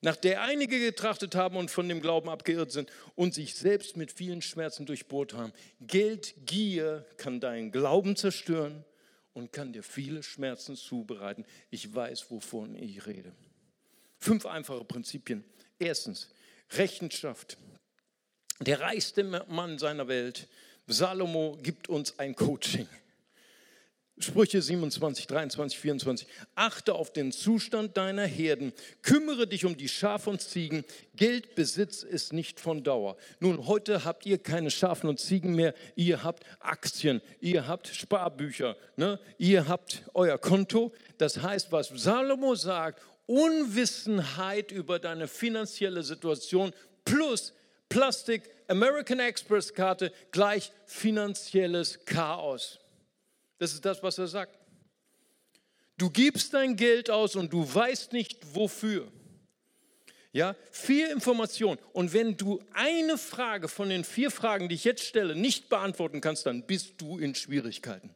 Nach 0.00 0.16
der 0.16 0.42
einige 0.42 0.78
getrachtet 0.78 1.34
haben 1.34 1.56
und 1.56 1.70
von 1.70 1.88
dem 1.88 2.00
Glauben 2.00 2.28
abgeirrt 2.28 2.72
sind 2.72 2.90
und 3.14 3.34
sich 3.34 3.54
selbst 3.54 3.96
mit 3.96 4.12
vielen 4.12 4.42
Schmerzen 4.42 4.84
durchbohrt 4.86 5.34
haben. 5.34 5.52
Geldgier 5.80 7.06
kann 7.16 7.40
deinen 7.40 7.72
Glauben 7.72 8.16
zerstören 8.16 8.84
und 9.32 9.52
kann 9.52 9.72
dir 9.72 9.82
viele 9.82 10.22
Schmerzen 10.22 10.76
zubereiten. 10.76 11.44
Ich 11.70 11.94
weiß, 11.94 12.30
wovon 12.30 12.74
ich 12.76 13.06
rede. 13.06 13.32
Fünf 14.22 14.46
einfache 14.46 14.84
Prinzipien. 14.84 15.42
Erstens, 15.80 16.28
Rechenschaft. 16.70 17.58
Der 18.60 18.78
reichste 18.78 19.24
Mann 19.24 19.80
seiner 19.80 20.06
Welt, 20.06 20.46
Salomo, 20.86 21.58
gibt 21.60 21.88
uns 21.88 22.16
ein 22.20 22.36
Coaching. 22.36 22.86
Sprüche 24.20 24.62
27, 24.62 25.26
23, 25.26 25.76
24. 25.76 26.28
Achte 26.54 26.94
auf 26.94 27.12
den 27.12 27.32
Zustand 27.32 27.96
deiner 27.96 28.24
Herden. 28.24 28.72
Kümmere 29.02 29.48
dich 29.48 29.64
um 29.64 29.76
die 29.76 29.88
Schafe 29.88 30.30
und 30.30 30.40
Ziegen. 30.40 30.84
Geldbesitz 31.16 32.04
ist 32.04 32.32
nicht 32.32 32.60
von 32.60 32.84
Dauer. 32.84 33.16
Nun, 33.40 33.66
heute 33.66 34.04
habt 34.04 34.24
ihr 34.24 34.38
keine 34.38 34.70
Schafen 34.70 35.08
und 35.08 35.18
Ziegen 35.18 35.56
mehr. 35.56 35.74
Ihr 35.96 36.22
habt 36.22 36.44
Aktien. 36.60 37.20
Ihr 37.40 37.66
habt 37.66 37.88
Sparbücher. 37.88 38.76
Ne? 38.94 39.18
Ihr 39.38 39.66
habt 39.66 40.04
euer 40.14 40.38
Konto. 40.38 40.92
Das 41.18 41.42
heißt, 41.42 41.72
was 41.72 41.88
Salomo 41.88 42.54
sagt, 42.54 43.02
Unwissenheit 43.26 44.72
über 44.72 44.98
deine 44.98 45.28
finanzielle 45.28 46.02
Situation 46.02 46.72
plus 47.04 47.52
Plastik 47.88 48.48
American 48.68 49.20
Express 49.20 49.74
Karte 49.74 50.12
gleich 50.30 50.72
finanzielles 50.86 52.04
Chaos. 52.04 52.78
Das 53.58 53.74
ist 53.74 53.84
das, 53.84 54.02
was 54.02 54.18
er 54.18 54.28
sagt. 54.28 54.58
Du 55.98 56.10
gibst 56.10 56.54
dein 56.54 56.74
Geld 56.76 57.10
aus 57.10 57.36
und 57.36 57.52
du 57.52 57.62
weißt 57.62 58.12
nicht 58.12 58.38
wofür. 58.54 59.06
Ja, 60.32 60.56
vier 60.70 61.12
Informationen. 61.12 61.78
Und 61.92 62.14
wenn 62.14 62.38
du 62.38 62.60
eine 62.72 63.18
Frage 63.18 63.68
von 63.68 63.90
den 63.90 64.02
vier 64.02 64.30
Fragen, 64.30 64.68
die 64.68 64.74
ich 64.74 64.84
jetzt 64.84 65.04
stelle, 65.04 65.36
nicht 65.36 65.68
beantworten 65.68 66.22
kannst, 66.22 66.46
dann 66.46 66.66
bist 66.66 66.94
du 67.02 67.18
in 67.18 67.34
Schwierigkeiten. 67.34 68.14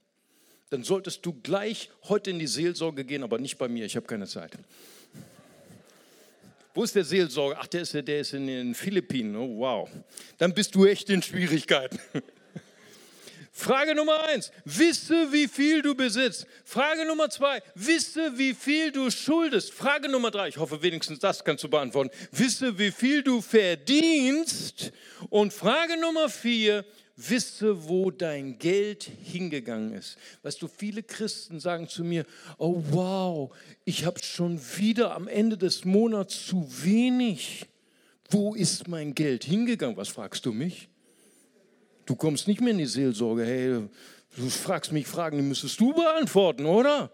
Dann 0.71 0.83
solltest 0.83 1.25
du 1.27 1.35
gleich 1.35 1.91
heute 2.05 2.31
in 2.31 2.39
die 2.39 2.47
Seelsorge 2.47 3.05
gehen, 3.05 3.23
aber 3.23 3.39
nicht 3.39 3.59
bei 3.59 3.69
mir, 3.69 3.85
ich 3.85 3.97
habe 3.97 4.07
keine 4.07 4.27
Zeit. 4.27 4.53
Wo 6.77 6.85
ist 6.85 6.95
der 6.95 7.05
Seelsorger? 7.05 7.57
Ach, 7.59 7.67
der 7.67 7.81
ist, 7.81 7.95
der 7.95 8.21
ist 8.21 8.35
in 8.35 8.47
den 8.47 8.75
Philippinen. 8.75 9.35
Oh, 9.35 9.61
wow. 9.61 9.89
Dann 10.37 10.53
bist 10.53 10.75
du 10.75 10.85
echt 10.85 11.09
in 11.09 11.23
Schwierigkeiten. 11.23 11.99
Frage 13.51 13.95
Nummer 13.95 14.23
eins, 14.25 14.53
wisse, 14.67 15.33
wie 15.33 15.49
viel 15.49 15.81
du 15.81 15.95
besitzt. 15.95 16.47
Frage 16.67 17.07
Nummer 17.07 17.31
zwei, 17.31 17.63
wisse, 17.75 18.37
wie 18.37 18.53
viel 18.53 18.93
du 18.93 19.11
schuldest. 19.11 19.73
Frage 19.73 20.11
Nummer 20.11 20.31
drei, 20.31 20.49
ich 20.49 20.59
hoffe 20.59 20.83
wenigstens 20.83 21.19
das 21.19 21.43
kannst 21.43 21.65
du 21.65 21.69
beantworten. 21.71 22.11
Wisse, 22.31 22.79
wie 22.79 22.91
viel 22.91 23.23
du 23.23 23.41
verdienst. 23.41 24.93
Und 25.31 25.55
Frage 25.55 25.99
Nummer 25.99 26.29
vier, 26.29 26.85
wisse, 27.17 27.89
wo 27.89 28.11
dein 28.11 28.59
Geld 28.59 29.11
hingegangen 29.25 29.93
ist. 29.95 30.19
Weißt 30.43 30.61
du, 30.61 30.69
viele 30.69 31.03
Christen 31.03 31.61
sagen 31.61 31.89
zu 31.89 32.05
mir, 32.05 32.27
oh 32.59 32.83
wow, 32.91 33.57
ich 33.85 34.05
habe 34.05 34.23
schon 34.23 34.61
wieder 34.77 35.15
am 35.15 35.27
Ende 35.27 35.57
des 35.57 35.85
Monats 35.85 36.47
zu 36.47 36.69
wenig. 36.83 37.67
Wo 38.31 38.55
ist 38.55 38.87
mein 38.89 39.15
Geld 39.15 39.45
hingegangen? 39.45 39.97
Was 39.97 40.09
fragst 40.09 40.45
du 40.45 40.53
mich? 40.53 40.89
Du 42.05 42.15
kommst 42.15 42.47
nicht 42.49 42.61
mehr 42.61 42.73
in 42.73 42.79
die 42.79 42.87
Seelsorge. 42.87 43.45
Hey, 43.45 43.89
du 44.37 44.51
fragst 44.51 44.93
mich 44.93 45.07
Fragen, 45.07 45.39
die 45.39 45.43
müsstest 45.43 45.81
du 45.81 45.95
beantworten, 45.95 46.67
oder? 46.67 47.11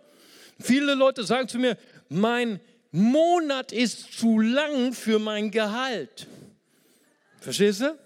Viele 0.59 0.95
Leute 0.95 1.25
sagen 1.25 1.49
zu 1.49 1.59
mir, 1.59 1.79
mein 2.09 2.61
Monat 2.91 3.73
ist 3.73 4.13
zu 4.19 4.39
lang 4.39 4.93
für 4.93 5.19
mein 5.19 5.51
Gehalt. 5.51 6.27
Verstehst 7.41 7.81
du? 7.81 7.99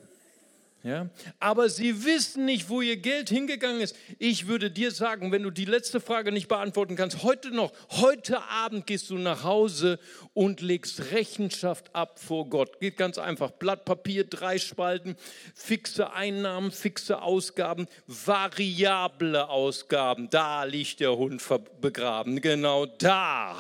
Ja? 0.87 1.09
Aber 1.41 1.69
sie 1.69 2.05
wissen 2.05 2.45
nicht, 2.45 2.69
wo 2.69 2.81
ihr 2.81 2.97
Geld 2.97 3.29
hingegangen 3.29 3.81
ist. 3.81 3.97
Ich 4.21 4.47
würde 4.47 4.71
dir 4.71 4.93
sagen, 4.93 5.33
wenn 5.33 5.43
du 5.43 5.51
die 5.51 5.65
letzte 5.65 5.99
Frage 5.99 6.31
nicht 6.31 6.47
beantworten 6.47 6.95
kannst, 6.95 7.25
heute 7.25 7.51
noch, 7.51 7.73
heute 7.91 8.41
Abend 8.45 8.87
gehst 8.87 9.11
du 9.11 9.19
nach 9.19 9.43
Hause 9.43 9.99
und 10.33 10.61
legst 10.61 11.11
Rechenschaft 11.11 11.93
ab 11.93 12.21
vor 12.21 12.49
Gott. 12.49 12.79
Geht 12.79 12.97
ganz 12.97 13.19
einfach. 13.19 13.51
Blatt 13.51 13.85
Papier, 13.85 14.23
drei 14.23 14.59
Spalten, 14.59 15.17
fixe 15.57 16.13
Einnahmen, 16.13 16.71
fixe 16.71 17.21
Ausgaben, 17.21 17.89
variable 18.07 19.49
Ausgaben. 19.49 20.31
Da 20.31 20.63
liegt 20.63 21.01
der 21.01 21.17
Hund 21.17 21.43
begraben. 21.81 22.41
Genau 22.41 22.87
da. 22.87 23.57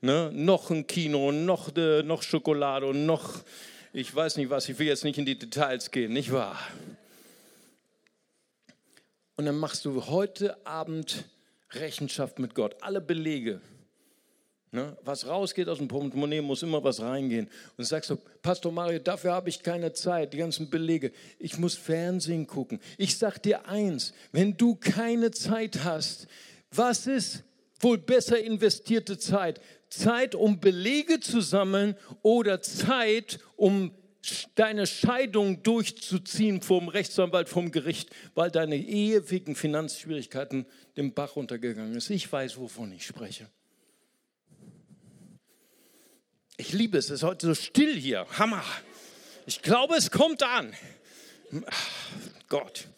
Ne? 0.00 0.32
Noch 0.34 0.70
ein 0.70 0.88
Kino, 0.88 1.30
noch, 1.30 1.72
noch 2.02 2.22
Schokolade 2.24 2.86
und 2.86 3.06
noch 3.06 3.44
ich 3.92 4.14
weiß 4.14 4.36
nicht 4.36 4.50
was, 4.50 4.68
ich 4.68 4.78
will 4.78 4.86
jetzt 4.86 5.04
nicht 5.04 5.18
in 5.18 5.26
die 5.26 5.38
Details 5.38 5.90
gehen, 5.90 6.12
nicht 6.12 6.32
wahr? 6.32 6.58
Und 9.36 9.46
dann 9.46 9.58
machst 9.58 9.84
du 9.84 10.06
heute 10.06 10.66
Abend 10.66 11.24
Rechenschaft 11.72 12.38
mit 12.38 12.54
Gott, 12.54 12.76
alle 12.80 13.00
Belege. 13.00 13.60
Ne? 14.70 14.96
Was 15.02 15.26
rausgeht 15.26 15.68
aus 15.68 15.78
dem 15.78 15.88
Portemonnaie, 15.88 16.42
muss 16.42 16.62
immer 16.62 16.82
was 16.84 17.00
reingehen. 17.00 17.48
Und 17.76 17.84
sagst 17.84 18.10
du, 18.10 18.16
Pastor 18.42 18.70
Mario, 18.70 18.98
dafür 18.98 19.32
habe 19.32 19.48
ich 19.48 19.62
keine 19.62 19.92
Zeit, 19.92 20.34
die 20.34 20.38
ganzen 20.38 20.68
Belege. 20.68 21.12
Ich 21.38 21.56
muss 21.56 21.74
Fernsehen 21.74 22.46
gucken. 22.46 22.80
Ich 22.98 23.16
sag 23.16 23.38
dir 23.38 23.66
eins, 23.66 24.12
wenn 24.32 24.56
du 24.56 24.74
keine 24.74 25.30
Zeit 25.30 25.84
hast, 25.84 26.26
was 26.70 27.06
ist 27.06 27.44
wohl 27.80 27.96
besser 27.96 28.38
investierte 28.42 29.18
Zeit? 29.18 29.60
Zeit, 29.88 30.34
um 30.34 30.60
Belege 30.60 31.20
zu 31.20 31.40
sammeln 31.40 31.96
oder 32.22 32.60
Zeit, 32.62 33.38
um 33.56 33.92
deine 34.54 34.86
Scheidung 34.86 35.62
durchzuziehen 35.62 36.60
vom 36.60 36.88
Rechtsanwalt, 36.88 37.48
vom 37.48 37.70
Gericht, 37.70 38.10
weil 38.34 38.50
deine 38.50 38.76
Ehe 38.76 39.30
wegen 39.30 39.54
Finanzschwierigkeiten 39.54 40.66
dem 40.96 41.14
Bach 41.14 41.36
runtergegangen 41.36 41.94
ist. 41.94 42.10
Ich 42.10 42.30
weiß, 42.30 42.58
wovon 42.58 42.92
ich 42.92 43.06
spreche. 43.06 43.48
Ich 46.56 46.72
liebe 46.72 46.98
es, 46.98 47.06
es 47.06 47.10
ist 47.12 47.22
heute 47.22 47.46
so 47.46 47.54
still 47.54 47.94
hier. 47.98 48.26
Hammer. 48.38 48.64
Ich 49.46 49.62
glaube, 49.62 49.94
es 49.94 50.10
kommt 50.10 50.42
an. 50.42 50.74
Gott. 52.48 52.88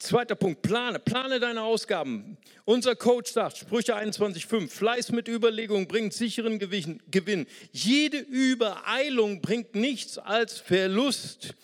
Zweiter 0.00 0.34
Punkt, 0.34 0.62
plane, 0.62 0.98
plane 0.98 1.38
deine 1.40 1.62
Ausgaben. 1.62 2.38
Unser 2.64 2.96
Coach 2.96 3.32
sagt, 3.32 3.58
Sprüche 3.58 3.94
21,5, 3.94 4.70
Fleiß 4.70 5.12
mit 5.12 5.28
Überlegung 5.28 5.88
bringt 5.88 6.14
sicheren 6.14 6.58
Gewinn. 6.58 7.46
Jede 7.70 8.16
Übereilung 8.16 9.42
bringt 9.42 9.74
nichts 9.74 10.16
als 10.16 10.58
Verlust. 10.58 11.54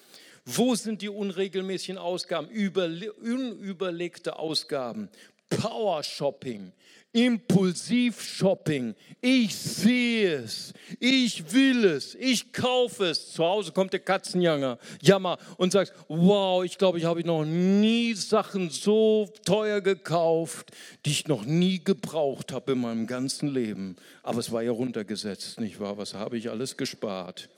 Wo 0.45 0.75
sind 0.75 1.01
die 1.01 1.09
unregelmäßigen 1.09 1.97
Ausgaben, 1.97 2.49
unüberlegte 2.49 4.39
Ausgaben? 4.39 5.09
Power 5.49 6.03
Shopping, 6.03 6.73
Impulsiv-Shopping. 7.17 8.95
Ich 9.23 9.57
sehe 9.57 10.37
es, 10.37 10.75
ich 11.01 11.51
will 11.51 11.87
es, 11.87 12.15
ich 12.15 12.53
kaufe 12.53 13.07
es. 13.07 13.33
Zu 13.33 13.43
Hause 13.43 13.73
kommt 13.73 13.95
der 13.95 14.01
Katzenjammer 14.01 14.79
Jammer 15.01 15.39
und 15.57 15.73
sagt, 15.73 15.95
wow, 16.09 16.63
ich 16.63 16.77
glaube, 16.77 16.99
ich 16.99 17.07
habe 17.07 17.25
noch 17.25 17.47
nie 17.47 18.13
Sachen 18.13 18.69
so 18.69 19.33
teuer 19.47 19.81
gekauft, 19.81 20.73
die 21.07 21.13
ich 21.13 21.27
noch 21.27 21.47
nie 21.47 21.83
gebraucht 21.83 22.53
habe 22.53 22.73
in 22.73 22.83
meinem 22.83 23.07
ganzen 23.07 23.49
Leben. 23.49 23.97
Aber 24.23 24.41
es 24.41 24.53
war 24.53 24.63
ja 24.63 24.73
runtergesetzt, 24.73 25.59
nicht 25.59 25.81
wahr? 25.81 25.97
Was 25.97 26.13
habe 26.13 26.37
ich 26.37 26.51
alles 26.51 26.77
gespart? 26.77 27.49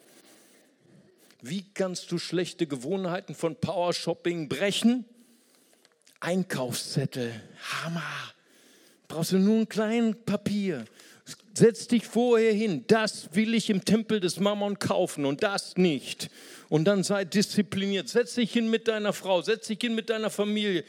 Wie 1.42 1.64
kannst 1.74 2.12
du 2.12 2.18
schlechte 2.18 2.68
Gewohnheiten 2.68 3.34
von 3.34 3.56
Power 3.56 3.92
Shopping 3.92 4.48
brechen? 4.48 5.04
Einkaufszettel, 6.20 7.32
Hammer 7.82 8.37
brauchst 9.08 9.32
du 9.32 9.38
nur 9.38 9.60
ein 9.60 9.68
kleines 9.68 10.16
Papier. 10.24 10.84
Setz 11.54 11.88
dich 11.88 12.06
vorher 12.06 12.52
hin, 12.52 12.84
das 12.86 13.30
will 13.32 13.54
ich 13.54 13.68
im 13.68 13.84
Tempel 13.84 14.20
des 14.20 14.38
Mammon 14.38 14.78
kaufen 14.78 15.24
und 15.24 15.42
das 15.42 15.76
nicht. 15.76 16.30
Und 16.68 16.84
dann 16.84 17.02
sei 17.02 17.24
diszipliniert. 17.24 18.08
Setz 18.08 18.34
dich 18.34 18.52
hin 18.52 18.70
mit 18.70 18.86
deiner 18.86 19.12
Frau, 19.12 19.42
setz 19.42 19.66
dich 19.66 19.78
hin 19.80 19.94
mit 19.94 20.08
deiner 20.08 20.30
Familie. 20.30 20.84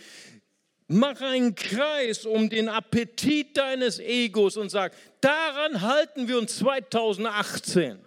Mach 0.87 1.21
einen 1.21 1.55
Kreis 1.55 2.25
um 2.25 2.49
den 2.49 2.69
Appetit 2.69 3.57
deines 3.57 3.99
Egos 3.99 4.57
und 4.57 4.69
sag, 4.69 4.93
daran 5.21 5.81
halten 5.81 6.27
wir 6.27 6.37
uns 6.37 6.57
2018. 6.57 7.99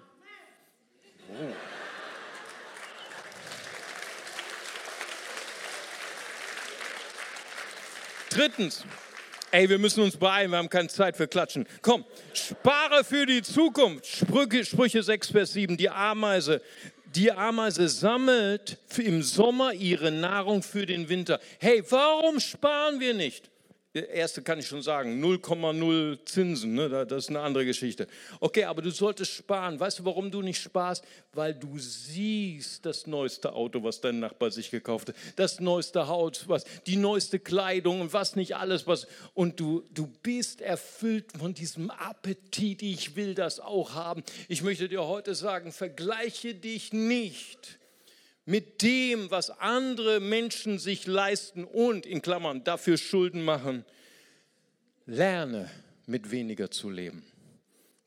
Oh. 1.28 1.34
Drittens, 8.30 8.84
Ey, 9.54 9.68
wir 9.68 9.78
müssen 9.78 10.02
uns 10.02 10.16
beeilen, 10.16 10.50
wir 10.50 10.56
haben 10.56 10.70
keine 10.70 10.88
Zeit 10.88 11.14
für 11.14 11.28
Klatschen. 11.28 11.66
Komm, 11.82 12.06
spare 12.32 13.04
für 13.04 13.26
die 13.26 13.42
Zukunft. 13.42 14.06
Sprüche, 14.06 14.64
Sprüche 14.64 15.02
6, 15.02 15.30
Vers 15.30 15.52
7. 15.52 15.76
Die 15.76 15.90
Ameise, 15.90 16.62
die 17.14 17.30
Ameise 17.30 17.86
sammelt 17.90 18.78
im 18.96 19.22
Sommer 19.22 19.74
ihre 19.74 20.10
Nahrung 20.10 20.62
für 20.62 20.86
den 20.86 21.10
Winter. 21.10 21.38
Hey, 21.58 21.84
warum 21.90 22.40
sparen 22.40 22.98
wir 22.98 23.12
nicht? 23.12 23.51
Erste 23.94 24.42
kann 24.42 24.58
ich 24.58 24.66
schon 24.66 24.82
sagen, 24.82 25.22
0,0 25.22 26.24
Zinsen, 26.24 26.74
ne? 26.74 26.88
das 26.88 27.24
ist 27.24 27.28
eine 27.30 27.40
andere 27.40 27.66
Geschichte. 27.66 28.06
Okay, 28.40 28.64
aber 28.64 28.80
du 28.80 28.90
solltest 28.90 29.32
sparen. 29.32 29.78
Weißt 29.78 29.98
du, 29.98 30.04
warum 30.04 30.30
du 30.30 30.40
nicht 30.40 30.62
sparst? 30.62 31.04
Weil 31.32 31.54
du 31.54 31.78
siehst 31.78 32.86
das 32.86 33.06
neueste 33.06 33.52
Auto, 33.52 33.82
was 33.82 34.00
dein 34.00 34.20
Nachbar 34.20 34.50
sich 34.50 34.70
gekauft 34.70 35.08
hat, 35.08 35.16
das 35.36 35.60
neueste 35.60 36.08
Haus, 36.08 36.48
was, 36.48 36.64
die 36.86 36.96
neueste 36.96 37.38
Kleidung 37.38 38.00
und 38.00 38.12
was 38.12 38.34
nicht 38.34 38.56
alles, 38.56 38.86
was. 38.86 39.06
Und 39.34 39.60
du, 39.60 39.84
du 39.92 40.06
bist 40.22 40.62
erfüllt 40.62 41.26
von 41.38 41.52
diesem 41.52 41.90
Appetit, 41.90 42.82
ich 42.82 43.14
will 43.16 43.34
das 43.34 43.60
auch 43.60 43.94
haben. 43.94 44.22
Ich 44.48 44.62
möchte 44.62 44.88
dir 44.88 45.06
heute 45.06 45.34
sagen, 45.34 45.70
vergleiche 45.70 46.54
dich 46.54 46.92
nicht 46.92 47.78
mit 48.44 48.82
dem, 48.82 49.30
was 49.30 49.50
andere 49.50 50.20
Menschen 50.20 50.78
sich 50.78 51.06
leisten 51.06 51.64
und 51.64 52.06
in 52.06 52.22
Klammern 52.22 52.64
dafür 52.64 52.98
Schulden 52.98 53.44
machen. 53.44 53.84
Lerne 55.06 55.70
mit 56.06 56.30
weniger 56.30 56.70
zu 56.70 56.90
leben. 56.90 57.24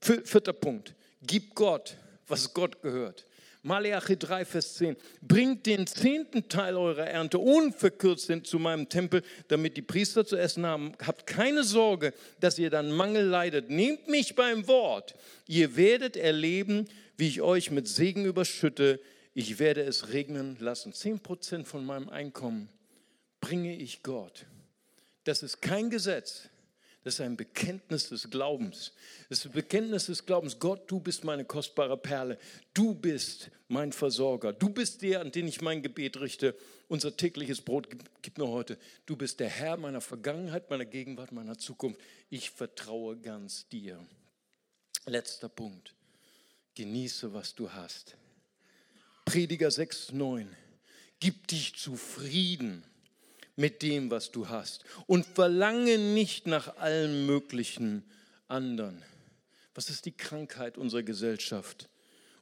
Vierter 0.01 0.53
Punkt. 0.53 0.93
Gib 1.21 1.55
Gott, 1.55 1.95
was 2.27 2.53
Gott 2.53 2.81
gehört. 2.81 3.25
Malachi 3.63 4.15
3, 4.15 4.45
Vers 4.45 4.75
10. 4.75 4.95
Bringt 5.23 5.65
den 5.65 5.88
zehnten 5.88 6.47
Teil 6.47 6.75
eurer 6.75 7.07
Ernte 7.07 7.39
unverkürzt 7.39 8.27
hin 8.27 8.43
zu 8.43 8.59
meinem 8.59 8.89
Tempel, 8.89 9.23
damit 9.47 9.75
die 9.75 9.81
Priester 9.81 10.23
zu 10.23 10.36
essen 10.36 10.67
haben. 10.67 10.91
Habt 11.03 11.25
keine 11.25 11.63
Sorge, 11.63 12.13
dass 12.39 12.59
ihr 12.59 12.69
dann 12.69 12.91
Mangel 12.91 13.25
leidet. 13.25 13.71
Nehmt 13.71 14.07
mich 14.07 14.36
beim 14.36 14.67
Wort. 14.67 15.15
Ihr 15.47 15.75
werdet 15.77 16.15
erleben, 16.15 16.88
wie 17.17 17.27
ich 17.27 17.41
euch 17.41 17.71
mit 17.71 17.88
Segen 17.88 18.25
überschütte 18.25 18.99
ich 19.36 19.59
werde 19.59 19.83
es 19.83 20.13
regnen 20.13 20.57
lassen. 20.59 20.93
Zehn 20.93 21.19
Prozent 21.19 21.67
von 21.67 21.86
meinem 21.86 22.09
Einkommen 22.09 22.69
bringe 23.41 23.75
ich 23.75 24.01
Gott. 24.01 24.45
Das 25.25 25.43
ist 25.43 25.61
kein 25.61 25.89
Gesetz. 25.89 26.49
Das 27.03 27.15
ist 27.15 27.21
ein 27.21 27.38
Bekenntnis 27.38 28.09
des 28.09 28.31
Glaubens. 28.31 28.93
Das 29.29 29.39
ist 29.39 29.45
ein 29.45 29.51
Bekenntnis 29.51 30.07
des 30.07 30.25
Glaubens. 30.25 30.57
Gott, 30.57 30.89
du 30.89 30.99
bist 30.99 31.23
meine 31.25 31.43
kostbare 31.45 31.97
Perle. 31.97 32.39
Du 32.73 32.95
bist 32.95 33.51
mein 33.67 33.91
Versorger. 33.91 34.53
Du 34.53 34.69
bist 34.69 35.01
der, 35.01 35.19
an 35.19 35.31
den 35.31 35.47
ich 35.47 35.61
mein 35.61 35.83
Gebet 35.83 36.19
richte. 36.19 36.55
Unser 36.88 37.15
tägliches 37.15 37.61
Brot 37.61 37.89
gib 38.21 38.38
mir 38.38 38.47
heute. 38.47 38.79
Du 39.05 39.17
bist 39.17 39.39
der 39.41 39.49
Herr 39.49 39.75
meiner 39.75 40.01
Vergangenheit, 40.01 40.69
meiner 40.69 40.86
Gegenwart, 40.86 41.33
meiner 41.33 41.57
Zukunft. 41.57 41.99
Ich 42.29 42.51
vertraue 42.51 43.17
ganz 43.17 43.67
dir. 43.67 43.99
Letzter 45.05 45.49
Punkt. 45.49 45.93
Genieße, 46.73 47.33
was 47.33 47.53
du 47.53 47.71
hast. 47.71 48.17
Prediger 49.26 49.71
6, 49.71 50.11
9. 50.13 50.47
Gib 51.19 51.47
dich 51.47 51.76
zufrieden 51.76 52.84
mit 53.55 53.82
dem, 53.82 54.11
was 54.11 54.32
du 54.32 54.49
hast 54.49 54.84
und 55.07 55.26
verlange 55.26 55.97
nicht 55.97 56.45
nach 56.47 56.78
allen 56.78 57.26
möglichen 57.26 58.03
anderen. 58.47 59.01
Was 59.73 59.89
ist 59.89 60.05
die 60.05 60.15
Krankheit 60.15 60.78
unserer 60.78 61.03
Gesellschaft? 61.03 61.89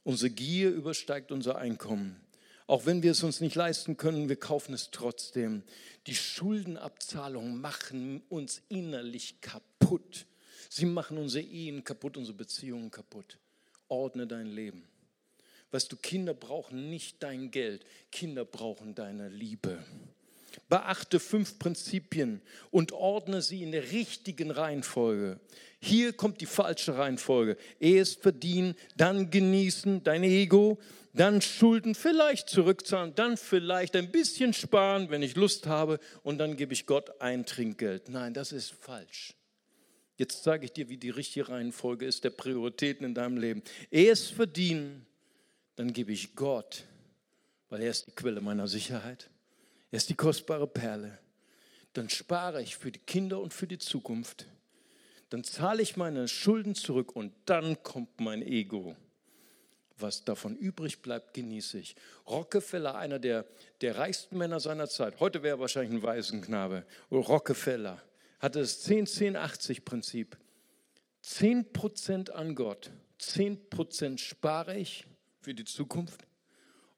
Unsere 0.04 0.30
Gier 0.30 0.70
übersteigt 0.70 1.32
unser 1.32 1.56
Einkommen. 1.56 2.20
Auch 2.66 2.86
wenn 2.86 3.02
wir 3.02 3.12
es 3.12 3.22
uns 3.22 3.40
nicht 3.40 3.56
leisten 3.56 3.96
können, 3.96 4.28
wir 4.28 4.36
kaufen 4.36 4.74
es 4.74 4.90
trotzdem. 4.90 5.62
Die 6.06 6.14
Schuldenabzahlungen 6.14 7.60
machen 7.60 8.22
uns 8.28 8.62
innerlich 8.68 9.40
kaputt. 9.40 10.26
Sie 10.70 10.86
machen 10.86 11.18
unsere 11.18 11.44
Ehen 11.44 11.84
kaputt, 11.84 12.16
unsere 12.16 12.36
Beziehungen 12.36 12.90
kaputt. 12.90 13.38
Ordne 13.88 14.26
dein 14.26 14.46
Leben. 14.46 14.84
Weißt 15.74 15.90
du, 15.90 15.96
Kinder 15.96 16.34
brauchen 16.34 16.88
nicht 16.88 17.20
dein 17.20 17.50
Geld, 17.50 17.84
Kinder 18.12 18.44
brauchen 18.44 18.94
deine 18.94 19.28
Liebe. 19.28 19.82
Beachte 20.68 21.18
fünf 21.18 21.58
Prinzipien 21.58 22.42
und 22.70 22.92
ordne 22.92 23.42
sie 23.42 23.64
in 23.64 23.72
der 23.72 23.90
richtigen 23.90 24.52
Reihenfolge. 24.52 25.40
Hier 25.80 26.12
kommt 26.12 26.40
die 26.40 26.46
falsche 26.46 26.96
Reihenfolge. 26.96 27.56
Erst 27.80 28.22
verdienen, 28.22 28.76
dann 28.96 29.30
genießen, 29.30 30.04
dein 30.04 30.22
Ego, 30.22 30.78
dann 31.12 31.42
Schulden 31.42 31.96
vielleicht 31.96 32.48
zurückzahlen, 32.50 33.16
dann 33.16 33.36
vielleicht 33.36 33.96
ein 33.96 34.12
bisschen 34.12 34.52
sparen, 34.52 35.10
wenn 35.10 35.24
ich 35.24 35.34
Lust 35.34 35.66
habe, 35.66 35.98
und 36.22 36.38
dann 36.38 36.56
gebe 36.56 36.72
ich 36.72 36.86
Gott 36.86 37.20
ein 37.20 37.46
Trinkgeld. 37.46 38.10
Nein, 38.10 38.32
das 38.32 38.52
ist 38.52 38.70
falsch. 38.80 39.34
Jetzt 40.18 40.44
sage 40.44 40.66
ich 40.66 40.72
dir, 40.72 40.88
wie 40.88 40.98
die 40.98 41.10
richtige 41.10 41.48
Reihenfolge 41.48 42.06
ist 42.06 42.22
der 42.22 42.30
Prioritäten 42.30 43.04
in 43.04 43.14
deinem 43.14 43.38
Leben. 43.38 43.64
Erst 43.90 44.30
verdienen, 44.30 45.04
dann 45.76 45.92
gebe 45.92 46.12
ich 46.12 46.34
Gott, 46.34 46.84
weil 47.68 47.82
er 47.82 47.90
ist 47.90 48.06
die 48.06 48.12
Quelle 48.12 48.40
meiner 48.40 48.68
Sicherheit. 48.68 49.30
Er 49.90 49.96
ist 49.96 50.08
die 50.08 50.14
kostbare 50.14 50.66
Perle. 50.66 51.18
Dann 51.92 52.08
spare 52.08 52.62
ich 52.62 52.76
für 52.76 52.90
die 52.90 53.00
Kinder 53.00 53.40
und 53.40 53.54
für 53.54 53.66
die 53.66 53.78
Zukunft. 53.78 54.46
Dann 55.30 55.44
zahle 55.44 55.82
ich 55.82 55.96
meine 55.96 56.28
Schulden 56.28 56.74
zurück 56.74 57.14
und 57.16 57.32
dann 57.46 57.82
kommt 57.82 58.20
mein 58.20 58.42
Ego. 58.42 58.96
Was 59.96 60.24
davon 60.24 60.56
übrig 60.56 61.02
bleibt, 61.02 61.34
genieße 61.34 61.78
ich. 61.78 61.94
Rockefeller, 62.26 62.96
einer 62.96 63.20
der, 63.20 63.46
der 63.80 63.96
reichsten 63.96 64.36
Männer 64.36 64.58
seiner 64.58 64.88
Zeit, 64.88 65.20
heute 65.20 65.42
wäre 65.42 65.56
er 65.56 65.60
wahrscheinlich 65.60 65.92
ein 65.92 66.02
Waisenknabe, 66.02 66.84
Rockefeller, 67.12 68.02
hatte 68.40 68.58
das 68.58 68.84
10-10-80-Prinzip. 68.88 70.36
10% 71.24 72.30
an 72.30 72.54
Gott, 72.54 72.90
10% 73.20 74.18
spare 74.18 74.76
ich 74.76 75.06
für 75.44 75.54
die 75.54 75.64
Zukunft 75.64 76.26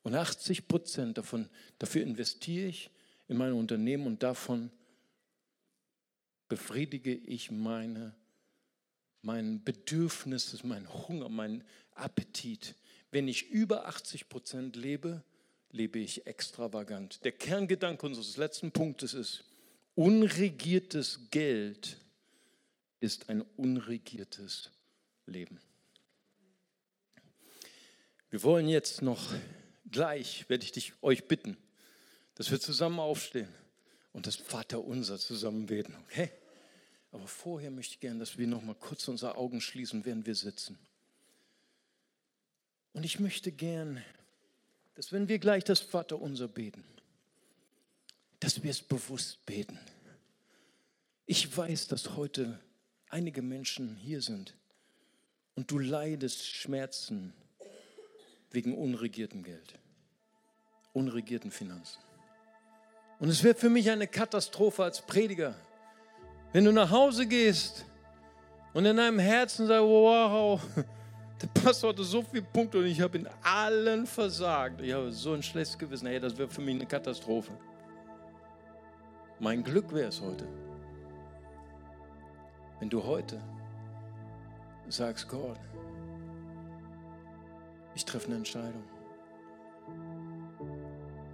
und 0.03 0.15
80 0.15 0.69
Prozent 0.69 1.19
davon, 1.19 1.49
dafür 1.79 2.03
investiere 2.03 2.69
ich 2.69 2.91
in 3.29 3.37
mein 3.37 3.53
Unternehmen 3.53 4.07
und 4.07 4.23
davon 4.23 4.71
befriedige 6.49 7.13
ich 7.13 7.51
meine 7.51 8.15
mein 9.27 9.63
Bedürfnis, 9.65 10.63
mein 10.63 10.89
Hunger, 10.89 11.29
mein 11.29 11.65
Appetit. 11.97 12.77
Wenn 13.11 13.27
ich 13.27 13.51
über 13.51 13.87
80 13.89 14.29
Prozent 14.29 14.77
lebe, 14.77 15.25
lebe 15.73 15.99
ich 15.99 16.29
extravagant. 16.29 17.25
Der 17.25 17.33
Kerngedanke 17.33 18.07
unseres 18.07 18.37
letzten 18.37 18.71
Punktes 18.71 19.15
ist, 19.15 19.45
unregiertes 19.97 21.29
Geld 21.33 21.99
ist 23.01 23.29
ein 23.29 23.43
unregiertes 23.57 24.71
Leben. 25.27 25.59
Wir 28.31 28.43
wollen 28.43 28.69
jetzt 28.69 29.03
noch 29.03 29.33
gleich, 29.91 30.49
werde 30.49 30.65
ich 30.65 30.73
dich, 30.73 30.93
euch 31.03 31.29
bitten, 31.29 31.57
dass 32.35 32.51
wir 32.51 32.61
zusammen 32.61 32.99
aufstehen 32.99 33.49
und 34.13 34.27
das 34.27 34.37
Vaterunser 34.37 35.19
zusammen 35.19 35.67
beten, 35.67 35.95
okay? 36.05 36.31
Aber 37.13 37.27
vorher 37.29 37.71
möchte 37.71 37.95
ich 37.95 38.01
gerne, 38.01 38.19
dass 38.19 38.37
wir 38.37 38.47
noch 38.47 38.63
mal 38.63 38.75
kurz 38.75 39.07
unsere 39.09 39.37
Augen 39.37 39.61
schließen, 39.61 40.05
während 40.05 40.27
wir 40.27 40.35
sitzen. 40.35 40.79
Und 42.93 43.05
ich 43.05 43.21
möchte 43.21 43.53
gern, 43.53 44.03
dass 44.95 45.13
wenn 45.13 45.29
wir 45.29 45.39
gleich 45.39 45.65
das 45.65 45.81
Vaterunser 45.81 46.49
beten, 46.49 46.85
dass 48.41 48.63
wir 48.63 48.71
es 48.71 48.83
bewusst 48.83 49.45
beten. 49.47 49.79
Ich 51.27 51.57
weiß, 51.57 51.89
dass 51.89 52.17
heute 52.17 52.61
einige 53.09 53.43
Menschen 53.43 53.97
hier 53.97 54.21
sind 54.21 54.55
und 55.55 55.71
du 55.71 55.79
leidest 55.79 56.47
Schmerzen 56.47 57.33
wegen 58.51 58.77
unregiertem 58.77 59.43
Geld, 59.43 59.79
unregierten 60.93 61.51
Finanzen. 61.51 62.01
Und 63.19 63.29
es 63.29 63.43
wäre 63.43 63.55
für 63.55 63.71
mich 63.71 63.91
eine 63.91 64.07
Katastrophe 64.07 64.85
als 64.85 65.01
Prediger, 65.01 65.55
wenn 66.53 66.65
du 66.65 66.73
nach 66.73 66.91
Hause 66.91 67.27
gehst 67.27 67.85
und 68.75 68.85
in 68.85 68.97
deinem 68.97 69.19
Herzen 69.19 69.67
sagst, 69.67 69.83
wow, 69.83 70.61
der 71.43 71.61
Pastor 71.63 71.91
hatte 71.91 72.05
so 72.05 72.23
viele 72.23 72.43
Punkte 72.43 72.79
und 72.79 72.87
ich 72.87 73.01
habe 73.01 73.19
in 73.19 73.29
allen 73.43 74.07
versagt. 74.07 74.81
Ich 74.81 74.93
habe 74.93 75.11
so 75.13 75.33
ein 75.33 75.43
schlechtes 75.43 75.79
Gewissen. 75.79 76.07
Hey, 76.07 76.21
das 76.21 76.37
wäre 76.37 76.49
für 76.49 76.61
mich 76.61 76.75
eine 76.75 76.87
Katastrophe. 76.87 77.53
Mein 79.39 79.63
Glück 79.63 79.93
wäre 79.93 80.09
es 80.09 80.21
heute, 80.21 80.47
wenn 82.81 82.89
du 82.89 83.05
heute 83.05 83.41
sagst, 84.89 85.29
Gott, 85.29 85.59
ich 87.97 88.05
treffe 88.05 88.27
eine 88.27 88.37
Entscheidung. 88.37 88.85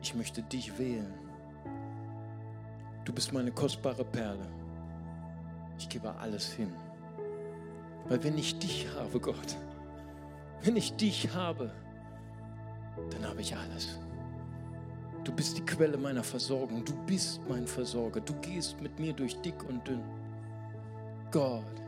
Ich 0.01 0.15
möchte 0.15 0.43
dich 0.43 0.79
wählen. 0.79 1.13
Du 3.05 3.13
bist 3.13 3.33
meine 3.33 3.51
kostbare 3.51 4.05
Perle. 4.05 4.49
Ich 5.77 5.89
gebe 5.89 6.15
alles 6.15 6.53
hin. 6.53 6.73
Weil 8.09 8.23
wenn 8.23 8.39
ich 8.39 8.59
dich 8.61 8.87
habe, 8.97 9.19
Gott, 9.19 9.57
wenn 10.63 10.77
ich 10.77 10.95
dich 10.95 11.35
habe, 11.35 11.73
dann 13.11 13.27
habe 13.27 13.41
ich 13.41 13.57
alles. 13.57 13.99
Du 15.25 15.33
bist 15.33 15.59
die 15.59 15.65
Quelle 15.65 15.97
meiner 15.97 16.23
Versorgung. 16.23 16.85
Du 16.85 16.95
bist 17.07 17.41
mein 17.49 17.67
Versorger. 17.67 18.21
Du 18.21 18.35
gehst 18.35 18.81
mit 18.81 18.99
mir 19.01 19.13
durch 19.13 19.41
dick 19.41 19.65
und 19.69 19.87
dünn. 19.87 20.03
Gott, 21.33 21.82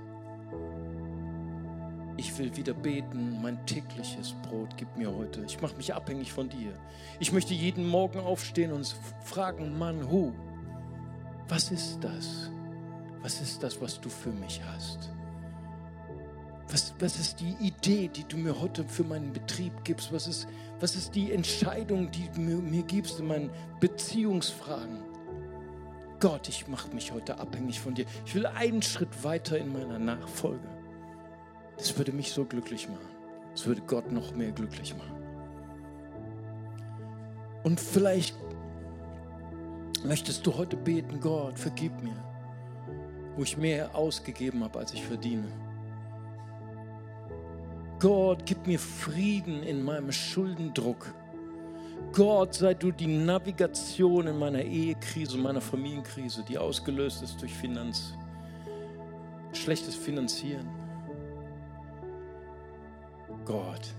ich 2.17 2.37
will 2.39 2.55
wieder 2.57 2.75
beten, 2.75 3.41
mein 3.43 3.65
tägliches 3.67 4.35
Brot 4.43 4.77
gib 4.77 4.97
mir 4.97 5.13
heute. 5.13 5.45
Ich 5.45 5.61
mache 5.61 5.77
mich 5.77 5.93
abhängig 5.93 6.33
von 6.33 6.49
dir. 6.49 6.73
Ich 7.19 7.33
möchte 7.33 7.55
jeden 7.55 7.89
Morgen 7.89 8.21
aufstehen 8.21 8.73
und 8.73 8.97
fragen, 9.25 9.79
Mann, 9.79 10.09
hu, 10.09 10.33
was 11.49 11.71
ist 11.71 11.99
das? 12.03 12.51
Was 13.21 13.41
ist 13.41 13.63
das, 13.63 13.81
was 13.81 14.01
du 14.01 14.09
für 14.09 14.31
mich 14.31 14.61
hast? 14.63 15.11
Was, 16.69 16.95
was 16.99 17.19
ist 17.19 17.41
die 17.41 17.57
Idee, 17.61 18.09
die 18.09 18.25
du 18.25 18.37
mir 18.37 18.61
heute 18.61 18.85
für 18.85 19.05
meinen 19.05 19.33
Betrieb 19.33 19.73
gibst? 19.85 20.13
Was 20.13 20.27
ist, 20.27 20.47
was 20.81 20.97
ist 20.97 21.15
die 21.15 21.33
Entscheidung, 21.33 22.11
die 22.11 22.29
du 22.35 22.41
mir, 22.41 22.57
mir 22.57 22.83
gibst 22.83 23.19
in 23.21 23.27
meinen 23.27 23.51
Beziehungsfragen? 23.81 24.99
Gott, 26.21 26.49
ich 26.49 26.69
mache 26.69 26.89
mich 26.95 27.13
heute 27.13 27.39
abhängig 27.39 27.81
von 27.81 27.95
dir. 27.95 28.07
Ich 28.25 28.35
will 28.35 28.47
einen 28.47 28.83
Schritt 28.83 29.25
weiter 29.25 29.59
in 29.59 29.73
meiner 29.73 29.99
Nachfolge. 29.99 30.74
Das 31.77 31.97
würde 31.99 32.13
mich 32.13 32.33
so 32.33 32.45
glücklich 32.45 32.89
machen. 32.89 33.09
Das 33.53 33.67
würde 33.67 33.83
Gott 33.83 34.11
noch 34.11 34.35
mehr 34.35 34.53
glücklich 34.53 34.95
machen. 34.97 35.15
Und 37.63 37.81
vielleicht 37.81 38.37
möchtest 40.05 40.47
du 40.47 40.55
heute 40.57 40.77
beten, 40.77 41.19
Gott, 41.21 41.59
vergib 41.59 41.93
mir, 42.03 42.17
wo 43.37 43.43
ich 43.43 43.57
mehr 43.57 43.95
ausgegeben 43.95 44.63
habe, 44.63 44.79
als 44.79 44.93
ich 44.93 45.03
verdiene. 45.03 45.49
Gott, 48.01 48.45
gib 48.45 48.67
mir 48.67 48.79
Frieden 48.79 49.63
in 49.63 49.83
meinem 49.83 50.13
Schuldendruck. 50.13 51.15
Gott, 52.13 52.55
sei 52.55 52.75
du 52.75 52.91
die 52.93 53.07
Navigation 53.07 54.27
in 54.27 54.39
meiner 54.39 54.63
Ehekrise, 54.63 55.39
meiner 55.39 55.61
Familienkrise, 55.61 56.45
die 56.47 56.59
ausgelöst 56.59 57.23
ist 57.23 57.41
durch 57.41 57.55
Finanz, 57.55 58.13
schlechtes 59.53 59.95
Finanzieren. 59.95 60.84
Gott, 63.45 63.95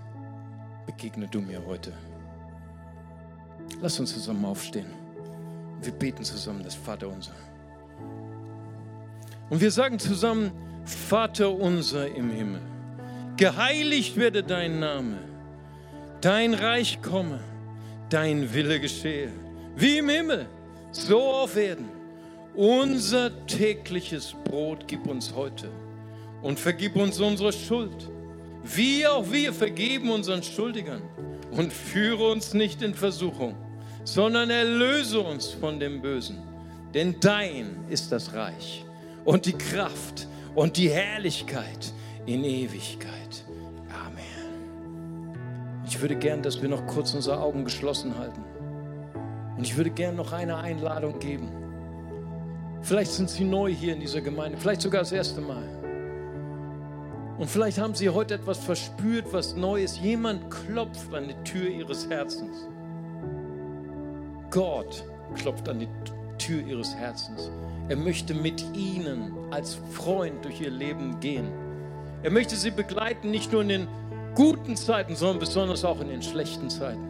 begegne 0.86 1.28
du 1.28 1.40
mir 1.40 1.64
heute. 1.64 1.92
Lass 3.80 4.00
uns 4.00 4.12
zusammen 4.12 4.44
aufstehen. 4.44 4.90
Wir 5.80 5.92
beten 5.92 6.24
zusammen 6.24 6.62
das 6.64 6.74
Vaterunser. 6.74 7.34
Und 9.48 9.60
wir 9.60 9.70
sagen 9.70 9.98
zusammen, 9.98 10.50
Vater 10.84 11.52
unser 11.52 12.12
im 12.14 12.30
Himmel, 12.30 12.60
geheiligt 13.36 14.16
werde 14.16 14.42
dein 14.42 14.80
Name, 14.80 15.18
dein 16.20 16.54
Reich 16.54 17.00
komme, 17.02 17.40
dein 18.08 18.52
Wille 18.52 18.80
geschehe, 18.80 19.30
wie 19.76 19.98
im 19.98 20.08
Himmel, 20.08 20.46
so 20.90 21.20
auf 21.20 21.56
Erden. 21.56 21.88
Unser 22.54 23.46
tägliches 23.46 24.34
Brot 24.44 24.88
gib 24.88 25.06
uns 25.06 25.34
heute 25.34 25.68
und 26.42 26.58
vergib 26.58 26.96
uns 26.96 27.20
unsere 27.20 27.52
Schuld 27.52 28.10
wie 28.74 29.06
auch 29.06 29.30
wir 29.30 29.52
vergeben 29.52 30.10
unseren 30.10 30.42
Schuldigern 30.42 31.02
und 31.50 31.72
führe 31.72 32.30
uns 32.30 32.54
nicht 32.54 32.82
in 32.82 32.94
Versuchung, 32.94 33.54
sondern 34.04 34.50
erlöse 34.50 35.20
uns 35.20 35.48
von 35.48 35.78
dem 35.78 36.02
Bösen. 36.02 36.38
Denn 36.94 37.16
dein 37.20 37.84
ist 37.88 38.10
das 38.12 38.32
Reich 38.34 38.84
und 39.24 39.46
die 39.46 39.52
Kraft 39.52 40.26
und 40.54 40.76
die 40.76 40.90
Herrlichkeit 40.90 41.92
in 42.24 42.42
Ewigkeit. 42.44 43.44
Amen. 44.04 45.36
Ich 45.86 46.00
würde 46.00 46.16
gern, 46.16 46.42
dass 46.42 46.60
wir 46.60 46.68
noch 46.68 46.86
kurz 46.86 47.14
unsere 47.14 47.40
Augen 47.40 47.64
geschlossen 47.64 48.18
halten. 48.18 48.42
Und 49.56 49.64
ich 49.64 49.76
würde 49.76 49.90
gern 49.90 50.16
noch 50.16 50.32
eine 50.32 50.56
Einladung 50.56 51.18
geben. 51.18 51.48
Vielleicht 52.82 53.12
sind 53.12 53.30
Sie 53.30 53.44
neu 53.44 53.72
hier 53.72 53.94
in 53.94 54.00
dieser 54.00 54.20
Gemeinde, 54.20 54.58
vielleicht 54.58 54.82
sogar 54.82 55.00
das 55.00 55.12
erste 55.12 55.40
Mal. 55.40 55.64
Und 57.38 57.50
vielleicht 57.50 57.78
haben 57.78 57.94
Sie 57.94 58.08
heute 58.08 58.34
etwas 58.34 58.58
verspürt, 58.58 59.26
was 59.32 59.54
Neues. 59.54 60.00
Jemand 60.00 60.50
klopft 60.50 61.12
an 61.14 61.28
die 61.28 61.50
Tür 61.50 61.68
Ihres 61.68 62.08
Herzens. 62.08 62.66
Gott 64.50 65.04
klopft 65.34 65.68
an 65.68 65.80
die 65.80 65.88
Tür 66.38 66.66
Ihres 66.66 66.94
Herzens. 66.94 67.50
Er 67.88 67.96
möchte 67.96 68.32
mit 68.32 68.64
Ihnen 68.74 69.32
als 69.50 69.78
Freund 69.92 70.44
durch 70.44 70.60
Ihr 70.60 70.70
Leben 70.70 71.20
gehen. 71.20 71.52
Er 72.22 72.30
möchte 72.30 72.56
Sie 72.56 72.70
begleiten, 72.70 73.30
nicht 73.30 73.52
nur 73.52 73.62
in 73.62 73.68
den 73.68 73.88
guten 74.34 74.76
Zeiten, 74.76 75.14
sondern 75.14 75.38
besonders 75.38 75.84
auch 75.84 76.00
in 76.00 76.08
den 76.08 76.22
schlechten 76.22 76.70
Zeiten. 76.70 77.06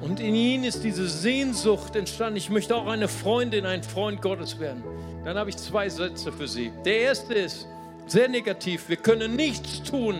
Und 0.00 0.20
in 0.20 0.34
Ihnen 0.34 0.64
ist 0.64 0.84
diese 0.84 1.08
Sehnsucht 1.08 1.96
entstanden. 1.96 2.36
Ich 2.36 2.50
möchte 2.50 2.74
auch 2.76 2.86
eine 2.86 3.08
Freundin, 3.08 3.66
ein 3.66 3.82
Freund 3.82 4.22
Gottes 4.22 4.58
werden. 4.60 4.82
Dann 5.24 5.36
habe 5.36 5.50
ich 5.50 5.56
zwei 5.56 5.88
Sätze 5.88 6.32
für 6.32 6.48
Sie. 6.48 6.72
Der 6.84 7.00
erste 7.00 7.34
ist, 7.34 7.66
sehr 8.10 8.28
negativ. 8.28 8.88
Wir 8.88 8.96
können 8.96 9.36
nichts 9.36 9.82
tun, 9.82 10.16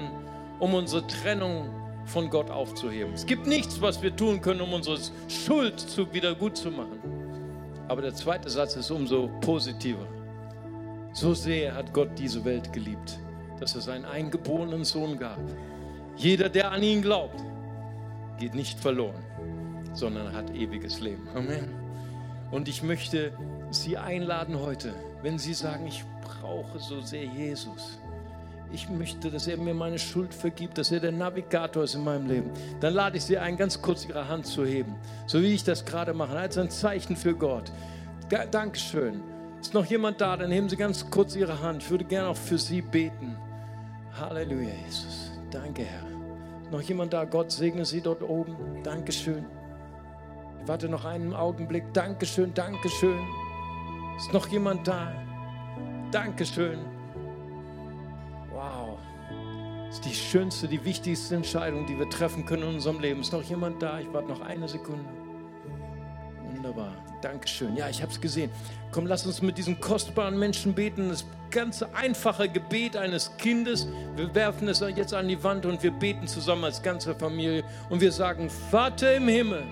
um 0.59 0.75
unsere 0.75 1.07
Trennung 1.07 1.69
von 2.05 2.31
Gott 2.31 2.51
aufzuheben. 2.51 3.13
Es 3.15 3.27
gibt 3.27 3.47
nichts, 3.47 3.81
was 3.81 4.03
wir 4.03 4.15
tun 4.15 4.41
können, 4.41 4.61
um 4.61 4.73
unsere 4.73 4.99
Schuld 5.29 5.81
zu, 5.81 6.13
wieder 6.13 6.35
gut 6.35 6.57
zu 6.57 6.71
machen. 6.71 7.01
Aber 7.89 8.03
der 8.03 8.15
zweite 8.15 8.49
Satz 8.49 8.77
ist 8.77 8.91
umso 8.91 9.29
positiver. 9.41 10.07
So 11.13 11.35
sehr 11.35 11.75
hat 11.75 11.93
Gott 11.93 12.11
diese 12.17 12.45
Welt 12.45 12.73
geliebt, 12.73 13.19
dass 13.59 13.75
er 13.75 13.81
seinen 13.81 14.05
eingeborenen 14.05 14.85
Sohn 14.85 15.19
gab. 15.19 15.41
Jeder, 16.17 16.49
der 16.49 16.71
an 16.71 16.83
ihn 16.83 17.03
glaubt, 17.03 17.43
geht 18.39 18.55
nicht 18.55 18.79
verloren, 18.79 19.25
sondern 19.93 20.33
hat 20.33 20.55
ewiges 20.55 21.01
Leben. 21.01 21.27
Amen. 21.35 21.75
Und 22.53 22.69
ich 22.69 22.83
möchte 22.83 23.33
Sie 23.71 23.97
einladen 23.97 24.61
heute, 24.61 24.95
wenn 25.23 25.39
Sie 25.39 25.55
sagen, 25.55 25.87
ich 25.87 26.05
brauche 26.41 26.79
so 26.79 27.01
sehr 27.01 27.25
Jesus. 27.25 27.99
Ich 28.73 28.89
möchte, 28.89 29.31
dass 29.31 29.49
er 29.49 29.57
mir 29.57 29.75
meine 29.75 29.99
Schuld 29.99 30.33
vergibt, 30.33 30.79
dass 30.79 30.93
er 30.93 31.01
der 31.01 31.13
Navigator 31.13 31.83
ist 31.83 31.97
in 31.97 32.05
meinem 32.05 32.29
Leben. 32.29 32.51
Dann 32.79 32.95
lade 32.95 33.17
ich 33.17 33.25
Sie 33.25 33.37
ein, 33.37 33.57
ganz 33.57 33.83
kurz 33.83 34.07
Ihre 34.07 34.29
Hand 34.29 34.47
zu 34.47 34.65
heben, 34.65 34.95
so 35.27 35.43
wie 35.43 35.53
ich 35.53 35.65
das 35.65 35.85
gerade 35.85 36.15
mache, 36.15 36.39
als 36.39 36.57
ein 36.57 36.71
Zeichen 36.71 37.17
für 37.17 37.35
Gott. 37.35 37.73
Dankeschön. 38.53 39.23
Ist 39.61 39.75
noch 39.75 39.85
jemand 39.87 40.21
da? 40.21 40.37
Dann 40.37 40.53
heben 40.53 40.69
Sie 40.69 40.77
ganz 40.77 41.11
kurz 41.11 41.35
Ihre 41.35 41.61
Hand. 41.61 41.83
Ich 41.83 41.91
würde 41.91 42.05
gerne 42.05 42.29
auch 42.29 42.37
für 42.37 42.59
Sie 42.59 42.81
beten. 42.81 43.37
Halleluja, 44.19 44.71
Jesus. 44.87 45.33
Danke, 45.51 45.83
Herr. 45.83 46.07
Ist 46.63 46.71
noch 46.71 46.83
jemand 46.83 47.13
da? 47.13 47.25
Gott 47.25 47.51
segne 47.51 47.85
Sie 47.85 48.01
dort 48.01 48.23
oben. 48.23 48.57
Dankeschön. 48.85 49.45
Ich 50.63 50.69
warte 50.69 50.89
noch 50.89 51.05
einen 51.05 51.35
Augenblick. 51.35 51.93
Dankeschön, 51.93 52.55
Dankeschön. 52.55 53.19
Ist 54.17 54.33
noch 54.33 54.47
jemand 54.47 54.87
da? 54.87 55.13
Dankeschön. 56.11 56.79
Wow. 58.53 58.99
Das 59.87 59.97
ist 59.97 60.05
die 60.05 60.15
schönste, 60.15 60.69
die 60.69 60.85
wichtigste 60.85 61.35
Entscheidung, 61.35 61.87
die 61.87 61.99
wir 61.99 62.09
treffen 62.09 62.45
können 62.45 62.63
in 62.63 62.75
unserem 62.75 63.01
Leben. 63.01 63.21
Ist 63.21 63.33
noch 63.33 63.43
jemand 63.43 63.83
da? 63.83 64.01
Ich 64.01 64.13
warte 64.13 64.29
noch 64.29 64.41
eine 64.41 64.69
Sekunde. 64.69 65.05
Wunderbar. 66.55 66.93
Dankeschön. 67.23 67.77
Ja, 67.77 67.89
ich 67.89 68.03
habe 68.03 68.11
es 68.11 68.21
gesehen. 68.21 68.51
Komm, 68.93 69.07
lass 69.07 69.27
uns 69.27 69.43
mit 69.43 69.59
diesen 69.59 69.81
kostbaren 69.81 70.39
Menschen 70.39 70.75
beten. 70.75 71.11
Das 71.11 71.25
ganze 71.51 71.95
einfache 71.95 72.49
Gebet 72.49 72.97
eines 72.97 73.37
Kindes. 73.37 73.89
Wir 74.17 74.35
werfen 74.35 74.69
es 74.69 74.81
jetzt 74.81 75.15
an 75.15 75.29
die 75.29 75.43
Wand 75.43 75.67
und 75.67 75.83
wir 75.83 75.91
beten 75.91 76.27
zusammen 76.27 76.65
als 76.65 76.83
ganze 76.83 77.15
Familie. 77.15 77.65
Und 77.89 78.01
wir 78.01 78.13
sagen, 78.13 78.49
Vater 78.49 79.15
im 79.15 79.29
Himmel. 79.29 79.65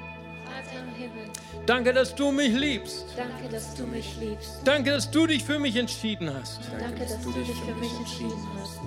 Danke, 1.69 1.93
dass 1.93 2.15
du 2.15 2.33
mich 2.33 2.55
liebst. 2.55 3.05
danke, 3.15 3.47
dass 3.53 3.75
du 3.75 3.87
mich 3.87 4.17
liebst. 4.19 4.61
Danke, 4.65 4.91
dass 4.91 5.11
du 5.11 5.27
dich 5.27 5.45
für 5.45 5.59
mich 5.59 5.77
entschieden 5.77 6.33
hast. 6.35 6.61
Danke, 6.81 7.01
dass 7.01 7.21
du 7.21 7.31
dich 7.31 7.47
für 7.47 7.75
mich 7.75 7.93
entschieden 7.95 8.49
hast. 8.59 8.81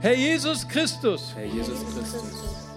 Herr 0.00 0.14
Jesus 0.14 0.66
Christus, 0.68 1.34
Herr 1.34 1.44
Jesus 1.46 1.80
Christus, 1.92 2.22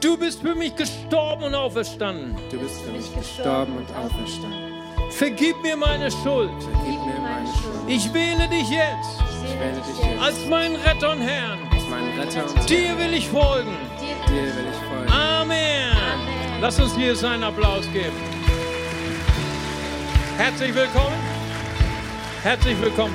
du 0.02 0.18
bist 0.18 0.42
für 0.42 0.56
mich 0.56 0.76
gestorben 0.76 1.44
und 1.44 1.54
auferstanden. 1.54 2.36
du 2.50 2.58
bist 2.58 2.82
für 2.82 2.92
mich 2.94 3.14
gestorben 3.16 3.78
und 3.78 3.96
auferstanden. 3.96 4.74
Vergib 5.12 5.62
mir 5.62 5.78
meine 5.78 6.10
Schuld. 6.10 6.50
Vergib 6.64 7.06
mir 7.06 7.20
meine 7.22 7.48
Schuld. 7.48 7.90
Ich 7.90 8.12
wähle 8.12 8.50
dich 8.50 8.68
jetzt 8.72 9.22
Ich 9.46 9.60
wähle 9.60 9.82
dich 9.82 10.04
jetzt 10.04 10.20
als 10.20 10.48
meinen 10.48 10.78
Retter 10.78 11.12
und 11.12 11.22
Herrn. 11.22 11.60
als 11.72 11.88
meinen 11.90 12.20
Retter 12.20 12.44
und 12.44 12.68
Dir 12.68 12.98
will 12.98 13.14
ich 13.14 13.30
folgen. 13.30 13.78
dir 14.00 14.56
will 14.56 14.66
ich 14.72 14.90
folgen. 14.90 15.12
Amen. 15.14 15.96
Lass 16.60 16.80
uns 16.80 16.96
hier 16.96 17.14
einen 17.30 17.44
Applaus 17.44 17.84
geben. 17.94 18.43
Herzlich 20.38 20.74
willkommen. 20.74 21.16
Herzlich 22.42 22.82
willkommen. 22.82 23.14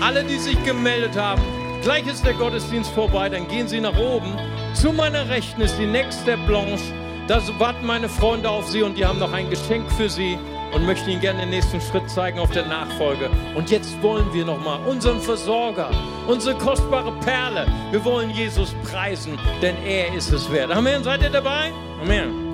Alle, 0.00 0.24
die 0.24 0.38
sich 0.38 0.62
gemeldet 0.64 1.16
haben, 1.16 1.40
gleich 1.82 2.04
ist 2.06 2.26
der 2.26 2.34
Gottesdienst 2.34 2.90
vorbei, 2.90 3.28
dann 3.28 3.46
gehen 3.46 3.68
Sie 3.68 3.80
nach 3.80 3.96
oben. 3.96 4.36
Zu 4.74 4.92
meiner 4.92 5.28
Rechten 5.28 5.60
ist 5.60 5.78
die 5.78 5.86
nächste 5.86 6.36
Blanche. 6.36 6.82
Da 7.28 7.40
warten 7.60 7.86
meine 7.86 8.08
Freunde 8.08 8.50
auf 8.50 8.68
Sie 8.68 8.82
und 8.82 8.98
die 8.98 9.06
haben 9.06 9.20
noch 9.20 9.32
ein 9.32 9.48
Geschenk 9.50 9.90
für 9.92 10.10
Sie 10.10 10.36
und 10.74 10.84
möchten 10.84 11.10
Ihnen 11.10 11.20
gerne 11.20 11.40
den 11.40 11.50
nächsten 11.50 11.80
Schritt 11.80 12.10
zeigen 12.10 12.40
auf 12.40 12.50
der 12.50 12.66
Nachfolge. 12.66 13.30
Und 13.54 13.70
jetzt 13.70 14.02
wollen 14.02 14.26
wir 14.32 14.44
nochmal 14.44 14.80
unseren 14.84 15.20
Versorger, 15.20 15.90
unsere 16.26 16.56
kostbare 16.58 17.12
Perle, 17.20 17.66
wir 17.92 18.04
wollen 18.04 18.30
Jesus 18.30 18.74
preisen, 18.82 19.38
denn 19.62 19.76
er 19.86 20.12
ist 20.12 20.32
es 20.32 20.50
wert. 20.50 20.72
Amen. 20.72 21.04
Seid 21.04 21.22
ihr 21.22 21.30
dabei? 21.30 21.72
Amen. 22.02 22.47